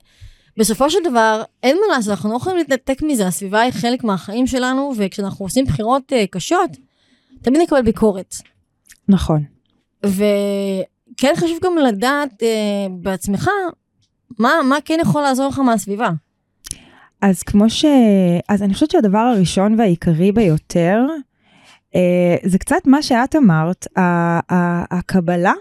בסופו 0.56 0.90
של 0.90 0.98
דבר, 1.04 1.42
אין 1.62 1.76
מה 1.76 1.96
לעשות, 1.96 2.10
אנחנו 2.10 2.30
לא 2.30 2.36
יכולים 2.36 2.58
להתנתק 2.58 3.02
מזה, 3.02 3.26
הסביבה 3.26 3.60
היא 3.60 3.72
חלק 3.72 4.04
מהחיים 4.04 4.46
שלנו, 4.46 4.92
וכשאנחנו 4.96 5.44
עושים 5.44 5.64
בחירות 5.64 6.12
אה, 6.12 6.26
קשות, 6.26 6.70
תמיד 7.42 7.60
נקבל 7.60 7.82
ביקורת. 7.82 8.34
נכון. 9.08 9.44
וכן 10.04 11.32
חשוב 11.36 11.58
גם 11.62 11.78
לדעת 11.78 12.42
אה, 12.42 12.86
בעצמך, 12.90 13.50
מה, 14.38 14.52
מה 14.64 14.76
כן 14.84 14.98
יכול 15.02 15.22
לעזור 15.22 15.48
לך 15.48 15.58
מהסביבה. 15.58 16.10
אז 17.22 17.42
כמו 17.42 17.70
ש... 17.70 17.84
אז 18.48 18.62
אני 18.62 18.74
חושבת 18.74 18.90
שהדבר 18.90 19.18
הראשון 19.18 19.78
והעיקרי 19.78 20.32
ביותר, 20.32 21.00
אה, 21.94 22.36
זה 22.44 22.58
קצת 22.58 22.86
מה 22.86 23.02
שאת 23.02 23.36
אמרת, 23.36 23.86
ה- 23.98 24.00
ה- 24.54 24.98
הקבלה 24.98 25.52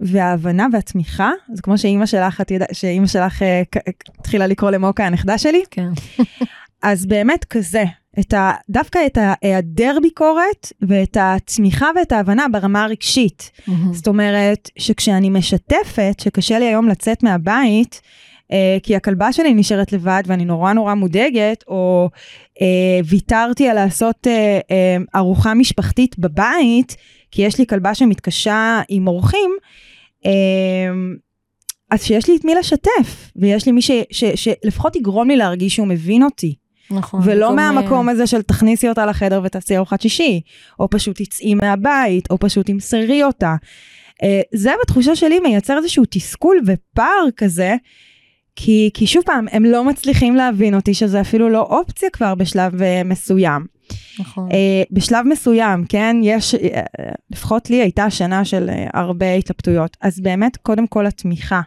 וההבנה 0.00 0.66
והתמיכה, 0.72 1.30
זה 1.52 1.62
כמו 1.62 1.78
שאימא 1.78 2.06
שלך, 2.06 2.40
את 2.40 2.50
יודעת, 2.50 2.74
שאימא 2.74 3.06
שלך 3.06 3.42
אה, 3.42 3.62
ק- 3.70 3.76
התחילה 4.18 4.46
לקרוא 4.46 4.70
למוקה 4.70 5.06
הנכדה 5.06 5.38
שלי, 5.38 5.62
כן. 5.70 5.88
אז 6.82 7.06
באמת 7.06 7.44
כזה, 7.44 7.84
את 8.20 8.34
ה, 8.34 8.52
דווקא 8.70 8.98
את 9.06 9.18
ההיעדר 9.20 9.96
ביקורת 10.02 10.72
ואת 10.82 11.16
התמיכה 11.20 11.86
ואת 11.96 12.12
ההבנה 12.12 12.46
ברמה 12.52 12.84
הרגשית. 12.84 13.50
זאת 13.92 14.06
אומרת, 14.08 14.70
שכשאני 14.78 15.30
משתפת, 15.30 16.14
שקשה 16.20 16.58
לי 16.58 16.64
היום 16.64 16.88
לצאת 16.88 17.22
מהבית, 17.22 18.00
אה, 18.04 18.10
כי 18.82 18.96
הכלבה 18.96 19.32
שלי 19.32 19.54
נשארת 19.54 19.92
לבד 19.92 20.22
ואני 20.26 20.44
נורא 20.44 20.72
נורא 20.72 20.94
מודאגת, 20.94 21.64
או 21.68 22.10
אה, 22.60 23.00
ויתרתי 23.04 23.68
על 23.68 23.74
לעשות 23.74 24.26
אה, 24.26 24.60
אה, 24.70 24.96
ארוחה 25.14 25.54
משפחתית 25.54 26.18
בבית, 26.18 26.96
כי 27.30 27.42
יש 27.42 27.58
לי 27.58 27.66
כלבה 27.66 27.94
שמתקשה 27.94 28.80
עם 28.88 29.06
אורחים, 29.06 29.50
אה, 30.26 30.30
אז 31.90 32.04
שיש 32.04 32.28
לי 32.28 32.36
את 32.36 32.44
מי 32.44 32.54
לשתף, 32.54 33.30
ויש 33.36 33.66
לי 33.66 33.72
מי 33.72 33.82
ש, 33.82 33.90
ש, 34.10 34.24
שלפחות 34.24 34.96
יגרום 34.96 35.28
לי 35.28 35.36
להרגיש 35.36 35.74
שהוא 35.74 35.86
מבין 35.86 36.22
אותי. 36.22 36.54
נכון. 36.90 37.20
ולא 37.24 37.50
במקום, 37.50 37.56
מהמקום 37.56 38.08
אה, 38.08 38.12
הזה 38.12 38.26
של 38.26 38.42
תכניסי 38.42 38.88
אותה 38.88 39.06
לחדר 39.06 39.40
ותעשי 39.44 39.76
ארוחת 39.76 40.00
שישי, 40.00 40.40
או 40.80 40.90
פשוט 40.90 41.22
תצאי 41.22 41.54
מהבית, 41.54 42.30
או 42.30 42.38
פשוט 42.38 42.66
תמסרי 42.66 43.24
אותה. 43.24 43.54
אה, 44.22 44.40
זה 44.54 44.70
בתחושה 44.82 45.16
שלי 45.16 45.40
מייצר 45.40 45.76
איזשהו 45.76 46.04
תסכול 46.10 46.60
ופער 46.66 47.26
כזה, 47.36 47.74
כי, 48.56 48.90
כי 48.94 49.06
שוב 49.06 49.22
פעם, 49.26 49.46
הם 49.52 49.64
לא 49.64 49.84
מצליחים 49.84 50.36
להבין 50.36 50.74
אותי 50.74 50.94
שזה 50.94 51.20
אפילו 51.20 51.48
לא 51.48 51.62
אופציה 51.62 52.10
כבר 52.10 52.34
בשלב 52.34 52.82
אה, 52.82 53.04
מסוים. 53.04 53.66
נכון. 54.18 54.48
אה, 54.52 54.82
בשלב 54.90 55.26
מסוים, 55.26 55.84
כן, 55.88 56.16
יש, 56.22 56.54
אה, 56.54 56.82
לפחות 57.30 57.70
לי 57.70 57.82
הייתה 57.82 58.10
שנה 58.10 58.44
של 58.44 58.70
אה, 58.70 58.86
הרבה 58.94 59.34
התלבטויות. 59.34 59.96
אז 60.00 60.20
באמת, 60.20 60.56
קודם 60.56 60.86
כל 60.86 61.06
התמיכה 61.06 61.60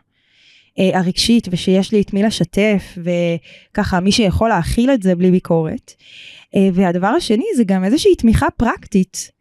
אה, 0.79 0.99
הרגשית, 0.99 1.47
ושיש 1.51 1.91
לי 1.91 2.01
את 2.01 2.13
מי 2.13 2.23
לשתף, 2.23 2.97
וככה 2.97 3.99
מי 3.99 4.11
שיכול 4.11 4.49
להכיל 4.49 4.89
את 4.91 5.03
זה 5.03 5.15
בלי 5.15 5.31
ביקורת. 5.31 5.93
אה, 6.55 6.69
והדבר 6.73 7.07
השני 7.07 7.45
זה 7.55 7.63
גם 7.63 7.83
איזושהי 7.83 8.15
תמיכה 8.15 8.47
פרקטית. 8.57 9.34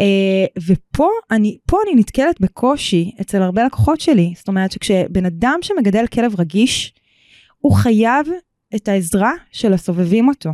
אה, 0.00 0.62
ופה 0.66 1.08
אני, 1.30 1.58
פה 1.66 1.78
אני 1.86 2.00
נתקלת 2.00 2.40
בקושי 2.40 3.10
אצל 3.20 3.42
הרבה 3.42 3.64
לקוחות 3.64 4.00
שלי. 4.00 4.32
זאת 4.36 4.48
אומרת 4.48 4.72
שכשבן 4.72 5.26
אדם 5.26 5.58
שמגדל 5.62 6.06
כלב 6.06 6.40
רגיש, 6.40 6.94
הוא 7.58 7.72
חייב 7.72 8.26
את 8.76 8.88
העזרה 8.88 9.32
של 9.52 9.72
הסובבים 9.72 10.28
אותו. 10.28 10.50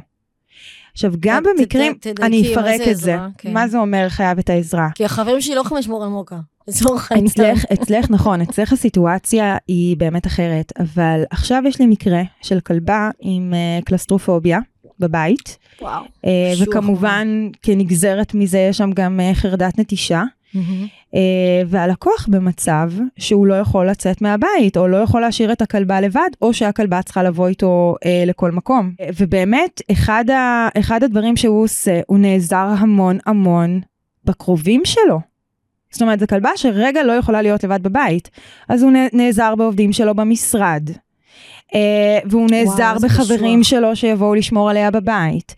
עכשיו, 0.92 1.12
גם 1.20 1.42
ת- 1.42 1.46
במקרים, 1.58 1.92
אני 2.22 2.52
אפרק 2.52 2.80
את 2.90 2.96
זה. 2.96 3.16
כן. 3.38 3.52
מה 3.52 3.68
זה 3.68 3.78
אומר 3.78 4.08
חייב 4.08 4.38
את 4.38 4.50
העזרה? 4.50 4.88
כי 4.94 5.04
החברים 5.04 5.40
שלי 5.40 5.54
לא 5.54 5.60
יכולים 5.60 5.80
לשמור 5.80 6.04
על 6.04 6.08
מוקה. 6.10 6.36
אצלך, 7.26 7.64
אצלך, 7.72 8.10
נכון, 8.10 8.40
אצלך 8.40 8.72
הסיטואציה 8.72 9.56
היא 9.68 9.96
באמת 9.96 10.26
אחרת, 10.26 10.72
אבל 10.78 11.22
עכשיו 11.30 11.62
יש 11.68 11.80
לי 11.80 11.86
מקרה 11.86 12.22
של 12.42 12.60
כלבה 12.60 13.10
עם 13.20 13.52
uh, 13.52 13.84
קלסטרופוביה 13.84 14.58
בבית, 15.00 15.58
וואו. 15.80 16.04
uh, 16.04 16.28
קשוח 16.52 16.68
וכמובן 16.68 17.48
כנגזרת 17.62 18.34
מזה 18.34 18.58
יש 18.58 18.78
שם 18.78 18.90
גם 18.94 19.20
uh, 19.20 19.34
חרדת 19.34 19.78
נטישה, 19.78 20.22
uh, 20.54 21.16
והלקוח 21.66 22.28
במצב 22.30 22.90
שהוא 23.18 23.46
לא 23.46 23.54
יכול 23.54 23.90
לצאת 23.90 24.22
מהבית, 24.22 24.76
או 24.76 24.88
לא 24.88 24.96
יכול 24.96 25.20
להשאיר 25.20 25.52
את 25.52 25.62
הכלבה 25.62 26.00
לבד, 26.00 26.30
או 26.42 26.54
שהכלבה 26.54 27.02
צריכה 27.02 27.22
לבוא 27.22 27.48
איתו 27.48 27.94
uh, 28.04 28.08
לכל 28.26 28.50
מקום. 28.50 28.92
ובאמת, 29.18 29.80
אחד, 29.92 30.30
ה, 30.30 30.68
אחד 30.78 31.02
הדברים 31.02 31.36
שהוא 31.36 31.64
עושה, 31.64 32.00
הוא 32.06 32.18
נעזר 32.18 32.68
המון 32.78 33.18
המון 33.26 33.80
בקרובים 34.24 34.82
שלו. 34.84 35.20
זאת 35.90 36.02
אומרת, 36.02 36.20
זו 36.20 36.26
כלבה 36.26 36.50
שרגע 36.56 37.02
לא 37.02 37.12
יכולה 37.12 37.42
להיות 37.42 37.64
לבד 37.64 37.82
בבית, 37.82 38.30
אז 38.68 38.82
הוא 38.82 38.92
נעזר 39.12 39.54
בעובדים 39.54 39.92
שלו 39.92 40.14
במשרד. 40.14 40.90
אה, 41.74 42.18
והוא 42.30 42.50
נעזר 42.50 42.98
זה 42.98 43.06
בחברים 43.06 43.60
קשוח. 43.60 43.70
שלו 43.70 43.96
שיבואו 43.96 44.34
לשמור 44.34 44.70
עליה 44.70 44.90
בבית. 44.90 45.54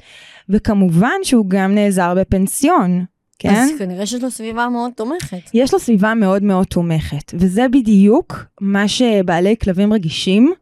וכמובן 0.48 1.16
שהוא 1.22 1.46
גם 1.48 1.74
נעזר 1.74 2.14
בפנסיון, 2.16 3.04
כן? 3.38 3.54
אז 3.54 3.70
כנראה 3.78 4.06
שיש 4.06 4.22
לו 4.22 4.30
סביבה 4.30 4.68
מאוד 4.68 4.92
תומכת. 4.96 5.50
יש 5.54 5.72
לו 5.72 5.78
סביבה 5.78 6.14
מאוד 6.14 6.42
מאוד 6.42 6.66
תומכת, 6.66 7.32
וזה 7.34 7.68
בדיוק 7.68 8.44
מה 8.60 8.88
שבעלי 8.88 9.56
כלבים 9.62 9.92
רגישים 9.92 10.52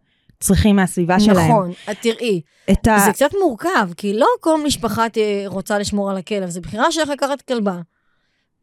צריכים 0.41 0.77
מהסביבה 0.77 1.21
שלהם. 1.21 1.51
נכון. 1.51 1.71
את 1.91 1.97
תראי, 2.01 2.41
את 2.71 2.87
ה... 2.87 2.99
זה 3.07 3.13
קצת 3.13 3.31
מורכב, 3.41 3.89
כי 3.97 4.13
לא 4.13 4.27
כל 4.41 4.65
משפחה 4.65 5.07
רוצה 5.47 5.79
לשמור 5.79 6.11
על 6.11 6.17
הכלב, 6.17 6.49
זו 6.51 6.61
בחירה 6.61 6.93
שלך 6.93 7.09
לקחת 7.09 7.43
כלבה. 7.43 7.81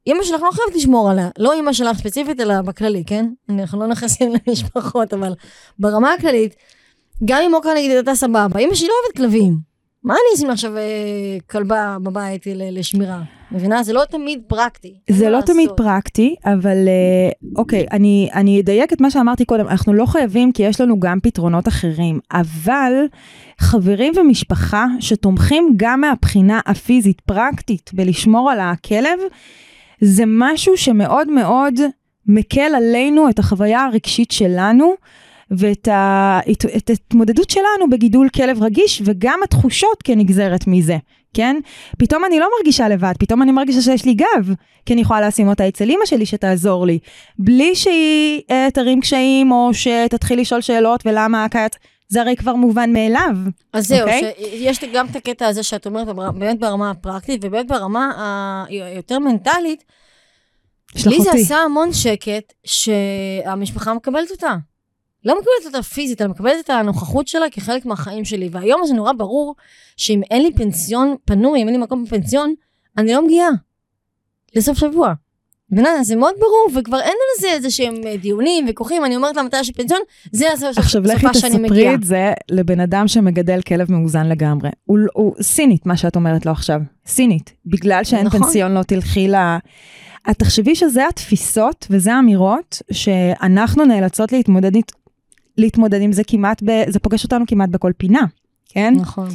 אמא 0.08 0.24
שלך 0.24 0.42
לא 0.42 0.52
חייבת 0.52 0.76
לשמור 0.76 1.10
עליה, 1.10 1.30
לא 1.38 1.60
אמא 1.60 1.74
שלך 1.74 1.98
ספציפית, 1.98 2.40
אלא 2.40 2.62
בכללי, 2.62 3.04
כן? 3.08 3.26
אנחנו 3.50 3.80
לא 3.80 3.88
נכנסים 3.88 4.34
למשפחות, 4.48 5.14
אבל 5.14 5.34
ברמה 5.80 6.14
הכללית, 6.14 6.56
גם 7.26 7.42
אם 7.46 7.52
מוקה 7.52 7.70
נגיד 7.78 7.92
הייתה 7.92 8.16
סבבה, 8.16 8.60
אמא 8.60 8.76
שלי 8.76 8.88
לא 8.88 8.94
אוהבת 9.04 9.18
כלבים. 9.18 9.74
מה 10.04 10.14
אני 10.14 10.38
אשים 10.38 10.50
עכשיו 10.50 10.78
אה, 10.78 11.38
כלבה 11.50 11.98
בבית 12.04 12.48
לשמירה? 12.72 13.22
מבינה? 13.52 13.84
זה 13.84 13.94
לא 13.94 14.04
תמיד 14.10 14.42
פרקטי. 14.48 14.94
זה 15.10 15.26
לא 15.26 15.32
לעשות. 15.32 15.50
תמיד 15.50 15.70
פרקטי, 15.78 16.36
אבל 16.46 16.88
אה, 16.88 17.52
אוקיי, 17.56 17.86
אני, 17.92 18.30
אני 18.34 18.62
אדייק 18.62 18.94
את 18.94 19.02
מה 19.02 19.12
שאמרתי 19.12 19.46
קודם, 19.46 19.68
אנחנו 19.68 19.94
לא 19.94 20.06
חייבים 20.06 20.52
כי 20.52 20.64
יש 20.64 20.82
לנו 20.82 21.00
גם 21.00 21.20
פתרונות 21.20 21.68
אחרים, 21.68 22.20
אבל 22.32 22.94
חברים 23.60 24.14
ומשפחה 24.18 24.86
שתומכים 25.00 25.74
גם 25.78 26.02
מהבחינה 26.02 26.60
הפיזית 26.66 27.22
פרקטית 27.22 27.92
בלשמור 27.94 28.52
על 28.52 28.60
הכלב, 28.60 29.20
זה 30.04 30.24
משהו 30.28 30.78
שמאוד 30.78 31.32
מאוד 31.32 31.80
מקל 32.28 32.76
עלינו 32.76 33.30
את 33.30 33.40
החוויה 33.40 33.86
הרגשית 33.86 34.32
שלנו. 34.32 34.94
ואת 35.52 35.88
ההתמודדות 36.90 37.50
שלנו 37.50 37.90
בגידול 37.92 38.30
כלב 38.30 38.64
רגיש 38.64 39.02
וגם 39.06 39.40
התחושות 39.44 40.04
כנגזרת 40.04 40.68
מזה, 40.68 40.98
כן? 41.34 41.60
פתאום 41.98 42.26
אני 42.26 42.40
לא 42.40 42.48
מרגישה 42.58 42.90
לבד, 42.90 43.14
פתאום 43.20 43.42
אני 43.42 43.52
מרגישה 43.52 43.82
שיש 43.82 44.06
לי 44.06 44.14
גב, 44.14 44.54
כי 44.86 44.94
אני 44.94 45.02
יכולה 45.02 45.28
לשים 45.28 45.48
אותה 45.48 45.68
אצל 45.68 45.90
אימא 45.90 46.06
שלי 46.06 46.26
שתעזור 46.26 46.86
לי, 46.86 47.00
בלי 47.40 47.76
שהיא 47.76 48.42
אה, 48.52 48.68
תרים 48.74 49.02
קשיים 49.02 49.52
או 49.52 49.70
שתתחיל 49.74 50.40
לשאול 50.40 50.62
שאלות 50.62 51.04
ולמה 51.06 51.46
הקיץ, 51.46 51.74
זה 52.08 52.22
הרי 52.22 52.36
כבר 52.36 52.56
מובן 52.56 52.94
מאליו. 52.94 53.36
אז 53.74 53.88
זהו, 53.88 54.00
אוקיי? 54.00 54.34
שיש 54.38 54.80
גם 54.94 55.08
את 55.08 55.16
הקטע 55.16 55.48
הזה 55.48 55.64
שאת 55.64 55.86
אומרת, 55.86 56.08
באמת 56.08 56.60
ברמה 56.60 56.92
הפרקטית, 56.92 57.42
ובאמת 57.44 57.68
ברמה 57.68 58.66
היותר 58.68 59.20
מנטלית, 59.20 59.84
לי 61.06 61.22
זה. 61.22 61.32
עשה 61.32 61.58
המון 61.58 61.94
שקט 61.94 62.54
שהמשפחה 62.64 63.94
מקבלת 63.94 64.32
אותה. 64.32 64.56
לא 65.26 65.34
מקבלת 65.34 65.66
אותה 65.66 65.84
פיזית, 65.84 66.22
אלא 66.22 66.30
מקבלת 66.30 66.66
את 66.66 66.70
הנוכחות 66.70 67.28
שלה 67.28 67.50
כחלק 67.50 67.86
מהחיים 67.86 68.26
שלי. 68.26 68.50
והיום 68.52 68.82
זה 68.86 68.94
נורא 68.94 69.14
ברור 69.14 69.56
שאם 69.98 70.22
אין 70.32 70.42
לי 70.42 70.54
פנסיון 70.54 71.16
פנוי, 71.26 71.62
אם 71.62 71.68
אין 71.68 71.76
לי 71.76 71.82
מקום 71.84 72.06
בפנסיון, 72.06 72.54
אני 72.98 73.14
לא 73.14 73.26
מגיעה 73.26 73.50
לסוף 74.56 74.78
שבוע. 74.78 75.14
מבינה? 75.74 76.04
זה 76.04 76.16
מאוד 76.16 76.34
ברור, 76.40 76.80
וכבר 76.80 77.00
אין 77.00 77.08
על 77.08 77.42
זה 77.42 77.48
איזה 77.52 77.72
שהם 77.72 77.96
אה, 78.06 78.18
דיונים 78.18 78.66
וכוחים, 78.70 79.06
אני 79.06 79.16
אומרת 79.16 79.36
יש 79.62 79.68
לי 79.68 79.74
פנסיון, 79.74 80.00
זה 80.32 80.54
הסוף- 80.54 80.78
עכשיו 80.78 81.02
לכי 81.02 81.16
סופה 81.28 81.34
שאני 81.34 81.50
תספרי 81.50 81.70
מגיעה. 81.70 81.94
את 81.94 82.04
זה 82.04 82.34
לבן 82.52 82.80
אדם 82.80 83.08
שמגדל 83.08 83.62
כלב 83.62 83.92
מאוזן 83.92 84.30
לגמרי. 84.30 84.70
הוא, 84.86 85.00
הוא 85.14 85.34
סינית, 85.42 85.86
מה 85.86 85.98
שאת 85.98 86.16
אומרת 86.16 86.46
לו 86.46 86.52
עכשיו. 86.52 86.82
סינית. 87.08 87.54
בגלל 87.66 88.04
שאין 88.04 88.26
נכון. 88.26 88.40
פנסיון 88.40 88.74
לא 88.74 88.84
תלכי 88.84 89.28
ל... 89.28 89.36
את 90.32 90.40
תחשבי 90.40 90.76
שזה 90.76 91.08
התפיסות 91.08 91.88
וזה 91.90 92.14
האמירות 92.14 92.82
שאנחנו 92.92 93.86
נאלצות 93.86 94.32
להתמודד, 94.32 94.72
להתמודד 95.58 96.02
עם 96.02 96.12
זה 96.12 96.24
כמעט, 96.28 96.64
ב, 96.66 96.84
זה 96.90 97.00
פוגש 97.00 97.24
אותנו 97.24 97.46
כמעט 97.48 97.70
בכל 97.70 97.92
פינה, 97.98 98.22
כן? 98.70 98.94
נכון. 98.98 99.28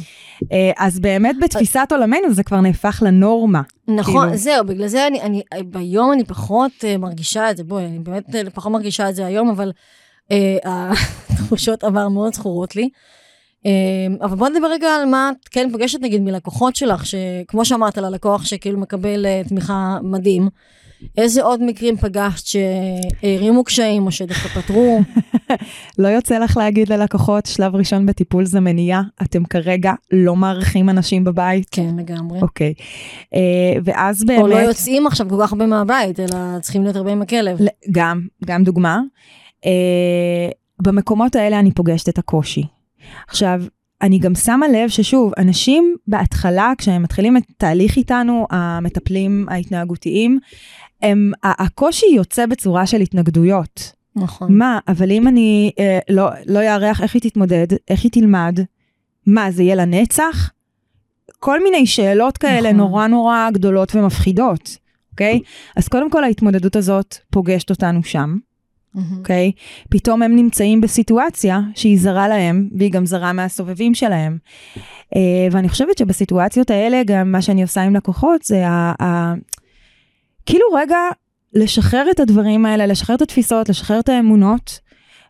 אה, 0.51 0.71
אז 0.77 0.99
באמת 0.99 1.35
בתפיסת 1.41 1.87
עולמנו 1.91 2.33
זה 2.33 2.43
כבר 2.43 2.61
נהפך 2.61 3.03
לנורמה. 3.05 3.61
נכון, 3.89 4.23
כאילו. 4.23 4.37
זהו, 4.37 4.65
בגלל 4.65 4.87
זה 4.87 5.07
אני, 5.07 5.21
אני, 5.21 5.43
ביום 5.65 6.11
אני 6.13 6.23
פחות 6.23 6.71
uh, 6.79 6.97
מרגישה 6.97 7.51
את 7.51 7.57
זה, 7.57 7.63
בואי, 7.63 7.85
אני 7.85 7.99
באמת 7.99 8.29
uh, 8.29 8.49
פחות 8.53 8.71
מרגישה 8.71 9.09
את 9.09 9.15
זה 9.15 9.25
היום, 9.25 9.49
אבל 9.49 9.71
uh, 10.33 10.33
התחושות 11.29 11.83
עבר 11.83 12.09
מאוד 12.09 12.33
זכורות 12.33 12.75
לי. 12.75 12.89
Uh, 13.63 13.67
אבל 14.21 14.35
בוא 14.37 14.49
נדבר 14.49 14.67
רגע 14.67 14.87
על 14.87 15.05
מה 15.05 15.31
את 15.41 15.47
כן 15.47 15.69
פוגשת 15.71 15.99
נגיד 16.01 16.21
מלקוחות 16.21 16.75
שלך, 16.75 17.03
שכמו 17.05 17.65
שאמרת 17.65 17.97
על 17.97 18.05
הלקוח 18.05 18.45
שכאילו 18.45 18.79
מקבל 18.79 19.25
uh, 19.25 19.49
תמיכה 19.49 19.97
מדהים, 20.03 20.49
איזה 21.17 21.43
עוד 21.43 21.63
מקרים 21.63 21.97
פגשת 21.97 22.45
שהרימו 22.45 23.63
קשיים 23.63 24.05
או 24.05 24.11
שדווקא 24.11 24.47
פתרו? 24.47 24.99
לא 25.99 26.07
יוצא 26.07 26.37
לך 26.37 26.57
להגיד 26.57 26.89
ללקוחות, 26.89 27.45
שלב 27.45 27.75
ראשון 27.75 28.05
בטיפול 28.05 28.45
זה 28.45 28.59
מניעה, 28.59 29.01
אתם 29.21 29.45
כרגע 29.45 29.93
לא 30.11 30.35
מארחים 30.35 30.89
אנשים 30.89 31.23
בבית. 31.23 31.67
כן, 31.71 31.95
לגמרי. 31.97 32.41
אוקיי. 32.41 32.73
אה, 33.33 33.39
ואז 33.83 34.23
באמת... 34.23 34.41
או 34.41 34.47
לא 34.47 34.55
יוצאים 34.55 35.07
עכשיו 35.07 35.29
כל 35.29 35.35
כך 35.41 35.51
הרבה 35.51 35.65
מהבית, 35.65 36.19
אלא 36.19 36.59
צריכים 36.61 36.83
להיות 36.83 36.95
הרבה 36.95 37.11
עם 37.11 37.21
הכלב. 37.21 37.57
גם, 37.91 38.21
גם 38.45 38.63
דוגמה. 38.63 39.01
אה, 39.65 40.49
במקומות 40.81 41.35
האלה 41.35 41.59
אני 41.59 41.71
פוגשת 41.71 42.09
את 42.09 42.17
הקושי. 42.17 42.63
עכשיו, 43.27 43.61
אני 44.01 44.19
גם 44.19 44.35
שמה 44.35 44.67
לב 44.67 44.89
ששוב, 44.89 45.33
אנשים 45.37 45.95
בהתחלה, 46.07 46.73
כשהם 46.77 47.03
מתחילים 47.03 47.37
את 47.37 47.43
תהליך 47.57 47.97
איתנו, 47.97 48.47
המטפלים 48.49 49.45
ההתנהגותיים, 49.49 50.39
הם, 51.01 51.31
הקושי 51.43 52.05
יוצא 52.15 52.45
בצורה 52.45 52.85
של 52.85 53.01
התנגדויות. 53.01 53.91
נכון. 54.15 54.57
מה, 54.57 54.79
אבל 54.87 55.11
אם 55.11 55.27
אני 55.27 55.71
אה, 55.79 55.99
לא, 56.09 56.29
לא 56.45 56.59
יארח, 56.59 57.01
איך 57.01 57.13
היא 57.13 57.21
תתמודד? 57.21 57.67
איך 57.87 58.03
היא 58.03 58.11
תלמד? 58.11 58.59
מה, 59.25 59.51
זה 59.51 59.63
יהיה 59.63 59.75
לנצח? 59.75 60.51
כל 61.39 61.63
מיני 61.63 61.85
שאלות 61.85 62.37
כאלה 62.37 62.69
נכון. 62.69 62.77
נורא 62.77 63.07
נורא 63.07 63.49
גדולות 63.53 63.95
ומפחידות, 63.95 64.77
אוקיי? 65.11 65.39
אז 65.75 65.87
קודם 65.87 66.09
כל 66.09 66.23
ההתמודדות 66.23 66.75
הזאת 66.75 67.15
פוגשת 67.29 67.69
אותנו 67.69 68.03
שם. 68.03 68.37
אוקיי? 69.17 69.51
פתאום 69.89 70.21
הם 70.21 70.35
נמצאים 70.35 70.81
בסיטואציה 70.81 71.59
שהיא 71.75 71.99
זרה 71.99 72.27
להם, 72.27 72.69
והיא 72.77 72.91
גם 72.91 73.05
זרה 73.05 73.33
מהסובבים 73.33 73.93
שלהם. 73.93 74.37
אה, 75.15 75.47
ואני 75.51 75.69
חושבת 75.69 75.97
שבסיטואציות 75.97 76.69
האלה, 76.69 77.01
גם 77.05 77.31
מה 77.31 77.41
שאני 77.41 77.61
עושה 77.61 77.81
עם 77.81 77.95
לקוחות 77.95 78.43
זה 78.43 78.67
ה... 78.67 78.93
ה... 79.03 79.33
כאילו 80.49 80.65
רגע 80.73 80.97
לשחרר 81.53 82.05
את 82.11 82.19
הדברים 82.19 82.65
האלה, 82.65 82.85
לשחרר 82.85 83.15
את 83.15 83.21
התפיסות, 83.21 83.69
לשחרר 83.69 83.99
את 83.99 84.09
האמונות, 84.09 84.79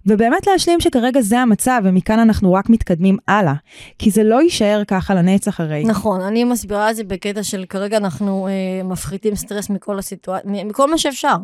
ובאמת 0.06 0.48
להשלים 0.48 0.80
שכרגע 0.80 1.22
זה 1.22 1.40
המצב, 1.40 1.82
ומכאן 1.84 2.20
אנחנו 2.20 2.54
רק 2.54 2.70
מתקדמים 2.70 3.18
הלאה. 3.28 3.54
כי 4.00 4.12
זה 4.12 4.24
לא 4.24 4.42
יישאר 4.42 4.84
ככה 4.88 5.16
לנצח 5.16 5.60
הרי. 5.60 5.84
נכון, 5.84 6.22
אני 6.22 6.44
מסבירה 6.44 6.92
את 6.92 6.96
זה 6.96 7.04
בקטע 7.04 7.44
של 7.44 7.66
כרגע 7.70 7.98
אנחנו 7.98 8.48
אה, 8.48 8.84
מפחיתים 8.84 9.36
סטרס 9.36 9.70
מכל 9.70 10.00
הסיטואציה, 10.00 10.64
מכל 10.64 10.92
מה 10.92 10.98
שאפשר. 10.98 11.36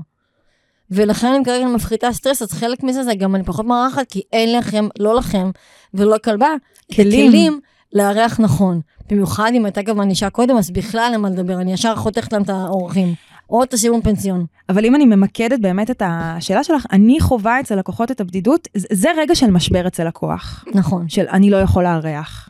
ולכן 0.92 1.34
אם 1.38 1.44
כרגע 1.44 1.66
אני 1.66 1.76
מפחיתה 1.76 2.14
סטרס, 2.14 2.42
אז 2.42 2.52
חלק 2.52 2.84
מזה 2.84 3.04
זה 3.04 3.16
גם 3.16 3.36
אני 3.36 3.44
פחות 3.44 3.66
מארחת, 3.66 4.06
כי 4.10 4.22
אין 4.34 4.58
לכם, 4.58 4.88
לא 5.00 5.16
לכם 5.16 5.52
ולא 5.94 6.16
לכלבה, 6.16 6.50
כלים. 6.96 7.32
כלים 7.32 7.60
לארח 7.94 8.40
נכון. 8.40 8.82
במיוחד 9.10 9.52
אם 9.54 9.66
הייתה 9.66 9.82
גם 9.82 10.00
ענישה 10.00 10.30
קודם, 10.30 10.58
אז 10.58 10.72
בכלל 10.72 11.10
אין 11.14 11.22
מה 11.22 11.30
לדבר, 11.30 11.62
אני 11.62 11.74
ישר 11.74 11.96
חותכת 11.96 12.34
להם 12.34 12.42
את 12.42 12.50
האורחים. 12.50 13.14
או 13.50 13.66
תשאירו 13.70 14.02
פנסיון. 14.02 14.46
אבל 14.70 14.86
אם 14.86 14.96
אני 14.96 15.06
ממקדת 15.06 15.60
באמת 15.60 15.92
את 15.92 16.02
השאלה 16.06 16.64
שלך, 16.64 16.86
אני 16.92 17.20
חווה 17.20 17.60
אצל 17.60 17.76
לקוחות 17.76 18.12
את 18.12 18.22
הבדידות, 18.22 18.68
זה 18.74 19.10
רגע 19.18 19.36
של 19.36 19.52
משבר 19.52 19.88
אצל 19.88 20.08
לקוח. 20.08 20.66
נכון. 20.74 21.10
של 21.10 21.26
אני 21.30 21.50
לא 21.50 21.58
יכול 21.58 21.84
לארח. 21.84 22.50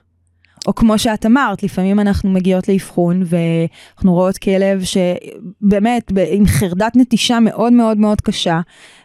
או 0.68 0.76
כמו 0.76 1.00
שאת 1.00 1.26
אמרת, 1.26 1.64
לפעמים 1.64 2.00
אנחנו 2.00 2.30
מגיעות 2.30 2.68
לאבחון 2.68 3.24
ואנחנו 3.26 4.14
רואות 4.14 4.38
כלב 4.38 4.82
שבאמת 4.84 6.12
עם 6.32 6.48
חרדת 6.48 6.96
נטישה 6.96 7.40
מאוד 7.40 7.74
מאוד 7.74 7.98
מאוד 7.98 8.22
קשה, 8.22 8.62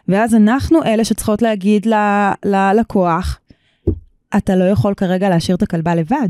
ואז 0.07 0.35
אנחנו 0.35 0.83
אלה 0.83 1.05
שצריכות 1.05 1.41
להגיד 1.41 1.87
ללקוח, 2.45 3.39
אתה 4.37 4.55
לא 4.55 4.63
יכול 4.63 4.93
כרגע 4.93 5.29
להשאיר 5.29 5.57
את 5.57 5.61
הכלבה 5.61 5.95
לבד. 5.95 6.29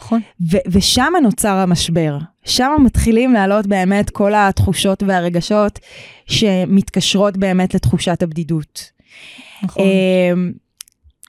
נכון. 0.00 0.20
ו- 0.50 0.64
ושם 0.70 1.12
נוצר 1.22 1.56
המשבר. 1.56 2.18
שם 2.44 2.72
מתחילים 2.84 3.32
לעלות 3.32 3.66
באמת 3.66 4.10
כל 4.10 4.32
התחושות 4.34 5.02
והרגשות 5.02 5.78
שמתקשרות 6.26 7.36
באמת 7.36 7.74
לתחושת 7.74 8.22
הבדידות. 8.22 8.90
נכון. 9.62 9.82
אמ, 9.82 10.52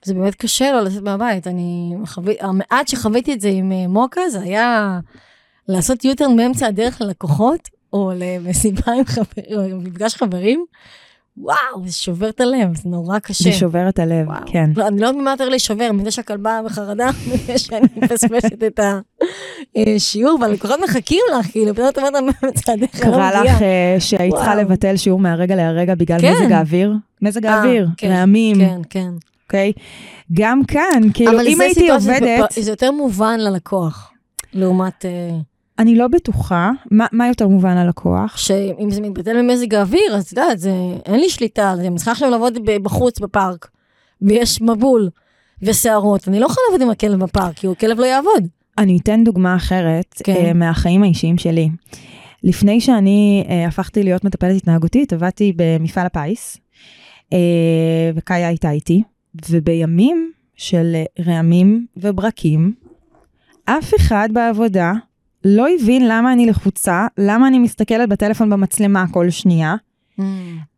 זה 0.06 0.14
באמת 0.14 0.36
קשה 0.36 0.72
לא 0.72 0.82
לצאת 0.82 1.04
מהבית. 1.04 1.48
אני 1.48 1.96
חווי, 2.06 2.36
המעט 2.40 2.88
שחוויתי 2.88 3.34
את 3.34 3.42
זה 3.42 3.50
עם 3.50 3.72
אה, 3.72 3.88
מוקה, 3.88 4.30
זה 4.30 4.42
היה 4.42 5.00
לעשות 5.68 6.06
יוטרן 6.06 6.38
באמצע 6.38 6.68
הדרך 6.68 7.02
ללקוחות, 7.02 7.70
או 7.94 8.12
למסיבה 8.16 8.92
עם 8.98 9.06
חברים, 9.06 9.58
או 9.58 9.70
למפגש 9.70 10.16
חברים. 10.16 10.66
וואו, 11.38 11.86
זה 11.86 11.92
שובר 11.94 12.30
את 12.30 12.42
הלב, 12.42 12.76
זה 12.76 12.90
נורא 12.90 13.20
קשה. 13.20 13.44
זה 13.44 13.52
שובר 13.52 13.90
את 13.90 14.00
הלב, 14.00 14.28
וואו. 14.28 14.40
כן. 14.46 14.70
לא, 14.76 14.88
אני 14.88 15.02
לא 15.02 15.08
יודעת 15.08 15.22
ממה 15.22 15.32
יותר 15.32 15.50
להישבר, 15.50 15.92
מזה 15.92 16.12
שהכלבה 16.12 16.60
בחרדה, 16.66 17.10
מזה 17.34 17.58
שאני 17.58 17.88
מפספסת 17.96 18.64
את 18.64 18.80
השיעור, 19.76 20.40
והלקוחות 20.42 20.80
מחכים 20.84 21.20
לך, 21.40 21.52
כאילו, 21.52 21.74
פתאום 21.74 21.88
את 21.90 21.98
אומרת 21.98 22.14
להם 22.14 22.28
לא 22.82 22.88
קרה 22.88 23.40
מגיעה. 23.40 23.44
לך 23.44 23.62
אה, 23.62 23.96
שהיית 24.00 24.36
צריכה. 24.36 24.56
לבטל 24.56 24.98
שיעור 24.98 25.20
מהרגע 25.20 25.56
להרגע 25.56 25.96
בגלל 25.96 26.20
כן. 26.22 26.34
מזג 26.34 26.52
האוויר? 26.52 26.94
מזג 27.22 27.46
אה, 27.46 27.56
האוויר, 27.56 27.88
כן, 27.98 28.12
רעמים, 28.12 28.56
כן, 28.56 28.82
כן. 28.90 29.10
אוקיי? 29.46 29.74
גם 30.34 30.66
כאן, 30.66 31.02
כאילו, 31.14 31.32
אבל 31.32 31.48
אם 31.48 31.62
הייתי 31.62 31.90
עובדת, 31.90 32.52
זה 32.60 32.72
יותר 32.72 32.92
מובן 32.92 33.40
ללקוח, 33.40 34.12
לעומת... 34.54 35.06
אני 35.80 35.96
לא 35.96 36.08
בטוחה, 36.08 36.72
מה- 36.92 37.06
מה 37.12 37.28
יותר 37.28 37.48
מובן 37.48 37.78
ללקוח? 37.78 38.38
שאם 38.38 38.92
זה 38.92 39.02
מתבטל 39.02 39.42
ממזג 39.42 39.76
האוויר, 39.76 40.16
אז 40.16 40.24
את 40.24 40.32
יודעת, 40.32 40.60
זה, 40.60 40.72
אין 41.06 41.20
לי 41.20 41.30
שליטה. 41.30 41.74
אני 41.74 41.96
צריכה 41.96 42.12
עכשיו 42.12 42.30
לעבוד 42.30 42.58
בחוץ, 42.84 43.20
בפארק, 43.20 43.70
ויש 44.22 44.62
מבול 44.62 45.10
וסערות. 45.62 46.28
אני 46.28 46.40
לא 46.40 46.46
יכולה 46.46 46.64
לעבוד 46.70 46.82
עם 46.82 46.90
הכלב 46.90 47.24
בפארק, 47.24 47.56
כי 47.56 47.68
הכלב 47.68 48.00
לא 48.00 48.06
יעבוד. 48.06 48.48
אני 48.78 48.98
אתן 49.04 49.24
דוגמה 49.24 49.56
אחרת 49.56 50.22
כן. 50.24 50.34
אה, 50.36 50.54
מהחיים 50.54 51.04
האישיים 51.04 51.38
שלי. 51.38 51.70
לפני 52.44 52.82
שאני 52.82 53.46
אה, 53.50 53.68
הפכתי 53.68 54.04
להיות 54.04 54.24
מטפלת 54.24 54.56
התנהגותית, 54.56 55.14
עבדתי 55.14 55.54
במפעל 55.56 56.06
הפיס, 56.06 56.58
אה, 57.34 57.38
וקאיה 58.16 58.48
הייתה 58.48 58.72
איתי, 58.72 59.04
ובימים 59.50 60.32
של 60.56 60.96
רעמים 61.26 61.86
וברקים, 61.98 62.74
אף 63.66 63.94
אחד 63.96 64.30
בעבודה 64.34 64.94
לא 65.46 65.66
הבין 65.76 66.08
למה 66.08 66.34
אני 66.34 66.46
לחוצה, 66.46 67.08
למה 67.18 67.48
אני 67.48 67.60
מסתכלת 67.60 68.10
בטלפון 68.10 68.50
במצלמה 68.50 69.06
כל 69.12 69.30
שנייה. 69.30 69.76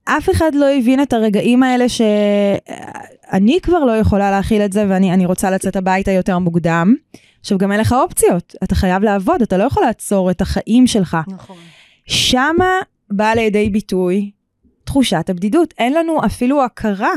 אף 0.05 0.29
אחד 0.29 0.55
לא 0.55 0.65
הבין 0.77 1.01
את 1.01 1.13
הרגעים 1.13 1.63
האלה 1.63 1.85
שאני 1.89 3.59
כבר 3.61 3.79
לא 3.79 3.91
יכולה 3.97 4.31
להכיל 4.31 4.61
את 4.61 4.73
זה 4.73 4.85
ואני 4.89 5.13
אני 5.13 5.25
רוצה 5.25 5.51
לצאת 5.51 5.75
הביתה 5.75 6.11
יותר 6.11 6.39
מוקדם. 6.39 6.95
עכשיו 7.39 7.57
גם 7.57 7.71
אין 7.71 7.79
לך 7.79 7.91
אופציות, 7.93 8.55
אתה 8.63 8.75
חייב 8.75 9.03
לעבוד, 9.03 9.41
אתה 9.41 9.57
לא 9.57 9.63
יכול 9.63 9.83
לעצור 9.83 10.31
את 10.31 10.41
החיים 10.41 10.87
שלך. 10.87 11.17
נכון. 11.27 11.57
שמה 12.05 12.79
באה 13.11 13.35
לידי 13.35 13.69
ביטוי 13.69 14.31
תחושת 14.83 15.29
הבדידות. 15.29 15.73
אין 15.77 15.93
לנו 15.93 16.25
אפילו 16.25 16.63
הכרה 16.63 17.13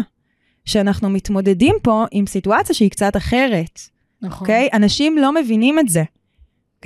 שאנחנו 0.64 1.10
מתמודדים 1.10 1.76
פה 1.82 2.04
עם 2.10 2.26
סיטואציה 2.26 2.74
שהיא 2.74 2.90
קצת 2.90 3.16
אחרת, 3.16 3.80
נכון. 4.22 4.40
אוקיי? 4.40 4.68
אנשים 4.72 5.18
לא 5.18 5.34
מבינים 5.34 5.78
את 5.78 5.88
זה, 5.88 6.02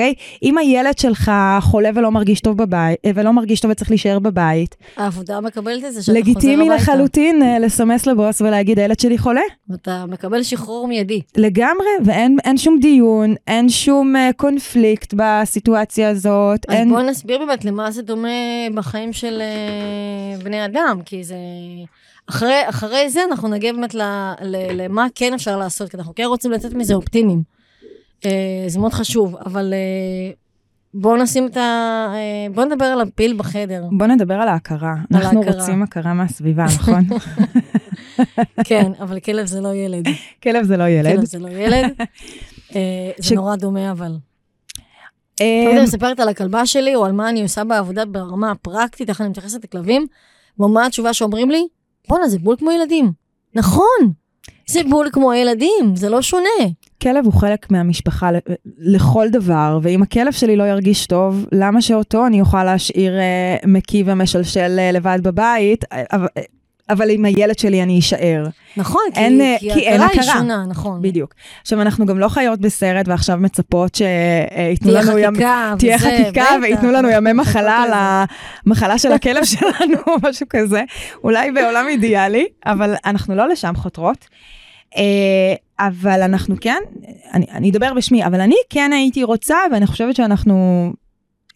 אוקיי? 0.01 0.15
אם 0.43 0.59
הילד 0.59 0.99
שלך 0.99 1.33
חולה 1.61 1.91
ולא 1.95 2.11
מרגיש 2.11 2.41
טוב 2.41 2.57
בבית, 2.57 2.99
אה, 3.05 3.11
ולא 3.15 3.33
מרגיש 3.33 3.61
טוב 3.61 3.71
וצריך 3.71 3.91
להישאר 3.91 4.19
בבית, 4.19 4.77
העבודה 4.97 5.41
מקבלת 5.41 5.85
את 5.85 5.93
זה 5.93 6.03
שאתה 6.03 6.19
חוזר 6.19 6.31
הביתה. 6.31 6.31
לגיטימי 6.31 6.69
לחלוטין 6.69 7.43
אה, 7.43 7.59
לסמס 7.59 8.07
לבוס 8.07 8.41
ולהגיד, 8.41 8.79
הילד 8.79 9.01
שלי 9.01 9.19
חולה. 9.19 9.41
ואתה 9.69 10.05
מקבל 10.09 10.43
שחרור 10.43 10.89
מיידי. 10.89 11.21
לגמרי, 11.37 11.87
ואין 12.05 12.37
אין 12.45 12.59
שום 12.59 12.79
דיון, 12.81 13.35
אין 13.47 13.69
שום 13.69 14.17
uh, 14.17 14.33
קונפליקט 14.37 15.15
בסיטואציה 15.17 16.09
הזאת. 16.09 16.67
אז 16.69 16.75
אין... 16.75 16.89
בואו 16.89 17.03
נסביר 17.03 17.39
באמת 17.39 17.65
למה 17.65 17.91
זה 17.91 18.03
דומה 18.03 18.29
בחיים 18.75 19.13
של 19.13 19.43
בני 20.45 20.65
אדם, 20.65 21.01
כי 21.05 21.25
זה... 21.25 21.37
אחרי, 22.27 22.69
אחרי 22.69 23.11
זה 23.11 23.21
אנחנו 23.31 23.49
נגיע 23.49 23.73
באמת 23.73 23.95
ל, 23.95 24.03
ל, 24.43 24.83
למה 24.83 25.07
כן 25.15 25.35
אפשר 25.35 25.57
לעשות, 25.57 25.91
כי 25.91 25.97
אנחנו 25.97 26.15
כן 26.15 26.25
רוצים 26.25 26.51
לצאת 26.51 26.75
מזה 26.75 26.95
אופטימיים. 26.95 27.60
Uh, 28.21 28.27
זה 28.67 28.79
מאוד 28.79 28.93
חשוב, 28.93 29.37
אבל 29.47 29.75
uh, 30.33 30.37
בואו 30.95 31.17
נשים 31.17 31.47
את 31.47 31.57
ה... 31.57 32.07
Uh, 32.13 32.55
בואו 32.55 32.67
נדבר 32.67 32.85
על 32.85 33.01
הפיל 33.01 33.37
בחדר. 33.37 33.85
בוא 33.93 34.07
נדבר 34.07 34.35
על 34.35 34.49
ההכרה. 34.49 34.95
על 35.15 35.23
אנחנו 35.23 35.43
ההכרה. 35.43 35.61
רוצים 35.61 35.83
הכרה 35.83 36.15
מהסביבה, 36.15 36.65
נכון? 36.65 37.05
כן, 38.69 38.93
אבל 39.01 39.21
כלב 39.21 39.47
זה 39.47 39.61
לא 39.61 39.75
ילד. 39.75 40.09
כלב 40.43 40.65
זה 40.65 40.77
לא 40.77 40.89
ילד. 40.89 41.17
כלב 41.17 41.25
זה 41.25 41.39
לא 41.39 41.49
ילד. 41.49 41.93
זה 43.29 43.35
נורא 43.35 43.57
דומה, 43.57 43.91
אבל. 43.91 44.17
אה, 45.41 45.63
תמיד 45.65 45.77
אני 45.77 45.85
מספרת 45.85 46.21
על 46.21 46.29
הכלבה 46.29 46.67
שלי, 46.67 46.95
או 46.95 47.05
על 47.05 47.13
מה 47.13 47.29
אני 47.29 47.43
עושה 47.43 47.65
בעבודה 47.65 48.05
ברמה 48.05 48.51
הפרקטית, 48.51 49.09
איך 49.09 49.21
אני 49.21 49.29
מתייחסת 49.29 49.65
לכלבים, 49.65 50.07
ומה 50.59 50.87
התשובה 50.87 51.13
שאומרים 51.13 51.51
לי? 51.51 51.67
בואנה, 52.09 52.29
זה 52.29 52.39
בול 52.39 52.57
כמו 52.59 52.71
ילדים. 52.73 53.13
נכון, 53.55 54.13
זה 54.67 54.81
בול 54.91 55.09
כמו 55.13 55.35
ילדים, 55.35 55.97
זה 55.97 56.09
לא 56.09 56.23
שונה. 56.23 56.61
כלב 57.03 57.25
הוא 57.25 57.33
חלק 57.33 57.71
מהמשפחה 57.71 58.31
לכל 58.79 59.29
דבר, 59.29 59.79
ואם 59.83 60.03
הכלב 60.03 60.33
שלי 60.33 60.57
לא 60.57 60.65
ירגיש 60.65 61.07
טוב, 61.07 61.47
למה 61.53 61.83
שאותו 61.83 62.27
אני 62.27 62.41
אוכל 62.41 62.65
להשאיר 62.65 63.19
אה, 63.19 63.57
מקיא 63.67 64.05
ומשלשל 64.07 64.77
אה, 64.79 64.93
לבד 64.93 65.19
בבית, 65.23 65.85
אה, 65.93 66.03
אבל, 66.13 66.27
אה, 66.37 66.43
אבל 66.91 67.11
עם 67.11 67.25
הילד 67.25 67.59
שלי 67.59 67.83
אני 67.83 67.99
אשאר. 67.99 68.47
נכון, 68.77 69.03
כי, 69.15 69.21
אין, 69.21 69.41
אה, 69.41 69.57
כי 69.61 69.75
כי 69.75 69.81
אין 69.81 70.01
הכרה. 70.01 70.23
שונה, 70.23 70.65
נכון. 70.69 71.03
בדיוק. 71.03 71.35
עכשיו, 71.63 71.81
אנחנו 71.81 72.07
גם 72.07 72.19
לא 72.19 72.29
חיות 72.29 72.61
בסרט 72.61 73.09
ועכשיו 73.09 73.37
מצפות 73.37 73.95
שייתנו 73.95 74.93
תהיה 74.93 75.03
לנו 75.03 75.19
ים... 75.19 75.35
חקיקה, 75.35 75.75
תהיה 75.79 75.97
וזה, 75.97 76.07
חקיקה 76.07 76.43
בטח. 76.43 76.63
וייתנו 76.63 76.93
לנו 76.93 77.09
ימי 77.11 77.33
מחלה 77.33 77.77
על. 77.77 77.91
המחלה 78.67 78.99
של 78.99 79.13
הכלב 79.13 79.45
שלנו 79.53 79.97
או 80.07 80.13
משהו 80.23 80.47
כזה. 80.51 80.83
אולי 81.25 81.53
בעולם 81.53 81.85
אידיאלי, 81.89 82.47
אבל 82.67 82.95
אנחנו 83.05 83.35
לא 83.35 83.49
לשם 83.49 83.73
חותרות. 83.77 84.27
אבל 85.81 86.23
אנחנו 86.23 86.55
כן, 86.61 86.83
אני, 87.33 87.47
אני 87.51 87.71
אדבר 87.71 87.95
בשמי, 87.95 88.27
אבל 88.27 88.41
אני 88.41 88.57
כן 88.71 88.93
הייתי 88.93 89.25
רוצה, 89.25 89.57
ואני 89.73 89.87
חושבת 89.87 90.17
שאנחנו, 90.17 90.93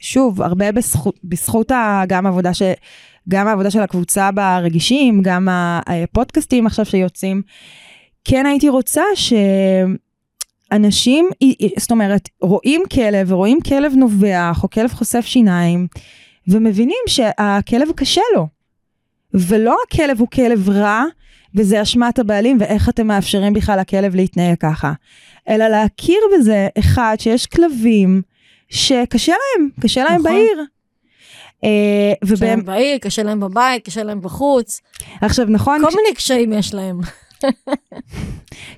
שוב, 0.00 0.42
הרבה 0.42 0.72
בזכות, 0.72 1.18
בזכות 1.24 1.70
ה, 1.70 2.02
גם 2.08 2.26
העבודה 2.26 2.54
ש... 2.54 2.62
גם 3.28 3.48
העבודה 3.48 3.70
של 3.70 3.80
הקבוצה 3.80 4.30
ברגישים, 4.30 5.22
גם 5.22 5.48
הפודקאסטים 5.50 6.66
עכשיו 6.66 6.84
שיוצאים, 6.84 7.42
כן 8.24 8.46
הייתי 8.46 8.68
רוצה 8.68 9.02
שאנשים, 10.70 11.28
זאת 11.78 11.90
אומרת, 11.90 12.28
רואים 12.40 12.82
כלב 12.92 13.32
ורואים 13.32 13.60
כלב 13.60 13.92
נובח 13.96 14.60
או 14.62 14.70
כלב 14.70 14.92
חושף 14.92 15.24
שיניים, 15.26 15.86
ומבינים 16.48 16.98
שהכלב 17.06 17.88
קשה 17.96 18.20
לו. 18.36 18.48
ולא 19.34 19.76
הכלב 19.86 20.20
הוא 20.20 20.28
כלב 20.28 20.68
רע, 20.68 21.04
וזה 21.54 21.82
אשמת 21.82 22.18
הבעלים, 22.18 22.56
ואיך 22.60 22.88
אתם 22.88 23.06
מאפשרים 23.06 23.52
בכלל 23.52 23.80
לכלב 23.80 24.14
להתנהג 24.14 24.56
ככה. 24.60 24.92
אלא 25.48 25.68
להכיר 25.68 26.20
בזה, 26.34 26.68
אחד, 26.78 27.16
שיש 27.18 27.46
כלבים 27.46 28.22
שקשה 28.68 29.32
להם, 29.32 29.68
קשה 29.80 30.04
להם 30.04 30.20
נכון. 30.20 30.32
בעיר. 30.32 30.64
אה, 31.64 32.12
קשה 32.34 32.46
להם 32.46 32.64
בעיר, 32.64 32.98
קשה 32.98 33.22
להם 33.22 33.40
בבית, 33.40 33.84
קשה 33.84 34.02
להם 34.02 34.20
בחוץ. 34.20 34.80
עכשיו 35.20 35.46
נכון, 35.48 35.80
כל 35.82 35.96
מיני 35.96 36.14
קשיים 36.14 36.52
יש 36.52 36.74
להם. 36.74 37.00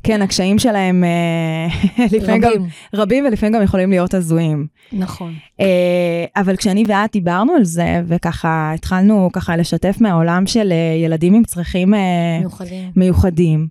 כן, 0.02 0.22
הקשיים 0.22 0.58
שלהם 0.58 1.04
אה, 1.04 1.66
לפעמים 2.18 2.40
גם 2.40 2.52
רבים. 2.94 3.24
ולפעמים 3.24 3.54
גם 3.54 3.62
יכולים 3.62 3.90
להיות 3.90 4.14
הזויים. 4.14 4.66
נכון. 4.92 5.34
אה, 5.60 6.24
אבל 6.36 6.56
כשאני 6.56 6.84
ואת 6.86 7.12
דיברנו 7.12 7.52
על 7.52 7.64
זה, 7.64 8.02
וככה 8.06 8.72
התחלנו 8.74 9.30
ככה 9.32 9.56
לשתף 9.56 9.96
מהעולם 10.00 10.46
של 10.46 10.72
אה, 10.72 11.04
ילדים 11.04 11.34
עם 11.34 11.44
צרכים 11.44 11.94
מיוחדים. 12.40 12.90
מיוחדים, 12.96 13.68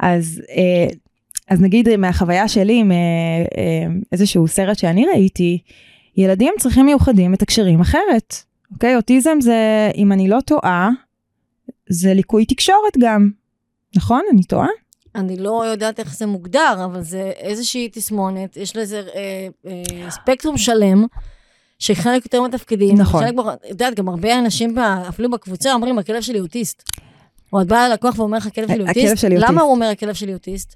אז, 0.00 0.42
אז 1.48 1.60
נגיד 1.60 1.96
מהחוויה 1.96 2.48
שלי 2.48 2.80
עם 2.80 2.92
אה, 2.92 2.96
אה, 3.58 3.86
איזשהו 4.12 4.48
סרט 4.48 4.78
שאני 4.78 5.06
ראיתי, 5.06 5.58
ילדים 6.16 6.48
עם 6.48 6.60
צרכים 6.60 6.86
מיוחדים 6.86 7.32
מתקשרים 7.32 7.80
אחרת. 7.80 8.34
אוקיי? 8.72 8.96
אוטיזם 8.96 9.40
זה, 9.40 9.90
אם 9.96 10.12
אני 10.12 10.28
לא 10.28 10.38
טועה, 10.40 10.90
זה 11.88 12.14
ליקוי 12.14 12.44
תקשורת 12.44 12.96
גם. 12.98 13.30
נכון? 13.96 14.22
אני 14.32 14.44
טועה? 14.44 14.68
אני 15.14 15.36
לא 15.36 15.64
יודעת 15.66 16.00
איך 16.00 16.16
זה 16.16 16.26
מוגדר, 16.26 16.82
אבל 16.84 17.02
זה 17.02 17.32
איזושהי 17.36 17.88
תסמונת, 17.92 18.56
יש 18.56 18.76
לזה 18.76 19.02
אה, 19.14 19.48
אה, 19.66 20.10
ספקטרום 20.10 20.58
שלם, 20.58 21.06
שחלק 21.78 22.24
יותר 22.24 22.42
מתפקידים. 22.42 22.98
נכון. 22.98 23.24
חלק, 23.24 23.34
את 23.64 23.70
יודעת, 23.70 23.94
גם 23.94 24.08
הרבה 24.08 24.38
אנשים, 24.38 24.78
אפילו 25.08 25.30
בקבוצה, 25.30 25.72
אומרים, 25.72 25.98
הכלב 25.98 26.20
שלי 26.20 26.40
אוטיסט. 26.40 26.82
או 27.52 27.60
את 27.60 27.66
באה 27.66 27.88
ללקוח 27.88 28.18
ואומר 28.18 28.38
לך, 28.38 28.46
הכלב 28.46 28.66
שלי 28.66 28.74
הכלב 28.74 28.88
אוטיסט. 28.88 29.16
שלי 29.16 29.36
למה. 29.38 29.62
הוא 29.62 29.70
אומר, 29.70 29.86
הכלב 29.86 30.14
שלי 30.14 30.34
אוטיסט? 30.34 30.74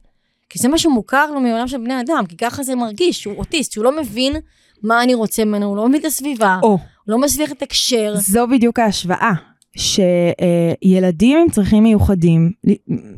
כי 0.51 0.59
זה 0.59 0.69
מה 0.69 0.79
שמוכר 0.79 1.31
לו 1.31 1.41
מעולם 1.41 1.69
של 1.69 1.79
בני 1.79 2.01
אדם, 2.01 2.25
כי 2.29 2.37
ככה 2.37 2.63
זה 2.63 2.75
מרגיש, 2.75 3.23
שהוא 3.23 3.35
אוטיסט, 3.37 3.73
שהוא 3.73 3.85
לא 3.85 4.01
מבין 4.01 4.37
מה 4.83 5.03
אני 5.03 5.15
רוצה 5.15 5.45
ממנו, 5.45 5.67
הוא 5.67 5.77
לא 5.77 5.89
מבין 5.89 6.01
את 6.01 6.05
הסביבה, 6.05 6.59
או, 6.63 6.69
הוא 6.69 6.79
לא 7.09 7.19
מצליח 7.19 7.51
לתקשר. 7.51 8.15
זו 8.17 8.47
בדיוק 8.47 8.79
ההשוואה. 8.79 9.33
שילדים 9.77 11.39
עם 11.39 11.51
צרכים 11.51 11.83
מיוחדים 11.83 12.51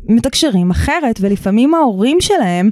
מתקשרים 0.09 0.71
אחרת, 0.71 1.19
ולפעמים 1.21 1.75
ההורים 1.75 2.21
שלהם, 2.21 2.71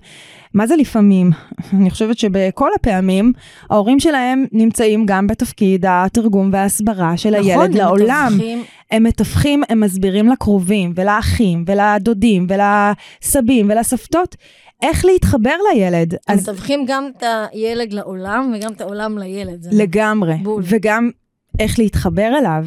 מה 0.54 0.66
זה 0.66 0.76
לפעמים? 0.76 1.30
אני 1.72 1.90
חושבת 1.90 2.18
שבכל 2.18 2.70
הפעמים, 2.76 3.32
ההורים 3.70 4.00
שלהם 4.00 4.44
נמצאים 4.52 5.06
גם 5.06 5.26
בתפקיד 5.26 5.84
התרגום 5.88 6.50
וההסברה 6.52 7.16
של 7.16 7.34
הילד 7.34 7.50
נכון, 7.50 7.64
הם 7.64 7.76
לעולם. 7.76 8.28
מתווכים- 8.34 8.62
הם 8.90 9.02
מתווכים, 9.02 9.62
הם 9.68 9.80
מסבירים 9.80 10.28
לקרובים, 10.28 10.92
ולאחים, 10.96 11.64
ולדודים, 11.66 12.46
ולסבים, 12.48 13.70
ולסבתות, 13.70 14.36
איך 14.82 15.04
להתחבר 15.04 15.54
לילד. 15.72 16.14
הם 16.14 16.18
אז 16.28 16.40
מתווכים 16.48 16.84
גם 16.88 17.08
את 17.18 17.22
הילד 17.52 17.92
לעולם 17.92 18.52
וגם 18.54 18.72
את 18.72 18.80
העולם 18.80 19.18
לילד. 19.18 19.66
לגמרי, 19.72 20.34
בול. 20.42 20.62
וגם 20.66 21.10
איך 21.58 21.78
להתחבר 21.78 22.32
אליו. 22.38 22.66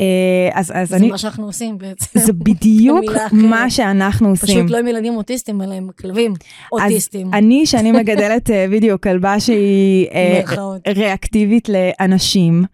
אה, 0.00 0.48
אז, 0.52 0.72
אז 0.74 0.88
זה 0.88 0.96
אני, 0.96 1.10
מה 1.10 1.18
שאנחנו 1.18 1.46
עושים 1.46 1.78
בעצם. 1.78 2.18
זה 2.18 2.32
בדיוק. 2.32 3.04
מה 3.32 3.70
שאנחנו 3.70 4.28
עושים. 4.28 4.48
פשוט 4.48 4.70
לא 4.70 4.78
עם 4.78 4.86
ילדים 4.86 5.16
אוטיסטים, 5.16 5.62
אלא 5.62 5.74
עם 5.74 5.88
כלבים 6.00 6.34
אוטיסטים. 6.72 7.34
אני, 7.34 7.66
שאני 7.66 7.92
מגדלת 7.92 8.50
אה, 8.50 8.66
בדיוק 8.70 9.02
כלבה 9.02 9.40
שהיא 9.40 10.06
אה. 10.14 10.40
ריאקטיבית 10.88 11.68
לאנשים, 11.68 12.64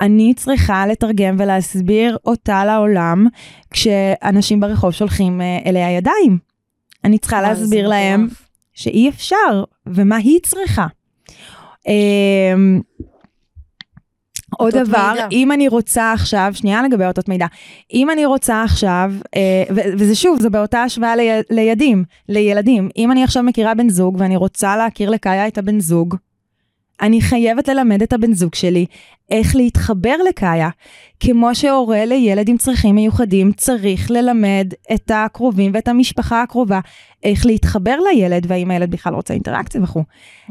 אני 0.00 0.34
צריכה 0.36 0.86
לתרגם 0.86 1.36
ולהסביר 1.38 2.16
אותה 2.24 2.64
לעולם 2.64 3.26
כשאנשים 3.70 4.60
ברחוב 4.60 4.90
שולחים 4.90 5.40
אליה 5.66 5.90
ידיים. 5.90 6.38
אני 7.04 7.18
צריכה 7.18 7.42
להסביר 7.42 7.84
זה 7.84 7.88
להם. 7.88 8.28
שאי 8.74 9.08
אפשר, 9.08 9.64
ומה 9.86 10.16
היא 10.16 10.38
צריכה. 10.42 10.86
עוד 14.58 14.74
דבר, 14.76 15.10
מידע. 15.12 15.28
אם 15.32 15.52
אני 15.52 15.68
רוצה 15.68 16.12
עכשיו, 16.12 16.50
שנייה 16.54 16.82
לגבי 16.82 17.04
אותות 17.06 17.28
מידע, 17.28 17.46
אם 17.94 18.10
אני 18.10 18.26
רוצה 18.26 18.62
עכשיו, 18.62 19.12
אה, 19.36 19.64
וזה 19.74 20.14
שוב, 20.14 20.40
זה 20.40 20.50
באותה 20.50 20.82
השוואה 20.82 21.16
לי, 21.16 21.28
לידים, 21.50 22.04
לילדים, 22.28 22.88
אם 22.96 23.12
אני 23.12 23.24
עכשיו 23.24 23.42
מכירה 23.42 23.74
בן 23.74 23.88
זוג 23.88 24.16
ואני 24.18 24.36
רוצה 24.36 24.76
להכיר 24.76 25.10
לקאיה 25.10 25.48
את 25.48 25.58
הבן 25.58 25.80
זוג, 25.80 26.16
אני 27.02 27.20
חייבת 27.20 27.68
ללמד 27.68 28.02
את 28.02 28.12
הבן 28.12 28.32
זוג 28.32 28.54
שלי 28.54 28.86
איך 29.30 29.56
להתחבר 29.56 30.14
לקאיה. 30.28 30.68
כמו 31.20 31.54
שהורה 31.54 32.04
לילד 32.04 32.48
עם 32.48 32.56
צרכים 32.56 32.94
מיוחדים 32.94 33.52
צריך 33.52 34.10
ללמד 34.10 34.72
את 34.94 35.10
הקרובים 35.14 35.70
ואת 35.74 35.88
המשפחה 35.88 36.42
הקרובה 36.42 36.80
איך 37.24 37.46
להתחבר 37.46 37.96
לילד 38.10 38.46
והאם 38.48 38.70
הילד 38.70 38.90
בכלל 38.90 39.14
רוצה 39.14 39.34
אינטראקציה 39.34 39.82
וכו'. 39.82 40.02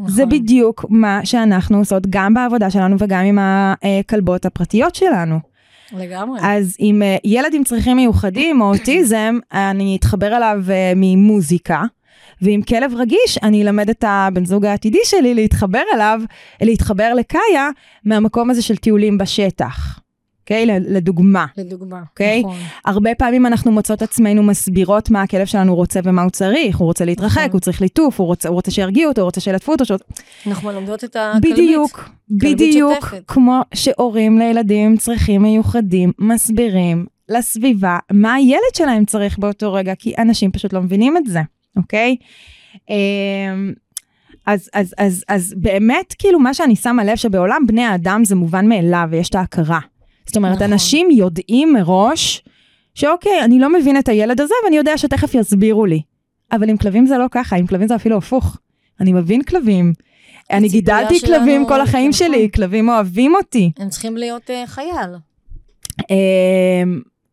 זה 0.08 0.26
נכון. 0.26 0.40
בדיוק 0.40 0.86
מה 0.90 1.20
שאנחנו 1.24 1.78
עושות 1.78 2.04
גם 2.10 2.34
בעבודה 2.34 2.70
שלנו 2.70 2.96
וגם 3.00 3.26
עם 3.26 3.40
הכלבות 3.42 4.46
הפרטיות 4.46 4.96
שלנו. 4.96 5.40
לגמרי. 5.98 6.40
אז 6.44 6.76
עם 6.80 7.02
אה, 7.02 7.18
ילד 7.24 7.54
עם 7.54 7.64
צרכים 7.64 7.98
מיוחדים 7.98 8.62
או 8.62 8.74
אוטיזם, 8.74 9.40
אני 9.54 9.96
אתחבר 10.00 10.38
אליו 10.38 10.64
אה, 10.70 10.94
ממוזיקה. 10.96 11.84
ועם 12.42 12.62
כלב 12.62 12.92
רגיש, 12.96 13.38
אני 13.44 13.62
אלמד 13.64 13.90
את 13.90 14.04
הבן 14.08 14.46
זוג 14.46 14.66
העתידי 14.66 14.98
שלי 15.04 15.34
להתחבר 15.36 15.82
אליו, 15.96 16.22
להתחבר 16.62 17.14
לקאיה, 17.14 17.70
מהמקום 18.06 18.50
הזה 18.50 18.62
של 18.62 18.76
טיולים 18.78 19.18
בשטח. 19.18 20.00
אוקיי? 20.44 20.66
ל- 20.66 20.96
לדוגמה. 20.98 21.46
לדוגמה. 21.58 22.02
אוקיי? 22.10 22.40
נכון. 22.40 22.56
הרבה 22.86 23.10
פעמים 23.18 23.46
אנחנו 23.46 23.72
מוצאות 23.72 24.02
עצמנו 24.02 24.44
מסבירות 24.44 25.10
מה 25.10 25.22
הכלב 25.22 25.46
שלנו 25.46 25.76
רוצה 25.76 26.00
ומה 26.04 26.22
הוא 26.22 26.30
צריך. 26.32 26.78
הוא 26.78 26.86
רוצה 26.86 27.06
להתרחק, 27.06 27.38
נכון. 27.38 27.52
הוא 27.52 27.60
צריך 27.60 27.82
ליטוף, 27.82 28.20
הוא 28.20 28.28
רוצה, 28.28 28.50
הוא 28.50 28.56
רוצה 28.56 28.72
שירגיעו 28.72 29.10
אותו, 29.10 29.22
הוא 29.22 29.26
רוצה 29.26 29.42
שילטפו 29.42 29.72
אותו. 29.72 29.86
שעות- 29.86 30.02
אנחנו 30.48 30.68
מלמדות 30.72 31.04
את 31.04 31.16
הכלבית. 31.16 31.54
בדיוק, 31.54 32.10
כלבית 32.42 32.56
בדיוק, 32.58 32.94
שוטפת. 32.94 33.24
כמו 33.28 33.62
שהורים 33.74 34.38
לילדים 34.40 34.86
עם 34.92 34.98
צרכים 34.98 35.42
מיוחדים 35.42 36.12
מסבירים 36.20 37.06
לסביבה 37.30 37.98
מה 38.12 38.34
הילד 38.34 38.76
שלהם 38.76 39.06
צריך 39.06 39.38
באותו 39.40 39.74
רגע, 39.74 39.96
כי 39.96 40.14
אנשים 40.18 40.52
פשוט 40.52 40.74
לא 40.74 40.82
מבינים 40.82 41.18
את 41.18 41.26
זה, 41.26 41.40
אוקיי? 41.78 42.16
אמ, 42.90 43.74
אז, 44.46 44.70
אז, 44.74 44.96
אז, 44.98 45.24
אז 45.28 45.54
באמת, 45.58 46.16
כאילו, 46.20 46.40
מה 46.40 46.54
שאני 46.54 46.76
שמה 46.76 47.04
לב 47.04 47.16
שבעולם 47.16 47.64
בני 47.68 47.84
האדם 47.84 48.26
זה 48.26 48.36
מובן 48.36 48.70
מאליו 48.70 49.08
ויש 49.12 49.30
את 49.30 49.36
ההכרה. 49.36 49.80
זאת 50.26 50.38
אומרת, 50.38 50.56
נכון. 50.56 50.72
אנשים 50.72 51.12
יודעים 51.12 51.74
מראש 51.74 52.44
שאוקיי, 52.96 53.44
אני 53.44 53.60
לא 53.60 53.74
מבין 53.74 53.98
את 53.98 54.10
הילד 54.10 54.42
הזה 54.42 54.54
ואני 54.66 54.78
יודע 54.78 54.98
שתכף 54.98 55.36
יסבירו 55.36 55.86
לי. 55.86 56.02
אבל 56.52 56.70
עם 56.70 56.78
כלבים 56.78 57.06
זה 57.06 57.18
לא 57.18 57.26
ככה, 57.32 57.56
עם 57.56 57.68
כלבים 57.68 57.88
זה 57.88 57.96
אפילו 57.96 58.18
הפוך. 58.18 58.58
אני 59.00 59.14
מבין 59.14 59.44
כלבים. 59.44 59.94
אני 60.52 60.68
גידלתי 60.68 61.20
כלבים 61.20 61.66
כל 61.68 61.82
החיים. 61.82 62.14
שלי, 62.14 62.50
כלבים 62.56 62.90
אוהבים 62.90 63.36
אותי. 63.36 63.72
הם 63.78 63.90
צריכים 63.90 64.18
להיות 64.18 64.50
אה, 64.50 64.64
חייל. 64.68 65.16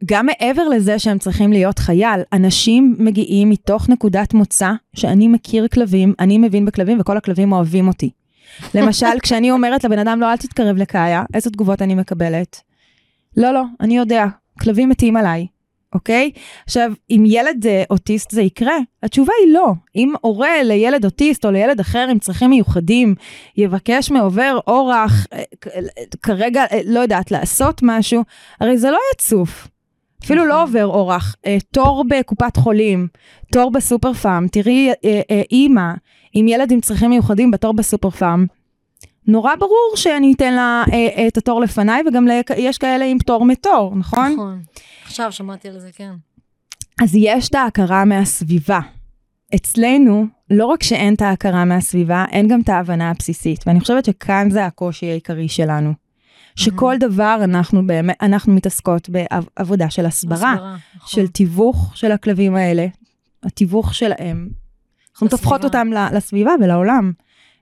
גם 0.05 0.27
מעבר 0.27 0.69
לזה 0.69 0.99
שהם 0.99 1.19
צריכים 1.19 1.53
להיות 1.53 1.79
חייל, 1.79 2.21
אנשים 2.33 2.97
מגיעים 2.99 3.51
מתוך 3.51 3.89
נקודת 3.89 4.35
מוצא 4.35 4.73
שאני 4.95 5.29
מכיר 5.29 5.69
כלבים, 5.69 6.15
אני 6.21 6.39
מבין 6.39 6.65
בכלבים 6.65 7.01
וכל 7.01 7.17
הכלבים 7.17 7.53
אוהבים 7.53 7.89
אותי. 7.89 8.11
למשל, 8.75 9.19
כשאני 9.23 9.51
אומרת 9.51 9.85
לבן 9.85 9.99
אדם, 9.99 10.21
לא, 10.21 10.33
אל 10.33 10.37
תתקרב 10.37 10.77
לקאיה, 10.77 11.25
איזה 11.35 11.51
תגובות 11.51 11.83
אני 11.83 11.95
מקבלת? 11.95 12.61
לא, 13.37 13.51
לא, 13.53 13.63
אני 13.81 13.97
יודע, 13.97 14.27
כלבים 14.61 14.89
מתים 14.89 15.17
עליי, 15.17 15.47
אוקיי? 15.95 16.31
עכשיו, 16.67 16.93
אם 17.11 17.25
ילד 17.27 17.67
אה, 17.67 17.83
אוטיסט 17.91 18.31
זה 18.31 18.43
יקרה? 18.43 18.77
התשובה 19.03 19.33
היא 19.45 19.55
לא. 19.55 19.73
אם 19.97 20.13
הורה 20.21 20.63
לילד 20.63 21.05
אוטיסט 21.05 21.45
או 21.45 21.51
לילד 21.51 21.81
אחר 21.81 22.07
עם 22.11 22.19
צרכים 22.19 22.51
מיוחדים 22.51 23.15
יבקש 23.57 24.11
מעובר 24.11 24.59
אורח, 24.67 25.27
אה, 25.33 25.43
כרגע, 26.23 26.65
אה, 26.73 26.81
לא 26.85 27.01
יודעת, 27.01 27.31
לעשות 27.31 27.81
משהו, 27.83 28.25
הרי 28.61 28.79
זה 28.79 28.91
לא 28.91 28.99
יצוף. 29.15 29.69
אפילו 30.25 30.39
נכון. 30.43 30.49
לא 30.49 30.63
עובר 30.63 30.87
אורח. 30.87 31.35
אה, 31.47 31.59
תור 31.73 32.05
בקופת 32.11 32.57
חולים, 32.57 33.09
תור 33.53 33.71
בסופר 33.71 34.13
פארם, 34.13 34.47
תראי 34.53 34.91
אה, 35.05 35.21
אה, 35.31 35.43
אימא 35.51 35.91
עם 36.33 36.49
ילד 36.49 36.71
עם 36.73 36.81
צרכים 36.81 37.11
מיוחדים 37.11 37.51
בתור 37.51 37.73
בסופר 37.75 38.11
פארם. 38.11 38.47
נורא 39.27 39.55
ברור 39.57 39.93
שאני 39.97 40.33
אתן 40.37 40.55
לה 40.55 40.85
אה, 40.93 41.09
אה, 41.17 41.27
את 41.29 41.37
התור 41.37 41.61
לפניי, 41.61 42.03
וגם 42.09 42.27
לכ- 42.29 42.51
יש 42.57 42.79
כאלה 42.79 43.05
עם 43.05 43.19
פטור 43.19 43.45
מתור, 43.45 43.93
נכון? 43.97 44.33
נכון. 44.33 44.61
עכשיו 45.05 45.33
שמעתי 45.33 45.69
על 45.69 45.79
זה, 45.79 45.89
כן. 45.97 46.11
אז 47.03 47.15
יש 47.15 47.49
את 47.49 47.55
ההכרה 47.55 48.05
מהסביבה. 48.05 48.81
אצלנו, 49.55 50.27
לא 50.51 50.67
רק 50.67 50.83
שאין 50.83 51.15
את 51.15 51.23
ההכרה 51.23 51.65
מהסביבה, 51.65 52.25
אין 52.33 52.49
גם 52.49 52.61
את 52.61 52.69
ההבנה 52.69 53.11
הבסיסית. 53.11 53.65
ואני 53.67 53.81
חושבת 53.81 54.05
שכאן 54.05 54.51
זה 54.51 54.67
הקושי 54.67 55.07
העיקרי 55.11 55.49
שלנו. 55.49 55.93
שכל 56.59 56.95
דבר 57.01 57.39
אנחנו 57.45 57.87
באמת, 57.87 58.17
אנחנו 58.23 58.53
מתעסקות 58.53 59.09
בעבודה 59.09 59.91
של 59.91 60.07
הסברה, 60.07 60.53
הסברה, 60.53 60.77
נכון. 60.97 61.09
של 61.09 61.27
תיווך 61.27 61.93
של 61.95 62.13
הכלבים 62.13 62.55
האלה, 62.55 62.87
התיווך 63.43 63.95
שלהם. 63.95 64.49
אנחנו. 65.13 65.29
טופחות 65.29 65.65
אותם 65.65 65.89
לסביבה 66.13 66.53
ולעולם. 66.61 67.13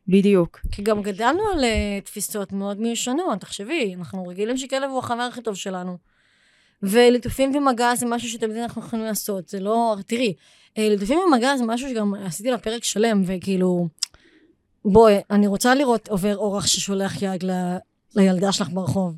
בדיוק. 0.08 0.60
כי 0.72 0.82
גם 0.82 1.02
גדלנו 1.02 1.40
על 1.54 1.64
אה, 1.64 1.98
תפיסות 2.04 2.52
מאוד 2.52 2.80
מיושנות, 2.80 3.40
תחשבי, 3.40 3.94
אנחנו 3.98 4.26
רגילים 4.26 4.56
שכלב 4.56 4.90
הוא 4.90 4.98
החבר 4.98 5.22
הכי 5.22 5.42
טוב 5.42 5.54
שלנו. 5.54 5.96
וליטופים 6.82 7.56
ומגע 7.56 7.94
זה 7.94 8.06
משהו 8.06 8.28
שתמיד 8.28 8.56
אנחנו 8.56 8.82
יכולים 8.82 9.04
לעשות, 9.04 9.48
זה 9.48 9.60
לא... 9.60 9.96
תראי, 10.06 10.34
אה, 10.78 10.88
ליטופים 10.88 11.18
ומגע 11.18 11.56
זה 11.56 11.64
משהו 11.66 11.88
שגם 11.88 12.14
עשיתי 12.14 12.50
לה 12.50 12.58
פרק 12.58 12.84
שלם, 12.84 13.22
וכאילו... 13.26 13.88
בואי, 14.84 15.16
אני 15.30 15.46
רוצה 15.46 15.74
לראות 15.74 16.08
עובר 16.08 16.36
אורח 16.36 16.66
ששולח 16.66 17.22
יד. 17.22 17.44
לילדה 18.16 18.52
שלך 18.52 18.68
ברחוב. 18.72 19.14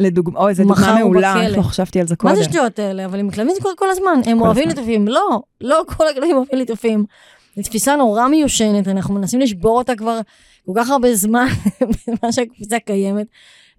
לדוגמה, 0.00 0.40
אוי, 0.40 0.54
זו 0.54 0.62
דוגמה 0.62 0.98
מעולה, 0.98 1.34
בכלא. 1.34 1.56
לא 1.56 1.62
חשבתי 1.62 2.00
על 2.00 2.06
זה 2.06 2.14
מה 2.14 2.16
קודם. 2.16 2.34
זה 2.34 2.40
השטויות 2.40 2.78
האלה? 2.78 3.04
אבל 3.04 3.18
עם 3.18 3.30
כלבים 3.30 3.54
זה 3.54 3.60
קורה 3.60 3.74
כל 3.76 3.90
הזמן. 3.90 4.20
הם 4.26 4.38
כל 4.38 4.44
אוהבים. 4.44 4.68
ליטופים. 4.68 5.08
לא, 5.08 5.42
לא 5.60 5.82
כל 5.86 6.08
הכלבים 6.08 6.36
אוהבים 6.36 6.58
ליטופים. 6.58 7.04
זו 7.56 7.62
תפיסה 7.62 7.96
נורא 7.96 8.28
מיושנת, 8.28 8.88
אנחנו 8.88 9.14
מנסים 9.14 9.40
לשבור 9.40 9.78
אותה 9.78 9.94
כבר 9.96 10.20
כל 10.66 10.72
כך 10.76 10.90
הרבה 10.90 11.14
זמן, 11.14 11.46
בזמן 11.90 12.32
שהקפיצה 12.32 12.78
קיימת. 12.78 13.26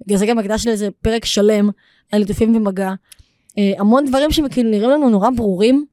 בגלל 0.05 0.17
זה 0.17 0.25
גם 0.25 0.39
הקדשתי 0.39 0.69
לזה 0.69 0.89
פרק 1.01 1.25
שלם 1.25 1.69
על 2.11 2.19
ליטופים 2.19 2.55
ומגע. 2.55 2.93
אה, 3.57 3.71
המון 3.77 4.05
דברים 4.05 4.31
שכאילו 4.31 4.69
נראים 4.69 4.89
לנו 4.89 5.09
נורא 5.09 5.29
ברורים 5.35 5.85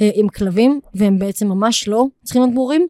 אה, 0.00 0.10
עם 0.14 0.28
כלבים, 0.28 0.80
והם 0.94 1.18
בעצם 1.18 1.48
ממש 1.48 1.88
לא 1.88 2.04
צריכים 2.24 2.42
להיות 2.42 2.54
ברורים. 2.54 2.86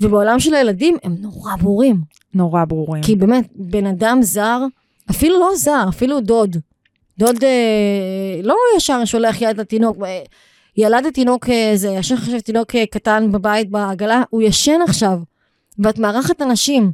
ובעולם 0.00 0.40
של 0.40 0.54
הילדים 0.54 0.96
הם 1.04 1.14
נורא 1.20 1.56
ברורים. 1.56 2.00
נורא 2.34 2.64
ברורים. 2.64 3.02
כי 3.02 3.16
באמת, 3.16 3.48
בן 3.54 3.86
אדם 3.86 4.18
זר, 4.22 4.60
אפילו 5.10 5.40
לא 5.40 5.50
זר, 5.56 5.84
אפילו 5.88 6.20
דוד. 6.20 6.56
דוד 7.18 7.44
אה, 7.44 8.40
לא 8.42 8.54
ישר 8.76 9.04
שולח 9.04 9.42
יד 9.42 9.60
לתינוק. 9.60 9.96
אה, 10.04 10.20
ילדת 10.76 11.14
תינוק, 11.14 11.48
אה, 11.50 11.72
זה 11.74 11.88
ישן 11.88 12.14
עכשיו 12.14 12.40
תינוק 12.40 12.76
קטן 12.90 13.32
בבית 13.32 13.70
בעגלה, 13.70 14.22
הוא 14.30 14.42
ישן 14.42 14.78
עכשיו, 14.88 15.18
ואת 15.78 15.98
מארחת 15.98 16.42
אנשים. 16.42 16.92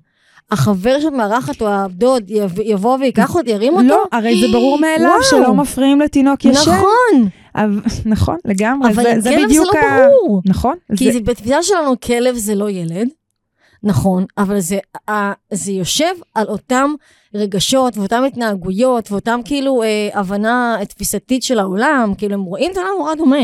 החבר 0.50 1.00
שאת 1.00 1.12
מארחת 1.12 1.62
או 1.62 1.68
הדוד 1.68 2.30
יב- 2.30 2.60
יבוא 2.60 2.98
ויקח 2.98 3.34
אותו, 3.34 3.50
ירים 3.50 3.72
אותו? 3.72 3.84
לא, 3.86 4.02
הרי 4.12 4.40
זה 4.40 4.46
ברור 4.52 4.78
מאליו. 4.80 5.10
שלא 5.30 5.54
מפריעים 5.54 6.00
לתינוק 6.00 6.44
ישן. 6.44 6.70
נכון, 6.70 7.28
נכון, 8.06 8.36
לגמרי. 8.44 8.90
אבל 8.92 9.02
זה- 9.02 9.12
עם 9.12 9.20
זה 9.20 9.30
כלב 9.30 9.40
זה 9.40 9.46
בדיוק 9.46 9.74
לא 9.74 9.80
ה- 9.80 9.98
ברור. 10.08 10.42
נכון. 10.46 10.76
כי 10.96 11.04
זה- 11.04 11.12
זה, 11.12 11.20
בתפיסה 11.20 11.62
שלנו 11.62 12.00
כלב 12.00 12.34
זה 12.36 12.54
לא 12.54 12.70
ילד, 12.70 13.08
נכון, 13.82 14.24
אבל 14.38 14.60
זה, 14.60 14.78
זה 15.52 15.72
יושב 15.72 16.12
על 16.34 16.46
אותם 16.46 16.90
רגשות 17.34 17.96
ואותן 17.98 18.24
התנהגויות 18.24 19.12
ואותם 19.12 19.40
כאילו 19.44 19.82
אה, 19.82 20.08
הבנה 20.14 20.76
תפיסתית 20.88 21.42
של 21.42 21.58
העולם, 21.58 22.12
כאילו 22.18 22.34
הם 22.34 22.42
רואים 22.42 22.70
את 22.72 22.76
העולם 22.76 22.90
נורא 22.98 23.14
דומה. 23.14 23.36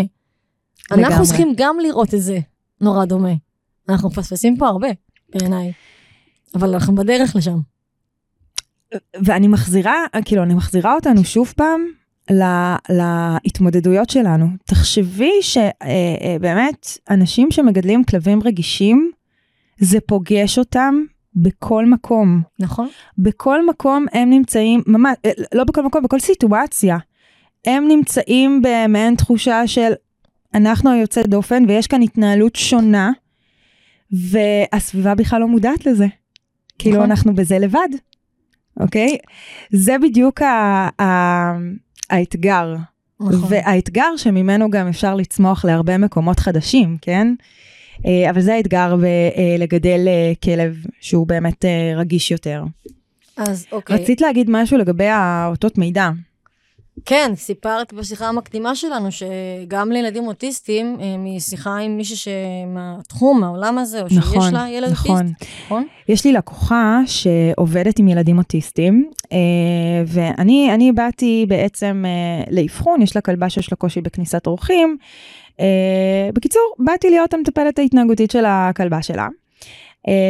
לגמרי. 0.90 1.06
אנחנו 1.06 1.24
צריכים 1.24 1.52
גם 1.56 1.76
לראות 1.82 2.14
את 2.14 2.20
זה 2.22 2.38
נורא 2.80 3.04
דומה. 3.04 3.32
אנחנו 3.88 4.08
מפספסים 4.08 4.56
פה 4.56 4.68
הרבה, 4.68 4.88
בעיניי. 5.34 5.72
אבל 6.54 6.74
אנחנו 6.74 6.94
בדרך 6.94 7.36
לשם. 7.36 7.58
ואני 9.24 9.48
מחזירה, 9.48 9.94
כאילו, 10.24 10.42
אני 10.42 10.54
מחזירה 10.54 10.94
אותנו 10.94 11.24
שוב 11.24 11.52
פעם 11.56 11.80
ל- 12.30 12.74
להתמודדויות 12.88 14.10
שלנו. 14.10 14.46
תחשבי 14.64 15.32
שבאמת, 15.40 16.98
אנשים 17.10 17.50
שמגדלים 17.50 18.04
כלבים 18.04 18.42
רגישים, 18.44 19.10
זה 19.78 19.98
פוגש 20.00 20.58
אותם 20.58 20.94
בכל 21.34 21.86
מקום. 21.86 22.42
נכון? 22.60 22.88
בכל 23.18 23.66
מקום 23.66 24.06
הם 24.12 24.30
נמצאים, 24.30 24.82
ממש, 24.86 25.16
אה, 25.24 25.30
לא 25.54 25.64
בכל 25.64 25.82
מקום, 25.84 26.02
בכל 26.02 26.18
סיטואציה. 26.20 26.96
הם 27.66 27.88
נמצאים 27.88 28.62
במעין 28.62 29.14
תחושה 29.14 29.66
של 29.66 29.92
אנחנו 30.54 30.90
היוצא 30.90 31.22
דופן 31.22 31.64
ויש 31.68 31.86
כאן 31.86 32.02
התנהלות 32.02 32.56
שונה, 32.56 33.10
והסביבה 34.10 35.14
בכלל 35.14 35.40
לא 35.40 35.48
מודעת 35.48 35.86
לזה. 35.86 36.06
כאילו 36.78 36.96
נכון. 36.96 37.10
אנחנו 37.10 37.34
בזה 37.34 37.58
לבד, 37.58 37.88
אוקיי? 38.80 39.18
זה 39.70 39.96
בדיוק 40.02 40.42
ה- 40.42 40.88
ה- 41.02 41.58
האתגר. 42.10 42.74
נכון. 43.20 43.40
והאתגר 43.48 44.16
שממנו 44.16 44.70
גם 44.70 44.88
אפשר 44.88 45.14
לצמוח 45.14 45.64
להרבה 45.64 45.98
מקומות 45.98 46.40
חדשים, 46.40 46.96
כן? 47.00 47.34
אה, 48.06 48.30
אבל 48.30 48.40
זה 48.40 48.54
האתגר 48.54 48.96
בלגדל 48.96 50.04
אה, 50.08 50.32
כלב 50.44 50.76
שהוא 51.00 51.26
באמת 51.26 51.64
אה, 51.64 51.92
רגיש 51.96 52.30
יותר. 52.30 52.64
אז 53.36 53.66
אוקיי. 53.72 53.96
רצית 53.96 54.20
להגיד 54.20 54.46
משהו 54.50 54.78
לגבי 54.78 55.06
האותות 55.06 55.78
מידע. 55.78 56.10
כן, 57.04 57.32
סיפרת 57.34 57.92
בשיחה 57.92 58.28
המקדימה 58.28 58.74
שלנו 58.74 59.08
שגם 59.12 59.92
לילדים 59.92 60.26
אוטיסטים, 60.26 60.96
אה, 61.00 61.16
משיחה 61.18 61.76
עם 61.76 61.96
מישהי 61.96 62.16
שמהתחום, 62.16 63.40
מהעולם 63.40 63.78
הזה, 63.78 64.02
או 64.02 64.08
שיש 64.08 64.18
נכון, 64.18 64.54
לה 64.54 64.66
ילד 64.68 64.90
נכון. 64.90 65.26
אוטיסט, 65.26 65.52
נכון? 65.64 65.86
יש 66.08 66.24
לי 66.24 66.32
לקוחה 66.32 67.00
שעובדת 67.06 67.98
עם 67.98 68.08
ילדים 68.08 68.38
אוטיסטים, 68.38 69.10
אה, 69.32 69.38
ואני 70.06 70.70
אני 70.74 70.92
באתי 70.92 71.46
בעצם 71.48 72.04
אה, 72.06 72.44
לאבחון, 72.50 73.02
יש 73.02 73.16
לה 73.16 73.22
כלבה 73.22 73.50
שיש 73.50 73.72
לה 73.72 73.76
קושי 73.76 74.00
בכניסת 74.00 74.46
אורחים. 74.46 74.96
בקיצור, 76.34 76.74
באתי 76.78 77.10
להיות 77.10 77.34
המטפלת 77.34 77.78
ההתנהגותית 77.78 78.30
של 78.30 78.44
הכלבה 78.46 79.02
שלה. 79.02 79.28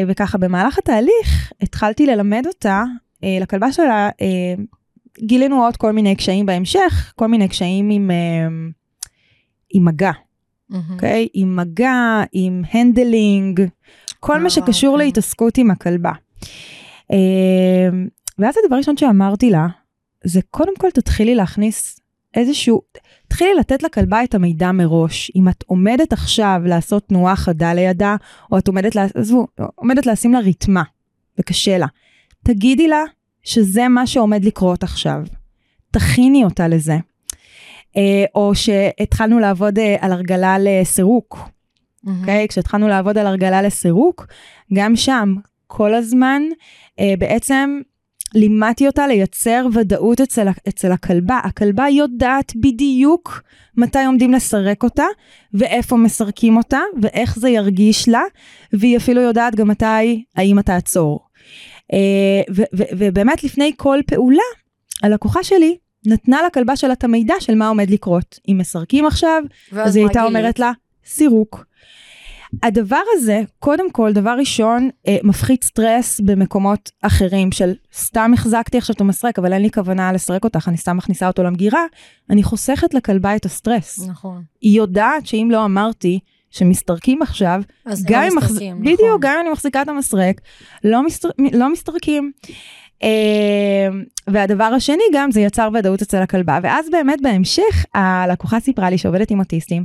וככה 0.08 0.38
במהלך 0.38 0.78
התהליך 0.78 1.52
התחלתי 1.62 2.06
ללמד 2.06 2.46
אותה, 2.46 2.84
לכלבה 3.22 3.72
שלה, 3.72 4.08
גילינו 5.22 5.64
עוד 5.64 5.76
כל 5.76 5.92
מיני 5.92 6.16
קשיים 6.16 6.46
בהמשך, 6.46 7.12
כל 7.16 7.26
מיני 7.26 7.48
קשיים 7.48 7.90
עם, 7.90 8.10
אה, 8.10 8.48
עם 9.70 9.84
מגע. 9.84 10.12
אוקיי? 10.92 11.28
עם 11.34 11.56
מגע, 11.56 12.22
עם 12.32 12.62
handling, 12.72 13.60
כל 14.20 14.32
אה, 14.32 14.38
מה 14.38 14.50
שקשור 14.50 14.92
אוקיי. 14.92 15.06
להתעסקות 15.06 15.58
עם 15.58 15.70
הכלבה. 15.70 16.12
אה, 17.12 17.88
ואז 18.38 18.54
הדבר 18.64 18.74
הראשון 18.74 18.96
שאמרתי 18.96 19.50
לה, 19.50 19.66
זה 20.24 20.40
קודם 20.50 20.76
כל 20.78 20.90
תתחילי 20.90 21.34
להכניס 21.34 22.00
איזשהו, 22.34 22.82
תתחילי 23.28 23.54
לתת 23.54 23.82
לכלבה 23.82 24.24
את 24.24 24.34
המידע 24.34 24.72
מראש. 24.72 25.32
אם 25.36 25.48
את 25.48 25.64
עומדת 25.66 26.12
עכשיו 26.12 26.60
לעשות 26.64 27.08
תנועה 27.08 27.36
חדה 27.36 27.74
לידה, 27.74 28.16
או 28.52 28.58
את 28.58 28.68
עומדת, 28.68 28.96
עזבו, 29.14 29.46
עומדת 29.74 30.06
לשים 30.06 30.32
לה 30.32 30.38
ריתמה, 30.38 30.82
וקשה 31.40 31.78
לה, 31.78 31.86
תגידי 32.44 32.88
לה 32.88 33.02
שזה 33.42 33.88
מה 33.88 34.06
שעומד 34.06 34.44
לקרות 34.44 34.82
עכשיו. 34.82 35.22
תכיני 35.90 36.44
אותה 36.44 36.68
לזה. 36.68 36.96
אה, 37.96 38.24
או 38.34 38.54
שהתחלנו 38.54 39.38
לעבוד 39.38 39.78
אה, 39.78 39.96
על 40.00 40.12
הרגלה 40.12 40.56
לסירוק, 40.58 41.38
אוקיי? 42.06 42.44
Mm-hmm. 42.44 42.48
כשהתחלנו 42.48 42.88
לעבוד 42.88 43.18
על 43.18 43.26
הרגלה 43.26 43.62
לסירוק, 43.62 44.26
גם 44.74 44.96
שם 44.96 45.34
כל 45.66 45.94
הזמן 45.94 46.42
אה, 47.00 47.14
בעצם 47.18 47.80
לימדתי 48.34 48.86
אותה 48.86 49.06
לייצר 49.06 49.66
ודאות 49.72 50.20
אצל, 50.20 50.48
אצל 50.68 50.92
הכלבה. 50.92 51.40
הכלבה 51.44 51.88
יודעת 51.88 52.52
בדיוק 52.56 53.42
מתי 53.76 54.04
עומדים 54.04 54.32
לסרק 54.32 54.82
אותה, 54.82 55.04
ואיפה 55.54 55.96
מסרקים 55.96 56.56
אותה, 56.56 56.80
ואיך 57.02 57.38
זה 57.38 57.48
ירגיש 57.48 58.08
לה, 58.08 58.22
והיא 58.72 58.96
אפילו 58.96 59.20
יודעת 59.20 59.54
גם 59.54 59.68
מתי 59.68 60.24
האמא 60.36 60.60
תעצור. 60.60 61.27
אה, 61.92 62.54
ובאמת 62.72 63.44
לפני 63.44 63.72
כל 63.76 63.98
פעולה, 64.06 64.42
הלקוחה 65.02 65.42
שלי 65.42 65.76
נתנה 66.06 66.40
לכלבה 66.46 66.76
שלה 66.76 66.92
את 66.92 67.04
המידע 67.04 67.34
של 67.40 67.54
מה 67.54 67.68
עומד 67.68 67.90
לקרות. 67.90 68.38
אם 68.48 68.58
מסרקים 68.58 69.06
עכשיו, 69.06 69.42
אז 69.72 69.96
היא 69.96 70.04
הייתה 70.04 70.24
אומרת 70.24 70.58
לה, 70.58 70.72
סירוק. 71.06 71.64
הדבר 72.62 73.00
הזה, 73.12 73.42
קודם 73.58 73.90
כל, 73.92 74.12
דבר 74.12 74.34
ראשון, 74.38 74.90
אה, 75.08 75.16
מפחית 75.24 75.64
סטרס 75.64 76.20
במקומות 76.20 76.90
אחרים 77.02 77.52
של 77.52 77.72
סתם 77.94 78.30
החזקתי 78.34 78.78
עכשיו 78.78 78.94
את 78.94 79.00
המסרק, 79.00 79.38
אבל 79.38 79.52
אין 79.52 79.62
לי 79.62 79.70
כוונה 79.70 80.12
לסרק 80.12 80.44
אותך, 80.44 80.68
אני 80.68 80.76
סתם 80.76 80.96
מכניסה 80.96 81.26
אותו 81.26 81.42
למגירה, 81.42 81.84
אני 82.30 82.42
חוסכת 82.42 82.94
לכלבה 82.94 83.36
את 83.36 83.44
הסטרס. 83.44 84.08
נכון. 84.08 84.42
היא 84.60 84.78
יודעת 84.78 85.26
שאם 85.26 85.48
לא 85.52 85.64
אמרתי 85.64 86.18
שמסתרקים 86.50 87.22
עכשיו, 87.22 87.62
אז 87.84 88.04
גם 88.04 88.20
לא 88.20 88.26
מסתרקים, 88.26 88.36
מחז... 88.36 88.62
נכון. 88.62 88.82
בדיוק, 88.82 89.20
גם 89.20 89.32
אם 89.34 89.40
אני 89.40 89.50
מחזיקה 89.50 89.82
את 89.82 89.88
המסרק, 89.88 90.40
לא, 90.84 91.06
מסתר... 91.06 91.28
לא 91.52 91.72
מסתרקים. 91.72 92.32
אה, 93.02 93.88
והדבר 94.26 94.64
השני 94.64 95.02
גם, 95.12 95.30
זה 95.30 95.40
יצר 95.40 95.68
ודאות 95.74 96.02
אצל 96.02 96.16
הכלבה, 96.16 96.58
ואז 96.62 96.90
באמת 96.90 97.20
בהמשך, 97.22 97.84
הלקוחה 97.94 98.60
סיפרה 98.60 98.90
לי 98.90 98.98
שעובדת 98.98 99.30
עם 99.30 99.38
אוטיסטים, 99.38 99.84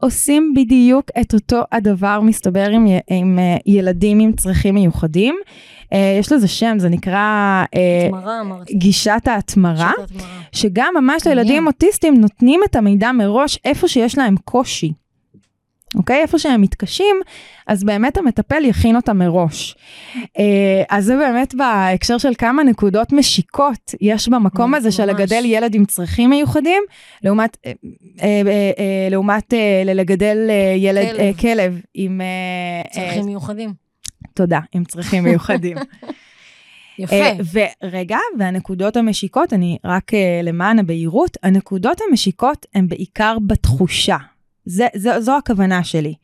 עושים 0.00 0.52
בדיוק 0.56 1.10
את 1.20 1.34
אותו 1.34 1.62
הדבר, 1.72 2.20
מסתבר, 2.20 2.68
עם, 2.70 2.86
עם 3.10 3.38
uh, 3.38 3.62
ילדים 3.66 4.20
עם 4.20 4.32
צרכים 4.32 4.74
מיוחדים. 4.74 5.34
Uh, 5.82 5.96
יש 6.20 6.32
לזה 6.32 6.48
שם, 6.48 6.78
זה 6.78 6.88
נקרא 6.88 7.64
התמרה, 8.06 8.40
אמרתי. 8.40 8.74
גישת 8.74 9.22
ההתמרה, 9.26 9.92
שגם 10.52 10.94
ממש 11.00 11.26
לילדים 11.26 11.66
אוטיסטים 11.66 12.14
נותנים 12.14 12.60
את 12.64 12.76
המידע 12.76 13.12
מראש 13.12 13.58
איפה 13.64 13.88
שיש 13.88 14.18
להם 14.18 14.36
קושי. 14.44 14.92
אוקיי? 15.96 16.22
איפה 16.22 16.38
שהם 16.38 16.60
מתקשים, 16.60 17.16
אז 17.66 17.84
באמת 17.84 18.16
המטפל 18.16 18.64
יכין 18.64 18.96
אותם 18.96 19.18
מראש. 19.18 19.76
אה, 20.38 20.82
אז 20.90 21.04
זה 21.04 21.16
באמת 21.16 21.54
בהקשר 21.54 22.18
של 22.18 22.32
כמה 22.38 22.62
נקודות 22.62 23.12
משיקות 23.12 23.94
יש 24.00 24.28
במקום 24.28 24.74
הזה 24.74 24.92
של 24.92 25.04
לגדל 25.04 25.44
ילד 25.44 25.74
עם 25.74 25.84
צרכים 25.84 26.30
מיוחדים, 26.30 26.82
לעומת, 27.22 27.56
אה, 27.66 27.72
אה, 28.22 29.08
לעומת 29.10 29.54
לגדל 29.84 30.50
ילד, 30.76 31.06
כלב, 31.16 31.36
כלב 31.40 31.80
עם... 31.94 32.20
צרכים 32.90 33.26
מיוחדים. 33.26 33.72
תודה, 34.34 34.60
עם 34.72 34.84
צרכים 34.84 35.24
מיוחדים. 35.24 35.76
יפה. 36.98 37.14
ורגע, 37.82 38.18
והנקודות 38.38 38.96
המשיקות, 38.96 39.52
אני 39.52 39.78
רק 39.84 40.10
למען 40.42 40.78
הבהירות, 40.78 41.36
הנקודות 41.42 42.00
המשיקות 42.08 42.66
הן 42.74 42.88
בעיקר 42.88 43.36
בתחושה. 43.46 44.16
זה, 44.68 44.86
זה, 44.94 45.20
זו 45.20 45.36
הכוונה 45.36 45.84
שלי. 45.84 46.14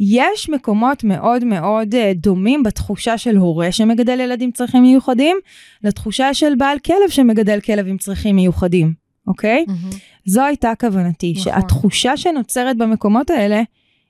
יש 0.00 0.48
מקומות 0.50 1.04
מאוד 1.04 1.44
מאוד 1.44 1.94
uh, 1.94 1.98
דומים 2.14 2.62
בתחושה 2.62 3.18
של 3.18 3.36
הורה 3.36 3.72
שמגדל 3.72 4.20
ילד 4.20 4.42
עם 4.42 4.50
צרכים 4.50 4.82
מיוחדים, 4.82 5.36
לתחושה 5.84 6.34
של 6.34 6.54
בעל 6.58 6.78
כלב 6.78 7.08
שמגדל 7.08 7.60
כלב 7.60 7.86
עם 7.86 7.98
צרכים 7.98 8.36
מיוחדים, 8.36 8.94
אוקיי? 9.26 9.64
Mm-hmm. 9.68 9.96
זו 10.26 10.42
הייתה 10.44 10.72
כוונתי, 10.80 11.32
נכון. 11.36 11.42
שהתחושה 11.42 12.16
שנוצרת 12.16 12.76
במקומות 12.76 13.30
האלה 13.30 13.62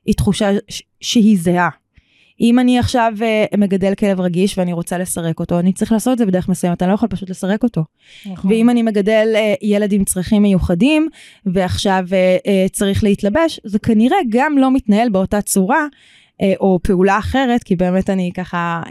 היא 0.07 0.15
תחושה 0.15 0.51
ש- 0.69 0.83
שהיא 1.01 1.39
זהה. 1.41 1.69
אם 2.41 2.59
אני 2.59 2.79
עכשיו 2.79 3.13
uh, 3.19 3.57
מגדל 3.57 3.95
כלב 3.95 4.21
רגיש 4.21 4.59
ואני 4.59 4.73
רוצה 4.73 4.99
לסרק 4.99 5.41
אותו, 5.41 5.59
אני 5.59 5.73
צריך 5.73 5.93
לעשות 5.93 6.13
את 6.13 6.19
זה 6.19 6.27
בדרך 6.27 6.49
מסוימת, 6.49 6.83
אני 6.83 6.91
לא 6.91 6.95
יכול 6.95 7.09
פשוט 7.09 7.31
לסרק 7.31 7.63
אותו. 7.63 7.85
נכון. 8.27 8.51
ואם 8.51 8.71
אני 8.71 8.83
מגדל 8.83 9.29
uh, 9.35 9.59
ילד 9.63 9.93
עם 9.93 10.05
צרכים 10.05 10.43
מיוחדים, 10.43 11.09
ועכשיו 11.47 12.05
uh, 12.09 12.47
uh, 12.47 12.73
צריך 12.73 13.05
להתלבש, 13.05 13.61
זה 13.65 13.79
כנראה 13.79 14.19
גם 14.29 14.59
לא 14.59 14.71
מתנהל 14.71 15.09
באותה 15.09 15.41
צורה. 15.41 15.87
או 16.61 16.79
פעולה 16.83 17.19
אחרת, 17.19 17.63
כי 17.63 17.77
באמת 17.77 18.11
אני 18.11 18.31
ככה 18.35 18.83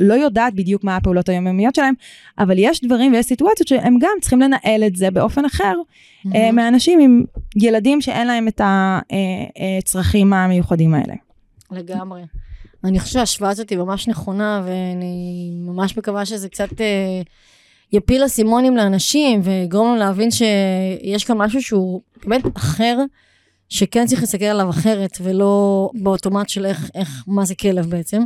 לא 0.00 0.14
יודעת 0.14 0.54
בדיוק 0.54 0.84
מה 0.84 0.96
הפעולות 0.96 1.28
היומיומיות 1.28 1.74
שלהם, 1.74 1.94
אבל 2.38 2.54
יש 2.58 2.84
דברים 2.84 3.12
ויש 3.12 3.26
סיטואציות 3.26 3.68
שהם 3.68 3.98
גם 4.00 4.10
צריכים 4.20 4.40
לנהל 4.40 4.84
את 4.86 4.96
זה 4.96 5.10
באופן 5.10 5.44
אחר 5.44 5.74
mm-hmm. 5.74 6.52
מאנשים 6.52 7.00
עם 7.00 7.24
ילדים 7.56 8.00
שאין 8.00 8.26
להם 8.26 8.48
את 8.48 8.60
הצרכים 9.78 10.32
המיוחדים 10.32 10.94
האלה. 10.94 11.14
לגמרי. 11.70 12.20
אני 12.86 13.00
חושבת 13.00 13.12
שההשוואה 13.12 13.50
הזאת 13.50 13.70
היא 13.70 13.78
ממש 13.78 14.08
נכונה, 14.08 14.62
ואני 14.64 15.50
ממש 15.60 15.96
מקווה 15.96 16.26
שזה 16.26 16.48
קצת 16.48 16.80
אה, 16.80 17.20
יפיל 17.92 18.24
אסימונים 18.24 18.76
לאנשים, 18.76 19.40
ויגרום 19.44 19.86
לנו 19.88 19.96
להבין 19.96 20.30
שיש 20.30 21.24
כאן 21.24 21.36
משהו 21.36 21.62
שהוא 21.62 22.00
באמת 22.26 22.56
אחר, 22.56 22.98
שכן 23.68 24.06
צריך 24.06 24.20
להסתכל 24.20 24.44
עליו 24.44 24.70
אחרת, 24.70 25.18
ולא 25.20 25.90
באוטומט 25.94 26.48
של 26.48 26.66
איך, 26.66 26.90
איך 26.94 27.24
מה 27.26 27.44
זה 27.44 27.54
כלב 27.54 27.90
בעצם. 27.90 28.22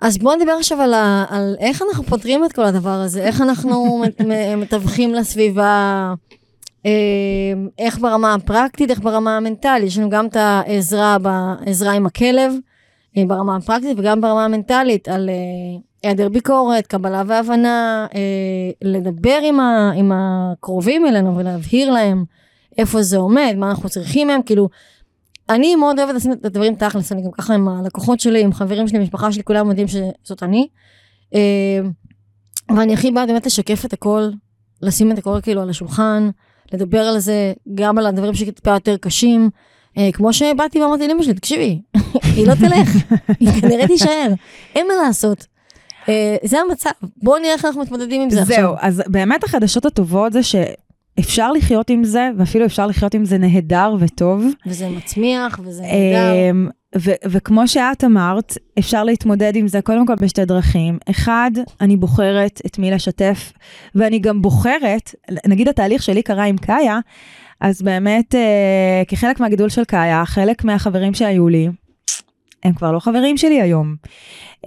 אז 0.00 0.18
בואו 0.18 0.36
נדבר 0.36 0.52
עכשיו 0.52 0.80
על, 0.80 0.94
ה, 0.94 1.24
על 1.28 1.56
איך 1.58 1.82
אנחנו 1.82 2.04
פותרים 2.04 2.44
את 2.44 2.52
כל 2.52 2.64
הדבר 2.64 2.90
הזה, 2.90 3.24
איך 3.24 3.40
אנחנו 3.40 4.04
מתווכים 4.62 5.14
לסביבה, 5.14 6.14
אה, 6.86 6.92
איך 7.78 7.98
ברמה 7.98 8.34
הפרקטית, 8.34 8.90
איך 8.90 9.00
ברמה 9.00 9.36
המנטלית. 9.36 9.86
יש 9.86 9.98
לנו 9.98 10.10
גם 10.10 10.26
את 10.26 10.36
העזרה 10.36 11.16
בעזרה 11.18 11.92
עם 11.92 12.06
הכלב, 12.06 12.52
ברמה 13.24 13.56
הפרקטית 13.56 13.98
וגם 13.98 14.20
ברמה 14.20 14.44
המנטלית, 14.44 15.08
על 15.08 15.28
אה, 15.28 15.34
היעדר 16.02 16.28
ביקורת, 16.28 16.86
קבלה 16.86 17.22
והבנה, 17.26 18.06
אה, 18.14 18.20
לדבר 18.82 19.38
עם, 19.42 19.60
ה, 19.60 19.92
עם 19.96 20.12
הקרובים 20.14 21.06
אלינו 21.06 21.36
ולהבהיר 21.36 21.90
להם 21.90 22.24
איפה 22.78 23.02
זה 23.02 23.16
עומד, 23.16 23.54
מה 23.56 23.70
אנחנו 23.70 23.88
צריכים 23.88 24.26
מהם, 24.26 24.42
כאילו, 24.42 24.68
אני 25.48 25.76
מאוד 25.76 25.98
אוהבת 25.98 26.14
לשים 26.14 26.32
את 26.32 26.44
הדברים 26.44 26.74
תכלס, 26.74 27.12
אני 27.12 27.22
גם 27.22 27.30
ככה 27.30 27.54
עם 27.54 27.68
הלקוחות 27.68 28.20
שלי, 28.20 28.44
עם 28.44 28.52
חברים 28.52 28.88
שלי, 28.88 28.98
משפחה 28.98 29.32
שלי, 29.32 29.42
כולם 29.42 29.68
יודעים 29.68 29.86
שזאת 29.88 30.42
אני. 30.42 30.68
ואני 32.76 32.94
הכי 32.94 33.10
בעד 33.10 33.28
באמת 33.28 33.46
לשקף 33.46 33.84
את 33.84 33.92
הכל, 33.92 34.28
לשים 34.82 35.12
את 35.12 35.18
הכל 35.18 35.40
כאילו 35.42 35.62
על 35.62 35.70
השולחן, 35.70 36.30
לדבר 36.72 37.00
על 37.00 37.18
זה, 37.18 37.52
גם 37.74 37.98
על 37.98 38.06
הדברים 38.06 38.34
שטיפה 38.34 38.70
יותר 38.70 38.96
קשים. 38.96 39.50
אה, 39.98 40.12
כמו 40.12 40.32
שבאתי 40.32 40.82
ואמרתי 40.82 41.08
לאמא 41.08 41.22
שלי, 41.22 41.34
תקשיבי, 41.34 41.80
היא 42.36 42.46
לא 42.46 42.54
תלך, 42.54 43.12
היא 43.40 43.60
כנראה 43.60 43.86
תישאר, 43.86 44.32
אין 44.74 44.86
מה 44.88 45.06
לעשות. 45.06 45.46
אה, 46.08 46.36
זה 46.44 46.58
המצב, 46.60 46.90
בואו 47.16 47.38
נראה 47.38 47.52
איך 47.52 47.64
אנחנו 47.64 47.82
מתמודדים 47.82 48.22
עם 48.22 48.30
זה 48.30 48.42
עכשיו. 48.42 48.56
זהו, 48.56 48.74
אז 48.80 49.02
באמת 49.06 49.44
החדשות 49.44 49.86
הטובות 49.86 50.32
זה 50.32 50.40
שאפשר 50.42 51.52
לחיות 51.52 51.90
עם 51.90 52.04
זה, 52.04 52.30
ואפילו 52.36 52.66
אפשר 52.66 52.86
לחיות 52.86 53.14
עם 53.14 53.24
זה 53.24 53.38
נהדר 53.38 53.94
וטוב. 53.98 54.44
וזה 54.66 54.88
מצמיח, 54.88 55.60
וזה 55.64 55.82
נהדר. 55.82 56.50
אמ, 56.50 56.68
וכמו 57.24 57.68
שאת 57.68 58.04
אמרת, 58.04 58.58
אפשר 58.78 59.04
להתמודד 59.04 59.56
עם 59.56 59.68
זה 59.68 59.80
קודם 59.80 60.06
כל 60.06 60.14
בשתי 60.14 60.44
דרכים. 60.44 60.98
אחד, 61.10 61.50
אני 61.80 61.96
בוחרת 61.96 62.60
את 62.66 62.78
מי 62.78 62.90
לשתף, 62.90 63.52
ואני 63.94 64.18
גם 64.18 64.42
בוחרת, 64.42 65.14
נגיד 65.46 65.68
התהליך 65.68 66.02
שלי 66.02 66.22
קרה 66.22 66.44
עם 66.44 66.56
קאיה, 66.56 66.98
אז 67.60 67.82
באמת, 67.82 68.34
אה, 68.34 69.02
כחלק 69.08 69.40
מהגידול 69.40 69.68
של 69.68 69.84
קאיה, 69.84 70.24
חלק 70.26 70.64
מהחברים 70.64 71.14
שהיו 71.14 71.48
לי, 71.48 71.68
הם 72.64 72.72
כבר 72.74 72.92
לא 72.92 72.98
חברים 72.98 73.36
שלי 73.36 73.60
היום. 73.60 73.96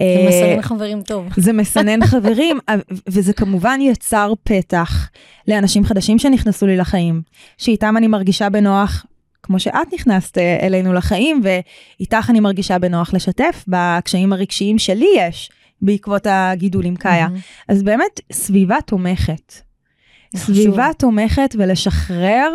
זה 0.00 0.04
אה, 0.06 0.28
מסנן 0.28 0.62
חברים 0.62 1.02
טוב. 1.02 1.26
זה 1.36 1.52
מסנן 1.52 2.06
חברים, 2.06 2.58
וזה 3.12 3.32
כמובן 3.32 3.80
יצר 3.80 4.32
פתח 4.42 5.08
לאנשים 5.48 5.84
חדשים 5.84 6.18
שנכנסו 6.18 6.66
לי 6.66 6.76
לחיים, 6.76 7.22
שאיתם 7.58 7.96
אני 7.96 8.06
מרגישה 8.06 8.48
בנוח, 8.50 9.06
כמו 9.42 9.60
שאת 9.60 9.94
נכנסת 9.94 10.38
אה, 10.38 10.58
אלינו 10.62 10.92
לחיים, 10.92 11.42
ואיתך 11.44 12.30
אני 12.30 12.40
מרגישה 12.40 12.78
בנוח 12.78 13.14
לשתף 13.14 13.64
בקשיים 13.68 14.32
הרגשיים 14.32 14.78
שלי 14.78 15.08
יש 15.18 15.50
בעקבות 15.82 16.26
הגידול 16.30 16.84
עם 16.84 16.96
קאיה. 16.96 17.28
אז 17.68 17.82
באמת, 17.82 18.20
סביבה 18.32 18.76
תומכת. 18.86 19.54
סביבה 20.36 20.88
תומכת 20.98 21.54
ולשחרר 21.58 22.50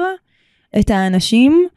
את 0.80 0.90
האנשים 0.90 1.68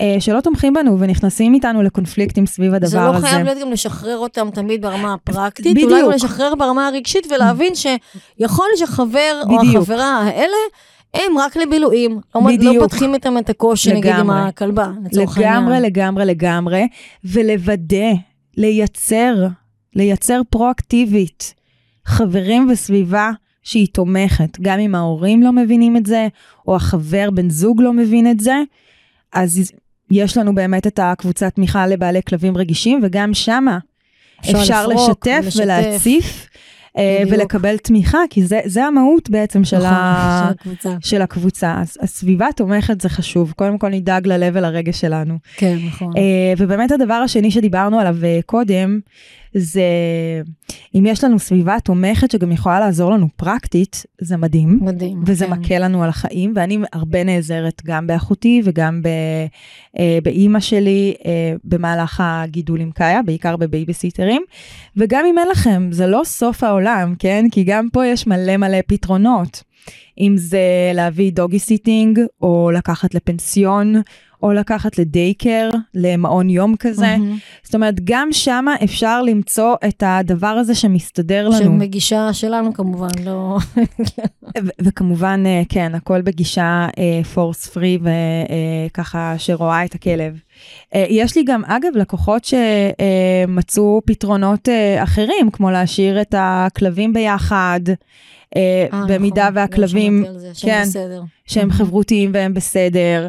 אה, 0.00 0.16
שלא 0.20 0.40
תומכים 0.40 0.74
בנו 0.74 1.00
ונכנסים 1.00 1.54
איתנו 1.54 1.82
לקונפליקטים 1.82 2.46
סביב 2.46 2.74
הדבר 2.74 2.88
זה 2.88 3.02
הזה. 3.02 3.26
לא 3.26 3.30
חייב 3.30 3.44
להיות 3.44 3.58
גם 3.58 3.72
לשחרר 3.72 4.16
אותם 4.18 4.50
תמיד 4.50 4.82
ברמה 4.82 5.14
הפרקטית, 5.14 5.74
בדיוק. 5.76 5.90
אולי 5.90 6.02
גם 6.02 6.10
לשחרר 6.10 6.54
ברמה 6.54 6.88
הרגשית 6.88 7.26
ולהבין 7.30 7.72
שיכול 7.74 8.66
להיות 8.68 8.78
שהחבר 8.78 9.42
או 9.42 9.58
בדיוק. 9.58 9.76
החברה 9.82 10.18
האלה, 10.18 10.56
הם 11.14 11.38
רק 11.38 11.56
לבילויים. 11.56 12.10
לא, 12.34 12.40
לא 12.40 12.46
בדיוק. 12.46 12.76
פותחים 12.78 13.14
איתם 13.14 13.38
את 13.38 13.50
הקושי, 13.50 13.92
נגיד, 13.92 14.12
עם. 14.12 14.30
הכלבה, 14.30 14.90
לצורך 15.04 15.38
העניין. 15.38 15.54
לגמרי, 15.54 15.80
לגמרי, 15.80 16.24
לגמרי, 16.24 16.88
ולוודא, 17.24 18.12
לייצר, 18.56 19.34
לייצר 19.94 20.40
פרואקטיבית 20.50 21.54
חברים 22.06 22.68
וסביבה 22.70 23.30
שהיא 23.64 23.88
תומכת, 23.92 24.60
גם 24.62 24.78
אם 24.78 24.94
ההורים 24.94 25.42
לא 25.42 25.52
מבינים 25.52 25.96
את 25.96 26.06
זה, 26.06 26.28
או 26.68 26.76
החבר, 26.76 27.28
בן 27.30 27.50
זוג 27.50 27.82
לא 27.82 27.92
מבין 27.92 28.30
את 28.30 28.40
זה, 28.40 28.62
אז 29.32 29.72
יש 30.10 30.36
לנו 30.36 30.54
באמת 30.54 30.86
את 30.86 30.98
הקבוצת 31.02 31.54
תמיכה 31.54 31.86
לבעלי 31.86 32.20
כלבים 32.28 32.56
רגישים, 32.56 33.00
וגם 33.02 33.34
שמה 33.34 33.78
אפשר 34.40 34.60
אפשר 34.60 34.86
לפרוק 34.86 35.26
לשתף. 35.26 35.56
ולהציף, 35.56 36.48
אה, 36.98 37.18
בדיוק. 37.24 37.40
ולקבל 37.40 37.76
תמיכה, 37.76 38.18
כי 38.30 38.46
זה, 38.46 38.60
זה 38.64 38.84
המהות 38.84 39.30
בעצם 39.30 39.64
של, 39.64 39.76
נכון, 39.76 39.88
ה... 39.88 40.48
של 40.48 40.54
הקבוצה. 40.54 40.96
של 41.00 41.22
הקבוצה. 41.22 41.74
אז 41.80 41.96
הסביבה 42.00 42.46
תומכת 42.56 43.00
זה 43.00 43.08
חשוב, 43.08 43.52
קודם 43.56 43.78
כל 43.78 43.88
נדאג 43.88 44.26
ללב 44.26 44.52
ולרגש 44.56 45.00
שלנו. 45.00 45.38
כן, 45.56 45.76
נכון. 45.86 46.12
אה, 46.16 46.52
ובאמת 46.58 46.92
הדבר 46.92 47.14
השני 47.14 47.50
שדיברנו 47.50 48.00
עליו 48.00 48.16
אה, 48.24 48.40
קודם, 48.46 49.00
זה 49.54 49.82
אם 50.94 51.06
יש 51.06 51.24
לנו 51.24 51.38
סביבה 51.38 51.80
תומכת 51.80 52.30
שגם 52.30 52.52
יכולה 52.52 52.80
לעזור 52.80 53.12
לנו 53.12 53.28
פרקטית, 53.36 54.06
זה 54.20 54.36
מדהים. 54.36 54.78
מדהים. 54.82 55.22
וזה 55.26 55.46
כן. 55.46 55.52
מקל 55.52 55.84
לנו 55.84 56.02
על 56.02 56.08
החיים, 56.08 56.52
ואני 56.56 56.78
הרבה 56.92 57.24
נעזרת 57.24 57.82
גם 57.84 58.06
באחותי 58.06 58.62
וגם 58.64 59.02
ב, 59.02 59.08
אה, 59.98 60.18
באימא 60.22 60.60
שלי 60.60 61.14
אה, 61.26 61.54
במהלך 61.64 62.22
הגידול 62.24 62.80
עם 62.80 62.90
קאיה, 62.90 63.22
בעיקר 63.22 63.56
בבייביסיטרים. 63.56 64.42
וגם 64.96 65.24
אם 65.26 65.38
אין 65.38 65.48
לכם, 65.48 65.88
זה 65.92 66.06
לא 66.06 66.22
סוף 66.24 66.64
העולם, 66.64 67.14
כן? 67.18 67.44
כי 67.50 67.64
גם 67.64 67.88
פה 67.92 68.06
יש 68.06 68.26
מלא 68.26 68.56
מלא 68.56 68.78
פתרונות. 68.86 69.62
אם 70.20 70.34
זה 70.36 70.60
להביא 70.94 71.32
doggy 71.32 71.58
sitting, 71.58 72.20
או 72.42 72.70
לקחת 72.74 73.14
לפנסיון, 73.14 73.94
או 74.44 74.52
לקחת 74.52 74.98
ל 74.98 75.06
daycare, 75.06 75.70
למעון 75.94 76.50
יום 76.50 76.76
כזה. 76.78 77.16
מהמם. 77.16 77.38
זאת 77.62 77.74
אומרת, 77.74 77.94
גם 78.04 78.28
שמה 78.32 78.74
אפשר 78.84 79.22
למצוא 79.22 79.74
את 79.88 80.02
הדבר 80.06 80.46
הזה 80.46 80.74
שמסתדר 80.74 81.48
לנו. 81.48 81.58
שמנגישה 81.58 82.32
שלנו 82.32 82.74
כמובן, 82.74 83.08
לא... 83.24 83.58
ו- 84.64 84.74
וכמובן, 84.80 85.42
אה, 85.46 85.62
כן, 85.68 85.94
הכל 85.94 86.22
בגישה 86.22 86.86
פורס 87.34 87.66
פרי 87.66 87.98
וככה 88.90 89.34
שרואה 89.38 89.84
את 89.84 89.94
הכלב. 89.94 90.38
אה, 90.94 91.06
יש 91.08 91.36
לי 91.36 91.42
גם, 91.44 91.64
אגב, 91.64 91.90
לקוחות 91.94 92.44
שמצאו 92.44 94.02
פתרונות 94.06 94.68
אה, 94.68 95.02
אחרים, 95.02 95.50
כמו 95.52 95.70
להשאיר 95.70 96.20
את 96.20 96.34
הכלבים 96.38 97.12
ביחד, 97.12 97.80
במידה 99.08 99.42
נכון, 99.42 99.54
לא 99.54 99.60
והכלבים, 99.60 100.24
כן. 100.62 100.84
שהם. 101.46 101.70
חברותיים 101.70 102.30
והם 102.34 102.54
בסדר. 102.54 103.28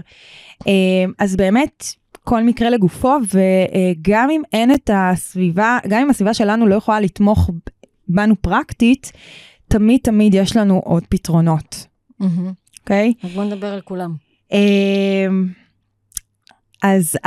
אה, 0.67 1.05
אז 1.19 1.35
באמת, 1.35 1.83
כל 2.23 2.43
מקרה 2.43 2.69
לגופו, 2.69 3.15
וגם 3.33 4.29
אם 4.29 4.41
אין 4.53 4.71
את 4.71 4.89
הסביבה, 4.93 5.77
גם 5.87 6.01
אם 6.01 6.09
הסביבה 6.09 6.33
שלנו 6.33 6.67
לא 6.67 6.75
יכולה 6.75 6.99
לתמוך 6.99 7.49
בנו 8.07 8.35
פרקטית, 8.41 9.11
תמיד 9.67 9.99
תמיד 10.03 10.33
יש 10.33 10.55
לנו 10.55 10.81
עוד 10.85 11.03
פתרונות. 11.09 11.87
אוקיי? 12.79 13.13
אז 13.23 13.31
בוא 13.31 13.43
נדבר 13.43 13.67
על 13.67 13.81
כולם. 13.81 14.15
אמ, 14.51 15.47
אז 16.83 17.17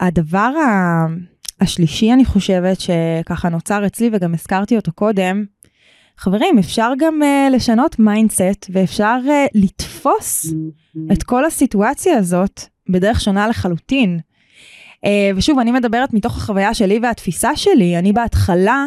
הדבר 0.00 0.52
השלישי, 1.60 2.12
אני 2.12 2.24
חושבת, 2.24 2.78
שככה 2.80 3.48
נוצר 3.48 3.86
אצלי, 3.86 4.10
וגם 4.12 4.34
הזכרתי 4.34 4.76
אותו 4.76 4.92
קודם, 4.92 5.44
חברים, 6.20 6.58
אפשר 6.58 6.92
גם 6.98 7.20
uh, 7.22 7.54
לשנות 7.54 7.98
mindset, 7.98 8.66
ואפשר 8.72 9.18
uh, 9.24 9.30
לתפוס 9.54 10.46
את 11.12 11.22
כל 11.22 11.44
הסיטואציה 11.44 12.16
הזאת 12.16 12.60
בדרך 12.88 13.20
שונה 13.20 13.48
לחלוטין. 13.48 14.18
Uh, 15.06 15.08
ושוב, 15.36 15.58
אני 15.58 15.72
מדברת 15.72 16.12
מתוך 16.12 16.36
החוויה 16.36 16.74
שלי 16.74 16.98
והתפיסה 17.02 17.56
שלי. 17.56 17.98
אני 17.98 18.12
בהתחלה 18.12 18.86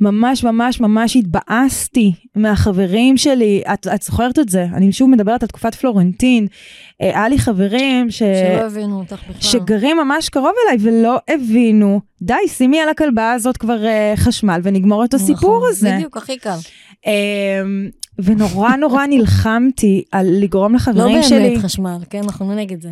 ממש 0.00 0.44
ממש 0.44 0.80
ממש 0.80 1.16
התבאסתי 1.16 2.12
מהחברים 2.36 3.16
שלי. 3.16 3.62
את, 3.74 3.86
את 3.94 4.02
זוכרת 4.02 4.38
את 4.38 4.48
זה? 4.48 4.66
אני 4.74 4.92
שוב 4.92 5.10
מדברת 5.10 5.42
על 5.42 5.48
תקופת 5.48 5.74
פלורנטין. 5.74 6.46
Uh, 6.46 6.96
היה 6.98 7.28
לי 7.28 7.38
חברים 7.38 8.10
ש... 8.10 8.18
שלא 8.18 8.66
הבינו 8.66 8.98
אותך 8.98 9.22
בכלל. 9.22 9.40
שגרים 9.40 9.96
ממש 9.96 10.28
קרוב 10.28 10.52
אליי 10.66 10.78
ולא 10.80 11.18
הבינו, 11.28 12.00
די, 12.22 12.34
שימי 12.48 12.80
על 12.80 12.88
הכלבה 12.88 13.32
הזאת 13.32 13.56
כבר 13.56 13.82
uh, 13.82 14.20
חשמל 14.20 14.60
ונגמור 14.62 15.04
את 15.04 15.14
הסיפור 15.14 15.56
נכון, 15.56 15.70
הזה. 15.70 15.94
בדיוק, 15.96 16.16
הכי 16.16 16.38
קל. 16.38 16.58
אמ, 17.06 17.88
ונורא 18.18 18.76
נורא 18.76 19.06
נלחמתי 19.06 20.04
על 20.12 20.26
לגרום 20.30 20.72
לא 20.72 20.76
לחברים 20.76 21.22
שלי, 21.22 21.48
באמת 21.48 21.64
חשמל, 21.64 21.98
כן? 22.10 22.20
אנחנו 22.24 22.48
לא 22.48 22.54
נגד 22.54 22.82
זה. 22.82 22.90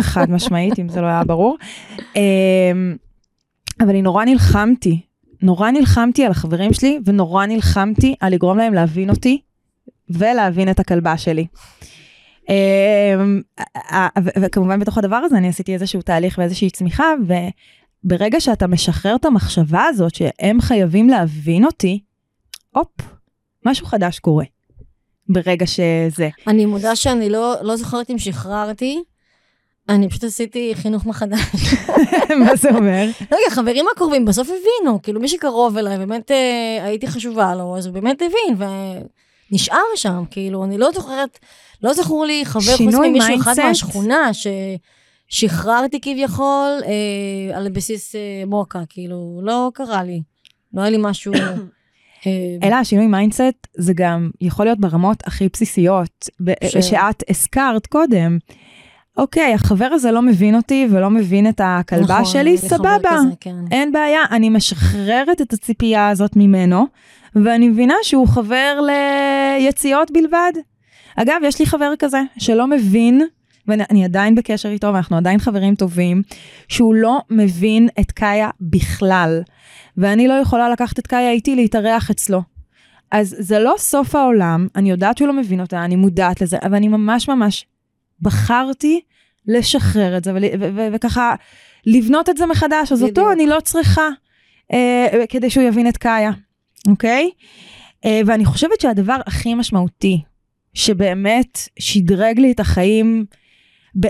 חד 0.00 0.30
משמעית, 0.30 0.78
אם 0.78 0.88
זה 0.88 1.00
לא 1.00 1.06
היה 1.06 1.24
ברור. 1.24 1.56
אמ, 2.16 2.96
אבל 3.80 3.88
אני 3.88 4.02
נורא 4.02 4.24
נלחמתי, 4.24 5.00
נורא 5.44 5.70
נלחמתי 5.70 6.24
על 6.24 6.30
החברים 6.30 6.72
שלי, 6.72 6.98
ונורא 7.04 7.46
נלחמתי 7.46 8.14
על 8.20 8.32
לגרום 8.32 8.58
להם 8.58 8.74
להבין 8.74 9.10
אותי, 9.10 9.40
ולהבין 10.10 10.70
את 10.70 10.80
הכלבה 10.80 11.18
שלי. 11.18 11.46
אמ, 12.48 13.40
וכמובן 14.42 14.80
בתוך 14.80 14.98
הדבר 14.98 15.16
הזה 15.16 15.36
אני 15.36 15.48
עשיתי 15.48 15.74
איזשהו 15.74 16.02
תהליך 16.02 16.38
ואיזושהי 16.38 16.70
צמיחה, 16.70 17.04
וברגע 18.04 18.40
שאתה 18.40 18.66
משחרר 18.66 19.16
את 19.16 19.24
המחשבה 19.24 19.84
הזאת 19.84 20.14
שהם 20.14 20.60
חייבים 20.60 21.08
להבין 21.08 21.64
אותי, 21.64 22.00
הופ, 22.70 22.88
משהו 23.66 23.86
חדש 23.86 24.18
קורה. 24.18 24.44
ברגע 25.28 25.66
שזה. 25.66 26.28
אני 26.46 26.66
מודה 26.66 26.96
שאני 26.96 27.30
לא, 27.30 27.54
לא 27.62 27.76
זוכרת 27.76 28.10
אם 28.10 28.18
שחררתי, 28.18 29.02
אני 29.88 30.08
פשוט 30.08 30.24
עשיתי 30.24 30.72
חינוך 30.74 31.06
מחדש. 31.06 31.74
מה 32.40 32.56
זה 32.56 32.70
אומר? 32.70 33.06
לא, 33.32 33.36
כי 33.36 33.52
החברים 33.52 33.86
הקרובים 33.92 34.24
בסוף 34.24 34.48
הבינו, 34.48 35.02
כאילו 35.02 35.20
מי 35.20 35.28
שקרוב 35.28 35.76
אליי, 35.76 35.98
באמת 35.98 36.30
אה, 36.30 36.84
הייתי 36.84 37.06
חשובה 37.06 37.54
לו, 37.54 37.76
אז 37.78 37.86
הוא 37.86 37.94
באמת 37.94 38.22
הבין, 38.22 38.68
ונשאר 39.50 39.78
שם, 39.96 40.22
כאילו, 40.30 40.64
אני 40.64 40.78
לא 40.78 40.88
זוכרת, 40.94 41.38
לא 41.82 41.94
זכור 41.94 42.24
לי 42.24 42.42
חבר 42.44 42.76
חוץ 42.76 42.94
ממישהו 42.94 43.40
אחד? 43.40 43.54
מהשכונה, 43.58 44.30
ששחררתי 45.30 46.00
כביכול 46.00 46.80
אה, 46.84 47.56
על 47.56 47.68
בסיס 47.70 48.14
אה, 48.14 48.20
מוקה, 48.46 48.80
כאילו, 48.88 49.40
לא 49.42 49.70
קרה 49.74 50.02
לי, 50.02 50.22
לא 50.74 50.80
היה 50.80 50.90
לי 50.90 50.98
משהו... 51.00 51.34
אה, 51.34 51.54
אלא 52.66 52.74
השינוי 52.74 53.06
mindset 53.06 53.66
זה 53.76 53.92
גם 53.96 54.30
יכול 54.40 54.66
להיות 54.66 54.80
ברמות 54.80 55.22
הכי 55.26 55.48
בסיסיות, 55.52 56.28
ש- 56.64 56.90
שאת 56.90 57.22
הזכרת 57.30 57.86
קודם. 57.86 58.38
אוקיי, 59.16 59.54
החבר 59.54 59.84
הזה 59.84 60.12
לא 60.12 60.22
מבין 60.22 60.54
אותי 60.54 60.86
ולא 60.90 61.10
מבין 61.10 61.48
את 61.48 61.60
הכלבה 61.64 62.04
נכון, 62.04 62.24
שלי, 62.24 62.58
סבבה. 62.58 62.98
כזה, 63.10 63.28
כן. 63.40 63.56
אין 63.70 63.92
בעיה, 63.92 64.20
אני 64.30 64.50
משחררת 64.50 65.40
את 65.40 65.52
הציפייה 65.52 66.08
הזאת 66.08 66.36
ממנו, 66.36 66.86
ואני 67.34 67.68
מבינה 67.68 67.94
שהוא 68.02 68.28
חבר 68.28 68.80
ליציאות 69.60 70.10
בלבד. 70.10 70.52
אגב, 71.16 71.40
יש 71.44 71.58
לי 71.58 71.66
חבר 71.66 71.92
כזה 71.98 72.22
שלא 72.38 72.66
מבין, 72.66 73.22
ואני 73.68 74.04
עדיין 74.04 74.34
בקשר 74.34 74.68
איתו, 74.68 74.86
ואנחנו 74.94 75.16
עדיין 75.16 75.38
חברים 75.38 75.74
טובים, 75.74 76.22
שהוא 76.68 76.94
לא 76.94 77.20
מבין 77.30 77.88
את 78.00 78.12
קאיה 78.12 78.50
בכלל, 78.60 79.42
ואני 79.96 80.28
לא 80.28 80.34
יכולה 80.34 80.68
לקחת 80.68 80.98
את 80.98 81.06
קאיה 81.06 81.30
איתי 81.30 81.56
להתארח 81.56 82.10
אצלו. 82.10 82.42
אז 83.10 83.36
זה 83.38 83.58
לא 83.58 83.74
סוף 83.78 84.14
העולם, 84.14 84.68
אני 84.76 84.90
יודעת 84.90 85.18
שהוא 85.18 85.28
לא 85.28 85.34
מבין 85.34 85.60
אותה, 85.60 85.84
אני 85.84 85.96
מודעת 85.96 86.40
לזה, 86.40 86.56
אבל 86.62 86.74
אני 86.74 86.88
ממש 86.88 87.28
ממש 87.28 87.66
בחרתי 88.22 89.00
לשחרר 89.46 90.16
את 90.16 90.24
זה, 90.24 90.32
וככה 90.92 91.34
לבנות 91.86 92.28
את 92.28 92.36
זה 92.36 92.46
מחדש, 92.46 92.92
אז 92.92 93.02
אותו. 93.02 93.32
אני 93.32 93.46
לא 93.46 93.60
צריכה 93.60 94.08
אה, 94.72 95.24
כדי 95.28 95.50
שהוא 95.50 95.64
יבין 95.64 95.88
את 95.88 95.96
קאיה, 95.96 96.30
אוקיי? 96.88 97.30
אה, 98.04 98.20
ואני 98.26 98.44
חושבת 98.44 98.80
שהדבר 98.80 99.16
הכי 99.26 99.54
משמעותי, 99.54 100.22
שבאמת 100.74 101.68
שדרג 101.78 102.38
לי 102.38 102.52
את 102.52 102.60
החיים, 102.60 103.24
ב- 104.00 104.08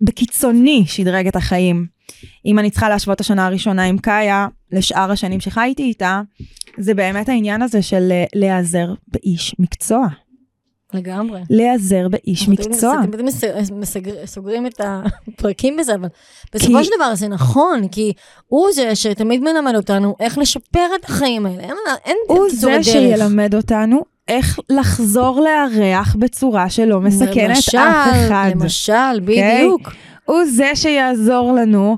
בקיצוני 0.00 0.84
שדרג 0.86 1.26
את 1.26 1.36
החיים, 1.36 1.86
אם 2.46 2.58
אני 2.58 2.70
צריכה 2.70 2.88
להשוות 2.88 3.16
את 3.16 3.20
השנה 3.20 3.46
הראשונה 3.46 3.84
עם 3.84 3.98
קאיה 3.98 4.46
לשאר 4.72 5.10
השנים 5.10 5.40
שחייתי 5.40 5.82
איתה, 5.82 6.22
זה 6.78 6.94
באמת 6.94 7.28
העניין 7.28 7.62
הזה 7.62 7.82
של 7.82 8.08
אה, 8.10 8.24
להיעזר 8.34 8.94
באיש 9.08 9.54
מקצוע. 9.58 10.06
לגמרי. 10.94 11.40
להיעזר 11.50 12.06
באיש 12.08 12.48
מקצוע. 12.48 12.94
מס- 13.24 13.44
מסגר- 13.70 14.26
סוגרים 14.26 14.66
את 14.66 14.80
הפרקים 14.84 15.76
בזה, 15.76 15.94
אבל 15.94 16.08
בסופו 16.54 16.84
של 16.84 16.90
דבר 16.96 17.14
זה 17.14 17.28
נכון, 17.28 17.88
כי 17.88 18.12
הוא 18.46 18.68
זה 18.74 18.94
שתמיד 18.94 19.40
מלמד 19.40 19.74
אותנו 19.74 20.14
איך 20.20 20.38
לשפר 20.38 20.86
את 21.00 21.04
החיים 21.04 21.46
האלה. 21.46 21.62
אין, 21.62 21.74
אין 22.04 22.16
הוא 22.28 22.48
קיצורי 22.50 22.82
זה 22.82 22.92
דרך. 22.92 23.16
שילמד 23.18 23.54
אותנו 23.54 24.02
איך 24.28 24.58
לחזור 24.70 25.40
לארח 25.40 26.16
בצורה 26.18 26.70
שלא 26.70 27.00
מסכנת 27.00 27.36
למשל, 27.48 27.78
אף 27.78 28.26
אחד. 28.26 28.50
למשל, 28.54 29.20
בדיוק. 29.24 29.90
הוא 30.24 30.44
זה 30.44 30.70
שיעזור 30.74 31.52
לנו 31.52 31.96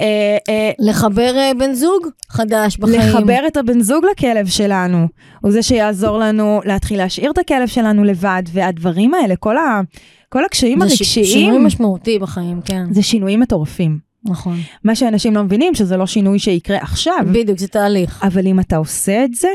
אה, 0.00 0.36
אה, 0.48 0.70
לחבר 0.78 1.34
אה, 1.36 1.50
בן 1.58 1.72
זוג 1.72 2.06
חדש 2.28 2.76
בחיים. 2.76 3.00
לחבר 3.00 3.40
את 3.46 3.56
הבן 3.56 3.80
זוג 3.80 4.04
לכלב 4.10 4.46
שלנו. 4.46 5.06
הוא 5.40 5.50
זה 5.52 5.62
שיעזור 5.62 6.18
לנו 6.18 6.60
להתחיל 6.64 6.98
להשאיר 6.98 7.30
את 7.30 7.38
הכלב 7.38 7.66
שלנו 7.68 8.04
לבד, 8.04 8.42
והדברים 8.52 9.14
האלה, 9.14 9.36
כל, 9.36 9.56
ה, 9.56 9.80
כל 10.28 10.44
הקשיים 10.44 10.88
זה 10.88 10.96
ש- 10.96 11.02
שינוי 11.02 11.24
הרגשיים, 11.44 11.64
משמעותי 11.66 12.18
בחיים, 12.18 12.60
כן. 12.64 12.84
זה 12.92 13.02
שינויים 13.02 13.40
מטורפים. 13.40 13.98
נכון. 14.24 14.56
מה 14.84 14.94
שאנשים 14.94 15.34
לא 15.34 15.42
מבינים, 15.42 15.74
שזה 15.74 15.96
לא 15.96 16.06
שינוי 16.06 16.38
שיקרה 16.38 16.76
עכשיו, 16.76 17.18
בדיוק, 17.32 17.58
זה 17.58 17.68
תהליך. 17.68 18.22
אבל 18.22 18.46
אם 18.46 18.60
אתה 18.60 18.76
עושה 18.76 19.24
את 19.24 19.34
זה, 19.34 19.48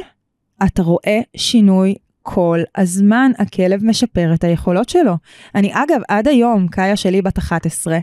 אתה 0.65 0.81
רואה 0.83 1.19
שינוי 1.35 1.95
כל 2.29 2.59
הזמן. 2.75 3.31
הכלב 3.37 3.85
משפר 3.85 4.33
את 4.33 4.43
היכולות 4.43 4.89
שלו. 4.89 5.13
אני, 5.55 5.71
אגב, 5.73 6.01
עד 6.07 6.27
היום, 6.27 6.67
קאיה 6.67 6.95
שלי 6.95 7.21
בת 7.21 7.37
11, 7.37 7.97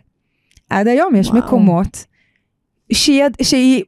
עד 0.71 0.89
היום 0.89 1.17
יש 1.17 1.29
וואו. 1.29 1.39
מקומות 1.39 2.05
שהיא, 2.93 3.25
שהיא 3.43 3.85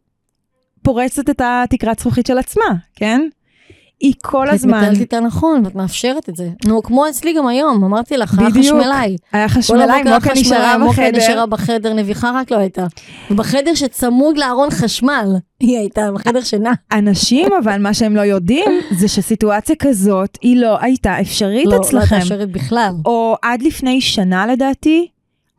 פורצת 0.82 1.30
את 1.30 1.40
התקרת 1.44 1.98
זכוכית 1.98 2.26
של 2.26 2.38
עצמה, 2.38 2.74
כן? 2.94 3.28
היא 4.00 4.14
כל 4.22 4.48
את 4.48 4.54
הזמן, 4.54 4.78
מתנהלת 4.78 5.00
איתה 5.00 5.20
נכון, 5.20 5.62
ואת 5.64 5.74
מאפשרת 5.74 6.28
את 6.28 6.36
זה. 6.36 6.48
נו, 6.66 6.82
כמו 6.82 7.08
אצלי 7.08 7.32
גם 7.32 7.46
היום, 7.46 7.84
אמרתי 7.84 8.16
לך, 8.16 8.38
היה. 8.38 8.50
חשמלאי. 8.50 9.16
היה 9.32 9.48
חשמלאי, 9.48 10.02
מוקה 10.02 10.16
נשארה 10.16 10.34
חשמלאי, 10.34 10.78
מוקה 10.78 11.02
בחדר. 11.02 11.18
נשארה 11.18 11.46
בחדר, 11.46 11.92
נביחה 11.92 12.30
רק 12.34 12.50
לא 12.50 12.56
הייתה. 12.56 12.86
ובחדר 13.30 13.74
שצמוד 13.74 14.38
לארון 14.38 14.70
חשמל, 14.70 15.28
היא 15.60 15.78
הייתה, 15.78 16.12
בחדר 16.12 16.40
שינה. 16.40 16.72
אנשים, 16.92 17.48
אבל 17.64 17.78
מה 17.78 17.94
שהם 17.94 18.16
לא 18.16 18.20
יודעים, 18.20 18.70
זה 18.98 19.08
שסיטואציה 19.08 19.76
כזאת, 19.78 20.38
היא 20.42 20.56
לא 20.56 20.76
הייתה 20.80 21.20
אפשרית 21.20 21.66
לא, 21.66 21.76
לא 21.76 21.80
אצלכם. 21.80 22.18
תאפשרת 22.18 22.50
בכלל. 22.50 22.92
או 23.04 23.36
עד 23.42 23.62
לפני 23.62 24.00
שנה 24.00 24.46
לדעתי, 24.46 25.08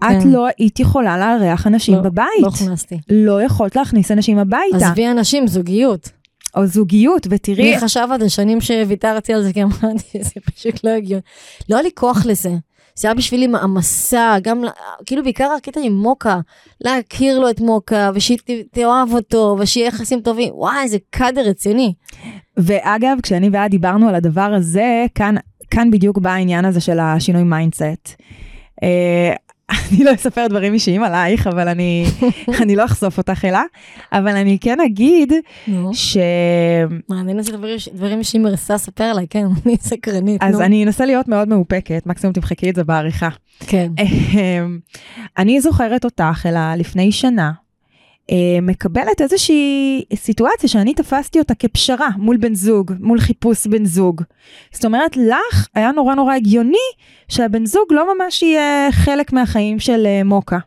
את 0.04 0.24
כן. 0.24 0.30
לא 0.30 0.48
היית 0.58 0.80
יכולה 0.80 1.18
לארח 1.18 1.68
אנשים 1.68 1.96
לא, 1.96 2.02
בבית. 2.02 2.42
לא 2.42 2.48
הכנסתי. 2.48 3.00
לא 3.10 3.44
יכולת 3.44 3.76
להכניס 3.76 4.12
אנשים 4.12 4.38
הביתה, 4.38 4.76
עזבי 4.76 5.08
אנשים, 5.08 5.48
זוגיות. 5.48 6.10
או 6.58 6.66
זוגיות, 6.66 7.28
ותראי, 7.30 7.72
מי 7.72 7.80
חשב 7.80 8.08
עד 8.12 8.24
השנים 8.24 8.62
שוויתרתי 8.62 9.34
על 9.34 9.44
זה, 9.44 9.54
כי 9.54 9.64
אמרתי, 9.64 10.24
זה 10.34 10.42
פשוט 10.46 10.84
לא 10.84 10.90
הגיוני. 10.90 11.22
לא 11.70 11.76
היה 11.76 11.84
לי 11.84 11.90
כוח 11.96 12.26
לזה. 12.26 12.52
זה 12.96 13.08
היה 13.08 13.16
בשבילי 13.16 13.48
מעמסה, 13.48 14.36
גם, 14.42 14.64
כאילו 15.06 15.24
בעיקר 15.24 15.50
הקטע 15.58 15.80
עם 15.84 15.94
מוקה, 15.94 16.40
להכיר 16.82 17.40
לו 17.40 17.50
את 17.50 17.60
מוקה, 17.60 18.12
ושהיא 18.14 18.38
תאהב 18.72 19.14
אותו, 19.14 19.56
ושיהיה 19.60 19.88
יחסים 19.88 20.22
טובים, 20.22 20.54
וואי, 20.54 20.84
איזה 20.84 20.98
קאדר 21.10 21.42
רציני. 21.50 21.94
ואגב, 22.58 23.18
כשאני 23.24 23.50
ואת 23.52 23.72
דיברנו 23.72 24.10
על 24.10 24.16
הדבר 24.16 24.42
הזה, 24.58 25.06
כאן, 25.16 25.36
כאן 25.72 25.92
בדיוק 25.92 26.18
בא 26.18 26.30
העניין 26.30 26.66
הזה 26.66 26.82
של 26.82 27.00
השינוי 27.00 27.44
mindset. 27.44 28.22
אה, 28.84 29.34
אני 29.72 30.04
לא 30.04 30.14
אספר 30.16 30.48
דברים 30.48 30.74
אישיים 30.74 31.04
עלייך, 31.04 31.48
אבל 31.48 31.68
אני, 31.68 32.06
אני 32.62 32.76
לא 32.76 32.86
אחשוף 32.86 33.18
אותך 33.18 33.46
אלה, 33.46 33.64
אבל 34.12 34.36
אני 34.36 34.58
כן 34.62 34.78
אגיד. 34.86 35.34
ש... 35.94 36.18
מעניין 37.10 37.38
איזה 37.40 37.52
דברים- 37.52 37.78
דברים 37.94 38.24
שהיא 38.24 38.42
מרשה 38.42 38.74
לספר 38.74 39.04
עליי, 39.04 39.26
כן, 39.30 39.46
אני 39.66 39.78
סקרנית, 39.82 40.44
אז. 40.44 40.62
אני 40.62 40.84
אנסה 40.84 41.06
להיות 41.06 41.28
מאוד 41.28 41.48
מאופקת, 41.50 42.04
מקסימום 42.06 42.34
תמחקי 42.34 42.70
את 42.70 42.76
זה 42.76 42.84
בעריכה. 42.84 43.30
כן. 43.60 43.92
אמ, 44.00 44.80
אני 45.38 45.62
זוכרת 45.62 46.06
אותך, 46.06 46.46
אלא 46.46 46.60
לפני 46.78 47.12
שנה, 47.12 47.52
מקבלת 48.62 49.22
איזושהי 49.22 50.04
סיטואציה 50.16 50.70
שאני 50.70 50.94
תפסתי 50.94 51.40
אותה 51.40 51.56
כפשרה 51.56 52.10
מול 52.18 52.38
בן 52.38 52.56
זוג, 52.56 52.92
מול 53.00 53.20
חיפוש 53.20 53.68
בן 53.68 53.86
זוג. 53.86 54.22
זאת 54.72 54.86
אומרת, 54.86 55.18
לך 55.18 55.68
היה 55.76 55.92
נורא 55.92 56.16
נורא 56.16 56.36
הגיוני 56.36 56.78
שהבן 57.28 57.66
זוג 57.66 57.86
לא 57.90 58.16
ממש 58.16 58.44
יהיה 58.44 58.92
חלק 58.92 59.34
מהחיים 59.34 59.80
של 59.80 60.06
אה, 60.06 60.24
מוקה. 60.24 60.60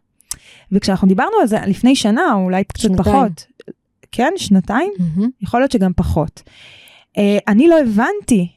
וכשאנחנו 0.73 1.09
דיברנו 1.09 1.37
על 1.41 1.47
זה 1.47 1.59
לפני 1.67 1.97
שנה, 1.97 2.35
או 2.35 2.45
אולי 2.45 2.65
קצת 2.65 2.81
שנתיים. 2.81 3.05
פחות, 3.05 3.47
כן, 4.13 4.33
שנתיים? 4.37 4.93
מהמם. 4.99 5.31
יכול 5.43 5.61
להיות 5.61 5.73
שגם 5.73 5.93
פחות. 5.97 6.43
אה, 7.19 7.39
אני 7.49 7.69
לא 7.69 7.81
הבנתי 7.81 8.49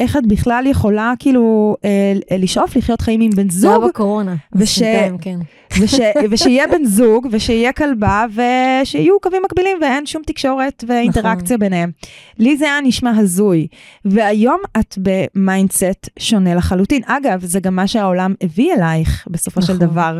איך 0.00 0.16
את 0.16 0.26
בכלל 0.26 0.64
יכולה 0.66 1.12
כאילו 1.18 1.76
אה, 1.84 2.12
לשאוף 2.38 2.76
לחיות 2.76 3.00
חיים 3.00 3.20
עם 3.20 3.30
בן 3.30 3.50
זה 3.50 3.68
היה 3.68 3.76
זוג, 3.78 3.88
בקורונה. 3.88 4.34
וש- 4.54 4.78
שנתיים, 4.78 5.18
כן. 5.18 5.38
וש, 5.80 5.94
ושיהיה 6.30 6.64
בן 6.66 6.84
זוג, 6.84 7.26
ושיהיה 7.30 7.72
כלבה, 7.72 8.24
ושיהיו 8.34 9.20
קווים 9.20 9.42
מקבילים, 9.44 9.76
ואין 9.80 10.06
שום 10.06 10.22
תקשורת 10.26 10.84
ואינטראקציה 10.88 11.44
נכון. 11.56 11.58
ביניהם. 11.58 11.90
לי 12.38 12.56
זה 12.56 12.64
היה 12.64 12.80
נשמע 12.82 13.10
הזוי. 13.16 13.66
והיום 14.04 14.60
את 14.78 14.98
ב 14.98 15.12
mindset 15.12 16.08
שונה 16.18 16.54
לחלוטין. 16.54 17.02
אגב, 17.06 17.44
זה 17.44 17.60
גם 17.60 17.76
מה 17.76 17.86
שהעולם 17.86 18.34
הביא 18.42 18.72
אלייך, 18.74 19.24
בסופו 19.30 19.62
של 19.62 19.72
נכון. 19.72 19.86
דבר. 19.86 20.18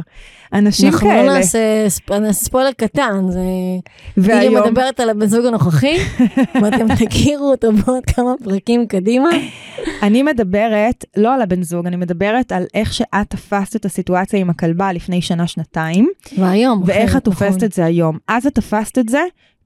אנשים 0.53 0.89
אנחנו 0.93 1.09
לא 1.09 1.13
כאלה. 1.15 1.35
נעשה 1.35 1.59
ספ- 1.89 2.11
נעשה 2.21 2.45
ספוילר 2.45 2.73
קטן, 2.73 3.25
זה... 3.31 3.41
והיום, 4.17 4.67
מדברת 4.67 5.01
על 5.01 5.11
הבן 5.11 5.27
זוג 5.27 5.47
הנוכחי, 5.47 5.97
ואתם 6.63 6.87
תכירו 6.95 7.51
אותו 7.51 7.73
בעוד 7.73 8.05
כמה 8.07 8.33
פרקים 8.45 8.87
קדימה. 8.87 9.29
אני 10.03 10.23
מדברת 10.23 11.05
לא 11.17 11.35
על 11.35 11.43
הבן 11.43 11.63
זוג, 11.63 11.87
אני 11.87 11.97
מדברת 11.97 12.53
על 12.53 12.65
איך 12.75 12.95
שאת 12.95 13.31
תפסת 13.31 13.77
את 13.77 13.85
הסיטואציה 13.85 14.41
עם 14.41 14.51
הכלבה 14.51 14.93
לפני 14.93 15.23
שנה-שנתיים, 15.23 16.09
והיום, 16.39 16.83
ואיך 16.87 17.17
את 17.17 17.25
תופסת 17.25 17.57
נכון. 17.57 17.65
את 17.65 17.73
זה 17.73 17.85
היום. 17.85 18.19
אז 18.29 18.47
את 18.47 18.55
תפסת 18.55 18.99
את 18.99 19.09
זה 19.09 19.21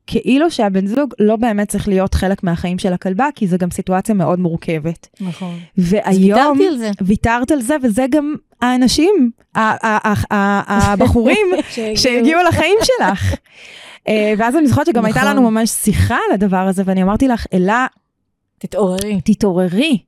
כאילו 0.07 0.51
שהבן 0.51 0.87
זוג 0.87 1.15
לא 1.19 1.37
באמת 1.37 1.69
צריך 1.69 1.89
להיות 1.89 2.15
חלק 2.15 2.45
מהחיים 2.45 2.79
של 2.79 2.93
הכלבה, 2.93 3.29
כי 3.35 3.47
זו 3.47 3.59
גם 3.59 3.71
סיטואציה 3.71 4.15
מאוד 4.15 4.39
מורכבת. 4.39 5.09
נכון. 5.21 5.59
אז 5.77 5.93
והיום 5.93 6.59
ויתרתי 6.59 6.69
על 6.69 6.79
זה. 6.79 6.91
ויתרת 7.01 7.51
על 7.51 7.61
זה, 7.61 7.77
וזה 7.83 8.07
גם 8.11 8.35
האנשים, 8.63 9.31
הבחורים 9.55 11.47
שהגיעו 12.01 12.41
לחיים 12.49 12.79
שלך. 12.83 13.35
אה, 14.09 14.35
ואז 14.39 14.57
אני 14.57 14.67
זוכרת 14.67 14.87
שגם 14.87 15.05
הייתה 15.05 15.21
נכון. 15.21 15.33
לנו 15.33 15.51
ממש 15.51 15.71
שיחה 15.71 16.15
על 16.15 16.35
הדבר 16.35 16.67
הזה, 16.67 16.83
ואני 16.87 17.03
אמרתי 17.03 17.29
לך, 17.29 17.47
אלה, 17.53 17.87
תתעוררי. 18.61 19.21
תתעוררי. 19.25 19.99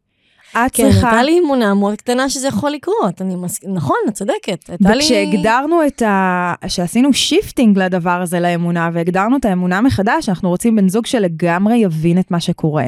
את 0.53 0.71
כן, 0.73 0.83
צריכה... 0.91 1.09
הייתה 1.09 1.23
לי 1.23 1.41
אמונה 1.45 1.75
מאוד 1.75 1.95
קטנה 1.95 2.29
שזה 2.29 2.49
יכול 2.49 2.71
לקרות. 2.71 3.23
אני 3.23 3.35
מס... 3.37 3.61
נכון, 3.65 3.97
את 4.09 4.15
צודקת. 4.15 4.69
הייתה 4.69 4.95
לי... 4.95 4.99
וכשהגדרנו 4.99 5.87
את 5.87 6.03
ה... 6.03 6.55
שעשינו 6.67 7.13
shifting 7.13 7.79
לדבר 7.79 8.21
הזה 8.23 8.41
לאמונה, 8.41 8.91
והגדרנו 8.93 9.37
את 9.37 9.45
האמונה 9.45 9.81
מחדש, 9.81 10.29
אנחנו 10.29 10.49
רוצים 10.49 10.77
בן 10.77 10.89
זוג 10.89 11.07
שלגמרי 11.07 11.77
יבין 11.77 12.19
את 12.19 12.31
מה 12.31 12.41
שקורה, 12.41 12.87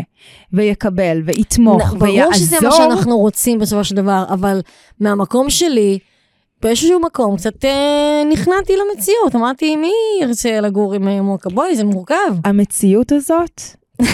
ויקבל, 0.52 1.22
ויתמוך, 1.24 1.94
נ- 1.94 2.02
ויעזור. 2.02 2.22
ברור 2.22 2.34
שזה 2.34 2.56
מה 2.62 2.72
שאנחנו 2.72 3.18
רוצים 3.18 3.58
בסופו 3.58 3.84
של 3.84 3.96
דבר, 3.96 4.24
אבל 4.28 4.60
מהמקום 5.00 5.50
שלי, 5.50 5.98
באיזשהו 6.62 7.00
מקום 7.00 7.36
קצת 7.36 7.64
אה, 7.64 8.22
נכנעתי 8.32 8.72
למציאות. 8.76 9.34
אמרתי, 9.34 9.76
מי 9.76 9.92
ירצה 10.22 10.60
לגור 10.60 10.94
עם 10.94 11.08
אה, 11.08 11.22
מוקה? 11.22 11.50
בואי, 11.50 11.76
זה 11.76 11.84
מורכב. 11.84 12.34
המציאות 12.44 13.12
הזאת 13.12 13.60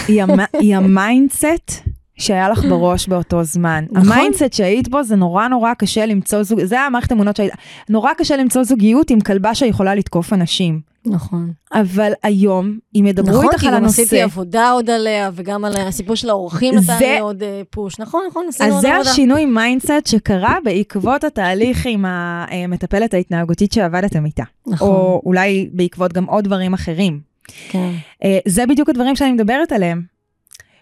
היא, 0.07 0.23
המ... 0.23 0.39
היא 0.53 0.75
ה 0.75 0.87
mindset 0.87 1.71
שהיה 2.17 2.49
לך 2.49 2.63
בראש 2.65 3.07
באותו 3.07 3.43
זמן. 3.43 3.85
נכון. 3.91 4.11
ה 4.11 4.16
mindset 4.16 4.53
שהיית 4.53 4.87
בו 4.89 5.03
זה 5.03 5.15
נורא 5.15 5.47
נורא 5.47 5.73
קשה 5.73 6.05
למצוא 6.05 6.43
זוג, 6.43 6.63
זה 6.63 6.79
המערכת 6.81 7.11
אמונות 7.11 7.35
שהיית, 7.35 7.53
נורא 7.89 8.11
קשה 8.17 8.37
למצוא 8.37 8.63
זוגיות 8.63 9.09
עם 9.09 9.19
כלבה 9.21 9.55
שיכולה 9.55 9.95
לתקוף 9.95 10.33
אנשים. 10.33 10.79
נכון. 11.05 11.51
אבל 11.73 12.11
היום, 12.23 12.77
אם 12.95 13.05
ידברו 13.07 13.29
נכון, 13.37 13.45
איתך 13.45 13.59
כי 13.61 13.67
על 13.67 13.75
גם 13.75 13.85
עשיתי 13.85 14.01
הנושא, 14.21 14.23
עבודה 14.33 14.71
עוד 14.71 14.89
עליה, 14.89 15.29
וגם 15.33 15.65
על 15.65 15.73
הסיפור 15.77 16.15
של 16.15 16.29
האורחים 16.29 16.73
נתן 16.75 16.81
זה- 16.83 16.93
לי 16.99 17.19
עוד 17.19 17.43
אה, 17.43 17.61
push. 17.69 17.99
נכון, 17.99 18.21
נכון, 18.29 18.45
עשינו 18.49 18.69
אז 18.69 18.73
עוד 18.75 18.81
זה 18.81 18.93
עבודה. 18.95 19.09
השינוי 19.11 19.45
mindset 19.45 20.05
שקרה 20.07 20.55
בעקבות 20.63 21.23
התהליך 21.23 21.85
עם 21.85 22.05
המטפלת 22.07 23.13
ההתנהגותית 23.13 23.71
שעבדתם 23.73 24.25
איתה. 24.25 24.43
נכון, 24.67 24.89
או 24.89 25.21
אולי 25.25 25.69
בעקבות 25.73 26.13
גם 26.13 26.25
עוד 26.25 26.43
דברים 26.43 26.73
אחרים. 26.73 27.30
כן. 27.69 27.91
אה, 28.23 28.39
זה 28.47 28.65
בדיוק 28.65 28.89
הדברים 28.89 29.15
שאני 29.15 29.31
מדברת 29.31 29.71
עליהם. 29.71 30.01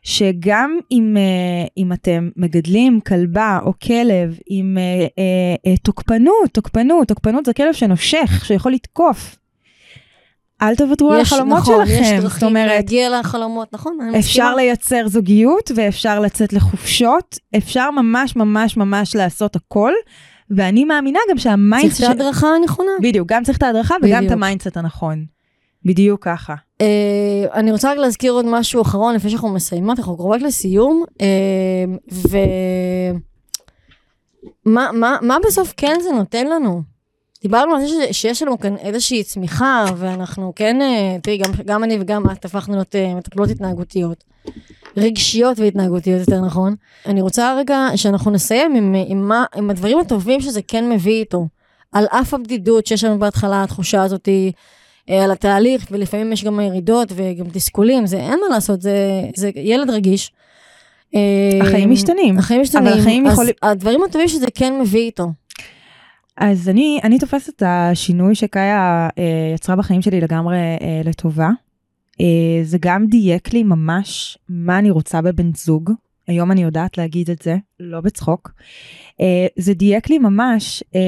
שגם 0.04 0.78
אם, 0.92 1.18
אה, 1.18 1.68
אם 1.78 1.94
אתם 1.94 2.30
מגדלים 2.38 3.00
כלבה 3.08 3.60
או 3.66 3.74
כלב 3.84 4.38
עם 4.48 4.78
אה, 5.18 5.76
תוקפנות, 5.84 6.50
תוקפנות, 6.54 7.08
תוקפנות 7.08 7.46
זה 7.46 7.54
כלב 7.54 7.74
שנושך, 7.74 8.42
שיכול 8.46 8.72
לתקוף. 8.72 9.36
אל 10.62 10.76
תוותרו 10.76 11.14
על 11.14 11.22
יש- 11.22 11.34
החלומות 11.34 11.58
נכון, 11.60 11.86
יש 11.88 11.90
שלכם. 11.98 12.16
זאת 12.16 12.24
דרכים 12.24 12.48
אומרת, 12.48 12.68
להגיע 12.72 13.20
לחלומות, 13.20 13.74
נכון, 13.74 13.98
אפשר 14.02 14.18
מסכימה. 14.20 14.56
לייצר 14.56 15.08
זוגיות 15.08 15.72
ואפשר 15.76 16.20
לצאת 16.20 16.54
לחופשות, 16.54 17.38
אפשר 17.58 17.92
ממש 17.92 18.36
ממש 18.36 18.78
ממש 18.78 19.16
לעשות 19.16 19.56
הכל, 19.56 19.92
ואני 20.52 20.86
מאמינה 20.86 21.20
גם 21.30 21.36
צריך 21.36 21.44
שה 21.44 21.58
mindset... 21.58 22.04
את 22.04 22.08
ההדרכה 22.08 22.48
הנכונה. 22.62 22.92
בדיוק, 23.02 23.28
גם 23.32 23.44
צריך 23.44 23.58
את 23.58 23.64
ההדרכה 23.64 23.96
וגם 24.02 24.12
את 24.14 24.18
בדיוק. 24.18 24.32
ה 24.34 24.39
mindset 24.39 24.78
הנכון. 24.78 25.26
בדיוק 25.86 26.24
ככה. 26.24 26.56
אה, 26.82 27.46
אני 27.54 27.72
רוצה 27.72 27.92
רק 27.92 27.98
להזכיר 27.98 28.32
עוד 28.32 28.46
משהו 28.46 28.82
אחרון 28.82 29.16
לפני 29.16 29.30
שאנחנו 29.30 29.50
מסיימות, 29.50 30.00
אנחנו 30.00 30.16
קרובות 30.16 30.42
לסיום, 30.42 31.04
אה, 31.22 31.28
ו... 32.12 32.38
מה, 34.66 34.90
מה, 35.22 35.38
בסוף 35.48 35.74
כן 35.78 36.00
זה 36.04 36.12
נותן 36.12 36.48
לנו? 36.48 36.82
דיברנו 37.42 37.76
על 37.76 37.82
זה 37.82 37.88
ש- 37.88 38.22
שיש 38.22 38.44
לנו 38.44 38.60
כאן 38.60 38.78
איזושהי 38.78 39.24
צמיחה, 39.24 39.86
ואנחנו 39.98 40.54
כן, 40.56 40.82
אה, 40.82 41.18
תראי, 41.24 41.38
גם, 41.38 41.52
גם 41.66 41.84
אני 41.84 41.98
וגם 42.02 42.24
את 42.32 42.46
הפכנו 42.46 42.76
להיות 42.76 42.96
מטפלות 43.16 43.50
התנהגותיות. 43.50 44.24
רגשיות 44.98 45.60
והתנהגותיות, 45.60 46.20
יותר 46.20 46.42
נכון. 46.42 46.76
אני 47.06 47.22
רוצה 47.22 47.56
רגע 47.58 47.88
שאנחנו 47.96 48.32
נסיים 48.32 48.76
עם, 48.76 48.96
עם, 49.08 49.28
מה, 49.28 49.46
עם 49.56 49.70
הדברים 49.70 50.00
הטובים 50.00 50.42
שזה 50.42 50.62
כן 50.68 50.90
מביא 50.90 51.20
איתו. 51.20 51.48
על 51.92 52.06
אף 52.06 52.34
הבדידות 52.34 52.86
שיש 52.86 53.04
לנו 53.04 53.20
בהתחלה, 53.20 53.64
התחושה 53.64 54.04
הזאת 54.04 54.26
היא 54.26 54.48
אה, 54.48 54.52
על 55.10 55.32
התהליך, 55.32 55.88
ולפעמים 55.92 56.34
יש 56.34 56.44
גם 56.44 56.60
ירידות 56.60 57.12
וגם 57.16 57.46
תסכולים, 57.50 58.06
זה 58.08 58.18
אין 58.18 58.40
מה 58.40 58.56
לעשות, 58.56 58.82
זה, 58.82 59.22
זה 59.36 59.52
ילד 59.56 59.90
רגיש. 59.90 60.32
אה, 61.16 61.20
החיים 61.62 61.92
משתנים. 61.92 62.38
החיים 62.38 62.62
משתנים, 62.62 62.88
אבל 62.88 63.00
החיים 63.00 63.28
אז 63.28 63.34
יכולים- 63.34 63.54
הדברים 63.62 64.04
הטובים 64.04 64.28
שזה 64.28 64.48
כן 64.56 64.74
מביא 64.82 65.00
איתו. 65.02 65.28
אז 66.38 66.70
אני, 66.70 67.00
אני 67.04 67.20
תופסת 67.20 67.50
את 67.56 67.64
השינוי 67.66 68.36
שקאיה 68.36 69.10
אה, 69.18 69.24
יצרה 69.56 69.76
בחיים 69.76 70.02
שלי 70.02 70.22
לגמרי 70.22 70.58
אה, 70.58 71.02
לטובה. 71.06 71.50
אה, 72.22 72.26
זה 72.64 72.78
גם 72.82 73.06
דייק 73.08 73.54
לי 73.54 73.64
ממש 73.64 74.38
מה 74.50 74.80
אני 74.80 74.92
רוצה 74.92 75.22
בבן 75.22 75.52
זוג. 75.56 75.92
היום 76.28 76.52
אני 76.52 76.64
יודעת 76.64 76.98
להגיד 76.98 77.30
את 77.30 77.42
זה, 77.42 77.56
לא 77.80 78.02
בצחוק. 78.02 78.52
אה, 79.22 79.48
זה 79.58 79.74
דייק 79.74 80.10
לי 80.10 80.18
ממש 80.20 80.84
אה, 80.96 81.00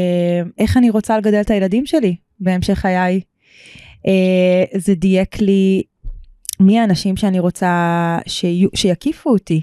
איך 0.58 0.78
אני 0.78 0.90
רוצה 0.90 1.18
לגדל 1.18 1.42
את 1.42 1.50
הילדים 1.52 1.86
שלי 1.86 2.16
בהמשך 2.40 2.74
חיי. 2.74 3.22
אה, 4.08 4.80
זה 4.80 4.96
דייק 4.96 5.42
לי 5.42 5.84
מי 6.60 6.80
האנשים 6.80 7.18
שאני 7.18 7.40
רוצה 7.40 8.18
שיהיו, 8.28 8.70
שיקיפו 8.76 9.30
אותי. 9.30 9.62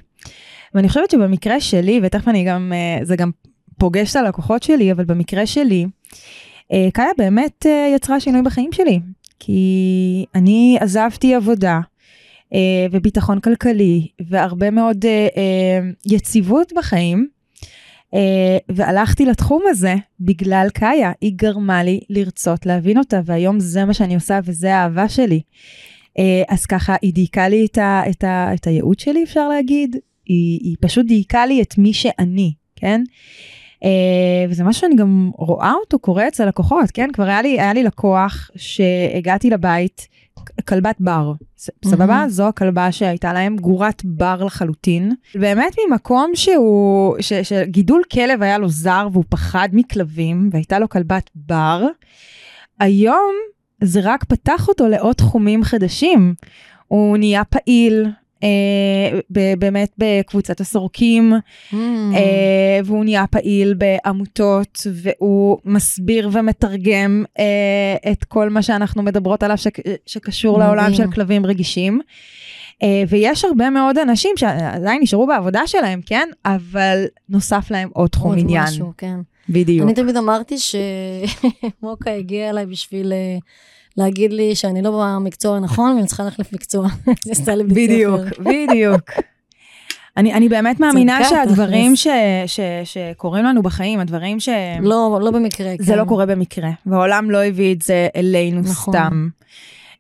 ואני 0.75 0.89
חושבת 0.89 1.11
שבמקרה 1.11 1.61
שלי, 1.61 2.01
ותכף 2.03 2.29
אני 2.29 2.45
גם, 2.45 2.73
אה, 2.73 3.05
זה 3.05 3.17
גם 3.17 3.31
פוגש 3.79 4.11
את 4.11 4.17
הלקוחות 4.17 4.63
שלי, 4.63 4.93
אבל 4.93 5.05
במקרה 5.05 5.47
שלי, 5.47 5.87
אה, 6.73 6.89
קאיה 6.93 7.11
באמת 7.19 7.67
יצרה 7.95 8.21
שינוי 8.21 8.43
בחיים 8.43 8.73
שלי. 8.73 9.01
כי 9.41 10.25
אני 10.35 10.79
עזבתי 10.81 11.35
עבודה 11.35 11.81
וביטחון 12.91 13.41
כלכלי 13.41 14.07
והרבה 14.29 14.71
מאוד 14.71 15.05
יציבות 16.07 16.73
בחיים, 16.77 17.29
והלכתי 18.69 19.27
לתחום 19.27 19.63
הזה 19.69 19.95
בגלל 20.21 20.67
קאיה. 20.75 21.13
היא 21.21 21.33
גרמה 21.37 21.83
לי 21.83 22.01
לרצות 22.11 22.67
להבין 22.67 22.99
אותה, 22.99 23.21
והיום 23.25 23.61
זה 23.61 23.85
מה 23.85 23.95
שאני 23.95 24.15
עושה 24.15 24.41
וזה 24.45 24.75
האהבה 24.75 25.09
שלי. 25.09 25.41
אה, 26.19 26.43
אז 26.49 26.67
ככה, 26.67 26.97
היא 27.03 27.15
דייקה 27.15 27.49
לי 27.49 27.67
את, 27.67 27.79
ה, 27.79 28.03
את, 28.11 28.25
ה, 28.25 28.55
את 28.55 28.67
הייעוד 28.67 28.99
שלי, 28.99 29.25
אפשר 29.25 29.49
להגיד. 29.49 29.97
היא, 30.27 30.61
היא 30.63 30.77
פשוט 30.81 31.07
דייקה 31.07 31.47
לי 31.47 31.63
את 31.63 31.79
מי 31.79 31.93
שאני, 31.93 32.53
כן? 32.77 33.03
Uh, 33.85 34.51
וזה 34.51 34.65
משהו 34.65 34.81
שאני 34.81 34.97
גם 34.97 35.31
רואה 35.35 35.73
אותו 35.81 35.99
קורה 35.99 36.29
אצל 36.29 36.47
לקוחות, 36.47 36.91
כן? 36.91 37.09
כבר 37.13 37.25
היה 37.25 37.43
לי, 37.43 37.61
היה 37.61 37.73
לי 37.73 37.83
לקוח 37.83 38.51
שהגעתי 38.57 39.51
לבית, 39.51 40.09
כלבת 40.69 40.97
בר, 41.01 41.33
סבבה? 41.85 42.07
מהמם. 42.07 42.29
זו 42.29 42.49
הכלבה 42.49 42.93
שהייתה 42.93 43.33
להם 43.33 43.57
גורת 43.57 44.03
בר 44.05 44.45
לחלוטין. 44.45 45.15
באמת 45.35 45.75
ממקום 45.89 46.31
שהוא, 46.35 47.17
ש, 47.21 47.33
שגידול 47.33 48.03
כלב 48.13 48.43
היה 48.43 48.59
לו 48.59 48.69
זר 48.69 49.09
והוא 49.13 49.25
פחד 49.29 49.69
מכלבים, 49.73 50.51
והייתה 50.53 50.79
לו 50.79 50.89
כלבת 50.89 51.31
בר, 51.35 51.87
היום 52.81 53.33
זה 53.85 54.01
רק 54.03 54.25
פתח 54.25 54.69
אותו 54.69 54.89
לעוד 54.89 55.15
תחומים 55.15 55.65
חדשים. 55.65 56.35
הוא 56.89 57.17
נהיה 57.17 57.45
פעיל, 57.45 58.07
אה, 58.43 58.49
ב- 59.31 59.55
באמת 59.59 59.91
בקבוצת 59.99 60.61
הסורקים, 60.61 61.33
Mm. 61.73 61.75
אה, 62.15 62.21
והוא 62.85 63.05
נהיה 63.05 63.27
פעיל 63.27 63.75
בעמותות, 63.75 64.79
והוא 64.93 65.59
מסביר 65.65 66.29
ומתרגם 66.33 67.25
אה, 67.39 68.13
את 68.13 68.25
כל 68.25 68.49
מה 68.51 68.63
שאנחנו 68.63 69.03
מדברות 69.03 69.43
עליו 69.43 69.59
שק- 69.59 69.79
שקשור 70.07 70.57
מדהים. 70.59 70.75
לעולם 70.75 70.95
של 70.95 71.11
כלבים 71.11 71.47
רגישים. 71.47 72.01
אה, 72.83 73.03
ויש 73.09 73.45
הרבה 73.45 73.71
מאוד 73.71 73.99
אנשים 73.99 74.31
שעדיין 74.37 75.03
נשארו 75.03 75.27
בעבודה 75.27 75.61
שלהם, 75.67 76.01
כן? 76.07 76.29
אבל 76.45 77.05
נוסף 77.29 77.71
להם 77.71 77.89
עוד 77.93 78.11
תחום 78.11 78.31
עוד 78.31 78.39
עניין. 78.41 78.65
משהו, 78.65 78.93
כן. 78.99 79.17
בדיוק. 79.49 79.87
אני 79.87 79.95
תמיד 79.95 80.17
אמרתי 80.17 80.55
שמוקה 80.59 82.11
הגיע 82.19 82.51
אליי 82.51 82.67
בשביל 82.67 83.13
אה, 83.13 83.39
להגיד 83.99 84.33
לי 84.33 84.55
שאני 84.55 84.83
לא 84.83 84.91
במקצוע 84.91 85.57
הנכון 85.57 85.95
ואני 85.97 86.07
צריכה 86.07 86.25
להחליף 86.25 86.53
מקצוע. 86.53 86.89
בדיוק. 87.75 88.21
בדיוק. 88.51 89.11
אני, 90.17 90.35
אני 90.35 90.49
באמת 90.49 90.81
מאמינה 90.81 91.25
שהדברים. 91.25 91.97
ש, 91.97 92.07
ש, 92.47 92.61
שקורים 92.85 93.45
לנו 93.45 93.63
בחיים, 93.63 94.01
הדברים 94.01 94.41
ש... 94.41 94.49
לא, 94.81 95.19
לא 95.23 95.31
במקרה, 95.31 95.77
כן. 95.77 95.83
זה 95.85 95.97
לא 95.97 96.05
קורה 96.05 96.27
במקרה, 96.27 96.71
והעולם 96.87 97.31
לא 97.31 97.45
הביא 97.45 97.75
את 97.75 97.83
זה 97.83 98.09
אלינו 98.17 98.61
נכון. 98.61 98.95
סתם. 98.95 99.29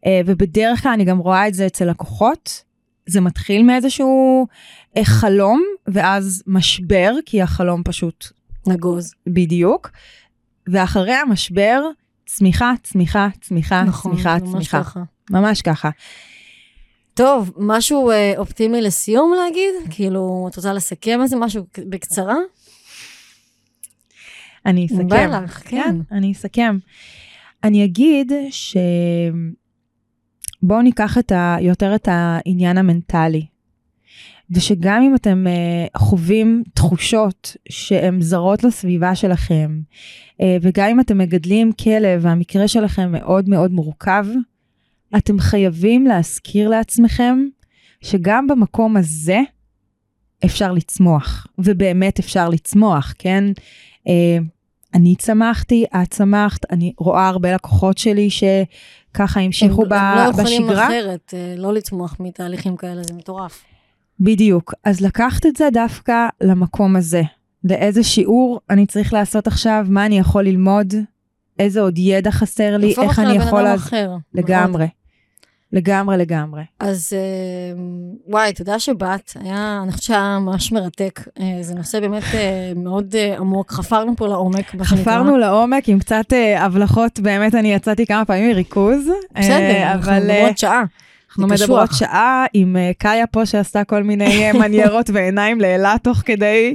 אה, 0.06 0.20
ובדרך 0.26 0.82
כלל 0.82 0.92
אני 0.92 1.04
גם 1.04 1.18
רואה 1.18 1.48
את 1.48 1.54
זה 1.54 1.66
אצל 1.66 1.90
לקוחות, 1.90 2.62
זה 3.06 3.20
מתחיל 3.20 3.62
מאיזשהו 3.62 4.46
אה, 4.96 5.04
חלום, 5.04 5.62
ואז 5.86 6.42
משבר, 6.46 7.14
כי 7.26 7.42
החלום 7.42 7.82
פשוט 7.84 8.26
נגוז. 8.66 9.14
בדיוק, 9.26 9.90
ואחרי 10.68 11.14
המשבר, 11.14 11.82
צמיחה, 12.28 12.72
צמיחה, 12.82 13.28
צמיחה, 13.40 13.82
נכון, 13.82 14.12
צמיחה, 14.12 14.38
ממש 14.38 14.50
צמיחה. 14.52 14.84
ככה. 14.84 15.02
ממש 15.30 15.62
ככה. 15.62 15.90
טוב, 17.14 17.52
משהו 17.56 18.10
אה, 18.10 18.32
אופטימי 18.36 18.80
לסיום 18.80 19.32
להגיד? 19.36 19.74
כאילו, 19.90 20.46
את 20.50 20.56
רוצה 20.56 20.72
לסכם 20.72 21.20
איזה 21.22 21.36
משהו 21.36 21.64
בקצרה? 21.88 22.36
אני 24.66 24.86
אסכם. 24.86 25.08
בא 25.08 25.26
לך, 25.26 25.62
כן. 25.64 25.96
אני 26.12 26.32
אסכם. 26.32 26.78
אני 27.64 27.84
אגיד 27.84 28.32
ש... 28.50 28.76
בואו 30.62 30.82
ניקח 30.82 31.18
את 31.18 31.32
ה... 31.32 31.56
יותר 31.60 31.94
את 31.94 32.08
העניין 32.10 32.78
המנטלי. 32.78 33.46
ושגם 34.50 35.02
אם 35.02 35.14
אתם 35.14 35.46
uh, 35.46 35.98
חווים 35.98 36.62
תחושות 36.74 37.56
שהן 37.68 38.20
זרות 38.20 38.64
לסביבה 38.64 39.14
שלכם, 39.14 39.80
uh, 40.30 40.44
וגם 40.62 40.88
אם 40.88 41.00
אתם 41.00 41.18
מגדלים 41.18 41.72
כלב 41.72 42.20
והמקרה 42.24 42.68
שלכם 42.68 43.12
מאוד 43.12 43.48
מאוד 43.48 43.72
מורכב, 43.72 44.26
אתם 45.16 45.38
חייבים 45.38 46.06
להזכיר 46.06 46.68
לעצמכם 46.68 47.38
שגם 48.00 48.46
במקום 48.46 48.96
הזה 48.96 49.38
אפשר 50.44 50.72
לצמוח, 50.72 51.46
ובאמת 51.58 52.18
אפשר 52.18 52.48
לצמוח, 52.48 53.14
כן? 53.18 53.44
Uh, 54.08 54.10
אני 54.94 55.16
צמחתי, 55.16 55.84
את 56.02 56.10
צמחת, 56.10 56.72
אני 56.72 56.92
רואה 56.98 57.28
הרבה 57.28 57.54
לקוחות 57.54 57.98
שלי 57.98 58.28
שככה 58.30 59.40
המשיכו 59.40 59.82
הם 59.82 59.88
ב- 59.88 59.92
הם 59.92 60.16
לא 60.16 60.30
יכולים 60.30 60.62
בשגרה. 60.66 60.86
אחרת, 60.86 61.34
לא 61.56 61.72
לצמוח 61.72 62.16
מתהליכים 62.20 62.76
כאלה, 62.76 63.02
זה 63.02 63.14
מטורף. 63.14 63.64
בדיוק. 64.20 64.74
אז 64.84 65.00
לקחת 65.00 65.46
את 65.46 65.56
זה 65.56 65.68
דווקא 65.72 66.26
למקום 66.40 66.96
הזה. 66.96 67.22
לאיזה 67.64 68.02
שיעור 68.02 68.60
אני 68.70 68.86
צריך 68.86 69.12
לעשות 69.12 69.46
עכשיו, 69.46 69.86
מה 69.88 70.06
אני 70.06 70.18
יכול 70.18 70.44
ללמוד, 70.44 70.94
איזה 71.58 71.80
עוד 71.80 71.98
ידע 71.98 72.30
חסר 72.30 72.76
לי, 72.76 72.94
איך 73.02 73.18
אני 73.18 73.28
לבן 73.34 73.46
יכול... 73.46 73.60
אדם 73.66 73.66
לעז- 73.76 73.80
אחר. 73.80 74.08
מאוד. 74.08 74.20
לגמרי. 74.34 74.86
לגמרי, 75.72 76.16
לגמרי. 76.16 76.62
אז 76.80 77.12
אה, 77.12 77.80
וואי, 78.28 78.52
תודה 78.52 78.78
שבאת, 78.78 79.30
היה, 79.40 79.80
אני 79.82 79.92
חושבת 79.92 80.02
שהיה 80.04 80.38
ממש 80.40 80.72
מרתק. 80.72 81.20
אה, 81.40 81.58
זה 81.60 81.74
נושא 81.74 82.00
באמת 82.00 82.22
אה, 82.34 82.72
מאוד 82.76 83.14
עמוק, 83.38 83.72
חפרנו 83.72 84.16
פה 84.16 84.26
לעומק, 84.28 84.74
מה 84.74 84.84
שנקרא. 84.84 85.02
חפרנו 85.02 85.36
לעומק 85.38 85.88
עם 85.88 85.98
קצת 85.98 86.24
הבלחות, 86.58 87.20
באמת 87.20 87.54
אני 87.54 87.72
יצאתי 87.74 88.06
כמה 88.06 88.24
פעמים 88.24 88.50
מריכוז. 88.50 89.08
בסדר, 89.38 89.92
אנחנו 89.92 90.12
מדברות 90.12 90.58
שעה. 90.58 90.84
אנחנו. 91.38 91.54
מדברות 91.54 91.90
שעה 91.92 92.46
עם 92.54 92.76
אה, 92.76 92.90
קאיה 92.98 93.26
פה 93.26 93.46
שעשתה 93.46 93.84
כל 93.84 94.02
מיני 94.02 94.44
אה, 94.44 94.52
מניירות 94.60 95.10
ועיניים 95.12 95.60
לאלה 95.60 95.96
תוך 96.02 96.18
כדי. 96.24 96.74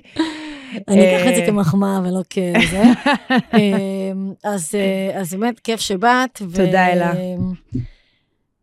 אני 0.87 1.15
אקח 1.15 1.27
את 1.27 1.35
זה 1.35 1.41
אה, 1.41 1.47
כמחמאה 1.47 2.01
ולא 2.03 2.21
כזה. 2.29 2.83
אה, 3.53 4.11
אז 4.43 4.75
אה, 4.75 5.37
באמת 5.39 5.59
כיף 5.59 5.79
שבאת. 5.79 6.41
תודה, 6.55 6.87
אלה. 6.87 7.13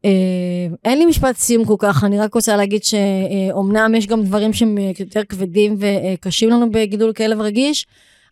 אה, 0.04 0.66
אין 0.84 0.98
לי 0.98 1.06
משפט 1.06 1.36
סיום 1.36 1.64
כל 1.64 1.74
כך, 1.78 2.04
אני 2.04 2.18
רק 2.18 2.34
רוצה 2.34 2.56
להגיד 2.56 2.80
שאומנם 2.84 3.94
יש 3.94 4.06
גם 4.06 4.22
דברים 4.22 4.52
שהם 4.52 4.78
אה, 4.78 4.90
יותר 4.98 5.24
כבדים 5.24 5.76
וקשים 5.78 6.50
לנו 6.50 6.70
בגידול 6.70 7.12
כלב 7.12 7.40
רגיש, 7.40 7.86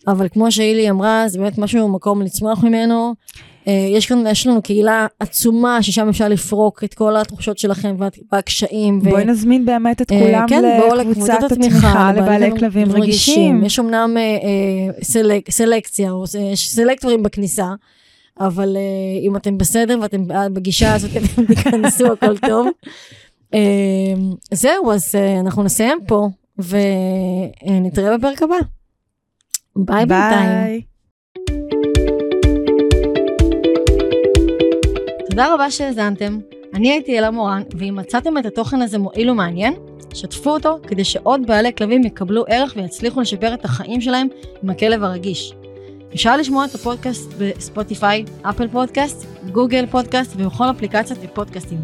אבל 0.06 0.28
כמו 0.28 0.52
שהילי 0.52 0.90
אמרה, 0.90 1.24
זה 1.28 1.38
באמת 1.38 1.58
משהו, 1.58 1.88
מקום 1.88 2.22
לצמוח 2.22 2.64
ממנו. 2.64 3.14
אה, 3.68 3.96
יש 3.96 4.06
כאן, 4.06 4.26
יש 4.26 4.46
לנו 4.46 4.62
קהילה 4.62 5.06
עצומה 5.20 5.82
ששם 5.82 6.08
אפשר 6.08 6.28
לפרוק 6.28 6.84
את 6.84 6.94
כל 6.94 7.16
התחושות 7.16 7.58
שלכם 7.58 7.94
וה- 7.98 8.08
והקשיים. 8.32 8.98
ו- 9.02 9.10
בואי 9.10 9.24
נזמין 9.24 9.64
באמת 9.66 10.02
את 10.02 10.12
אה, 10.12 10.20
כולם 10.20 10.48
כן, 10.48 10.62
לקבוצת 10.98 11.38
התמיכה 11.52 12.12
לבעלי 12.16 12.50
כלבים 12.58 12.92
רגישים. 12.92 13.64
יש 13.64 13.78
אמנם 13.78 14.14
אה, 14.16 14.22
אה, 14.22 15.02
סלק, 15.02 15.50
סלקציה, 15.50 16.10
או 16.10 16.24
יש 16.52 16.70
סלקטורים 16.70 17.22
בכניסה, 17.22 17.66
אבל 18.40 18.76
אה, 18.76 19.26
אם 19.28 19.36
אתם 19.36 19.58
בסדר 19.58 19.98
ואתם 20.02 20.22
בגישה 20.52 20.94
הזאת, 20.94 21.10
אתם 21.10 21.44
תיכנסו, 21.54 22.12
הכל 22.12 22.38
טוב. 22.38 22.66
אה, 23.54 23.60
זהו, 24.52 24.92
אז 24.92 25.14
אה, 25.14 25.40
אנחנו 25.40 25.62
נסיים 25.62 25.98
פה, 26.06 26.28
ונתראה 26.58 28.18
בפרק 28.18 28.42
הבא. 28.42 28.56
ביי 29.76 30.06
בינתיים. 30.06 30.80
תודה 35.39 35.55
רבה 35.55 35.70
שהאזנתם. 35.70 36.39
אני 36.74 36.91
הייתי 36.91 37.18
אלה 37.18 37.30
מורן, 37.30 37.62
ואם 37.78 37.97
מצאתם 37.97 38.39
את 38.39 38.47
התוכן 38.47 38.82
הזה 38.82 38.99
מועיל 38.99 39.30
ומעניין, 39.30 39.74
שתפו 40.14 40.51
אותו 40.51 40.78
כדי 40.86 41.05
שעוד 41.05 41.47
בעלי 41.47 41.72
כלבים 41.72 42.05
יקבלו 42.05 42.45
ערך 42.49 42.72
ויצליחו 42.76 43.20
לשפר 43.20 43.55
את 43.55 43.64
החיים 43.64 44.01
שלהם 44.01 44.28
עם 44.62 44.70
הכלב 44.70 45.03
הרגיש. 45.03 45.55
אפשר 46.14 46.36
לשמוע 46.36 46.64
את 46.64 46.74
הפודקאסט 46.74 47.32
בספוטיפיי, 47.39 48.24
אפל 48.43 48.68
פודקאסט, 48.68 49.26
גוגל 49.53 49.86
פודקאסט 49.86 50.32
ובכל 50.36 50.64
אפליקציות 50.70 51.18
ופודקאסטים. 51.22 51.78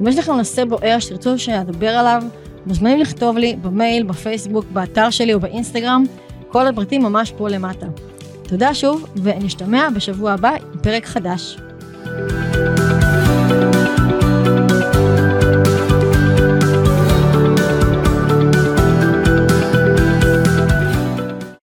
אם 0.00 0.06
יש 0.06 0.18
לכם 0.18 0.32
נושא 0.32 0.64
בוער 0.64 0.98
שתרצו 0.98 1.38
שאדבר 1.38 1.90
עליו, 1.90 2.22
מוזמנים 2.66 3.00
לכתוב 3.00 3.38
לי 3.38 3.56
במייל, 3.62 4.02
בפייסבוק, 4.02 4.64
באתר 4.72 5.10
שלי 5.10 5.34
או 5.34 5.40
באינסטגרם, 5.40 6.04
כל 6.48 6.66
הפרטים 6.66 7.02
ממש 7.02 7.32
פה 7.36 7.48
למטה. 7.48 7.86
תודה 8.42 8.74
שוב, 8.74 9.06
ונשתמע 9.22 9.88
בשבוע 9.94 10.32
הבא 10.32 10.50
עם 10.50 10.78
פרק 10.82 11.06
חדש. 11.06 11.56
Música 12.18 12.89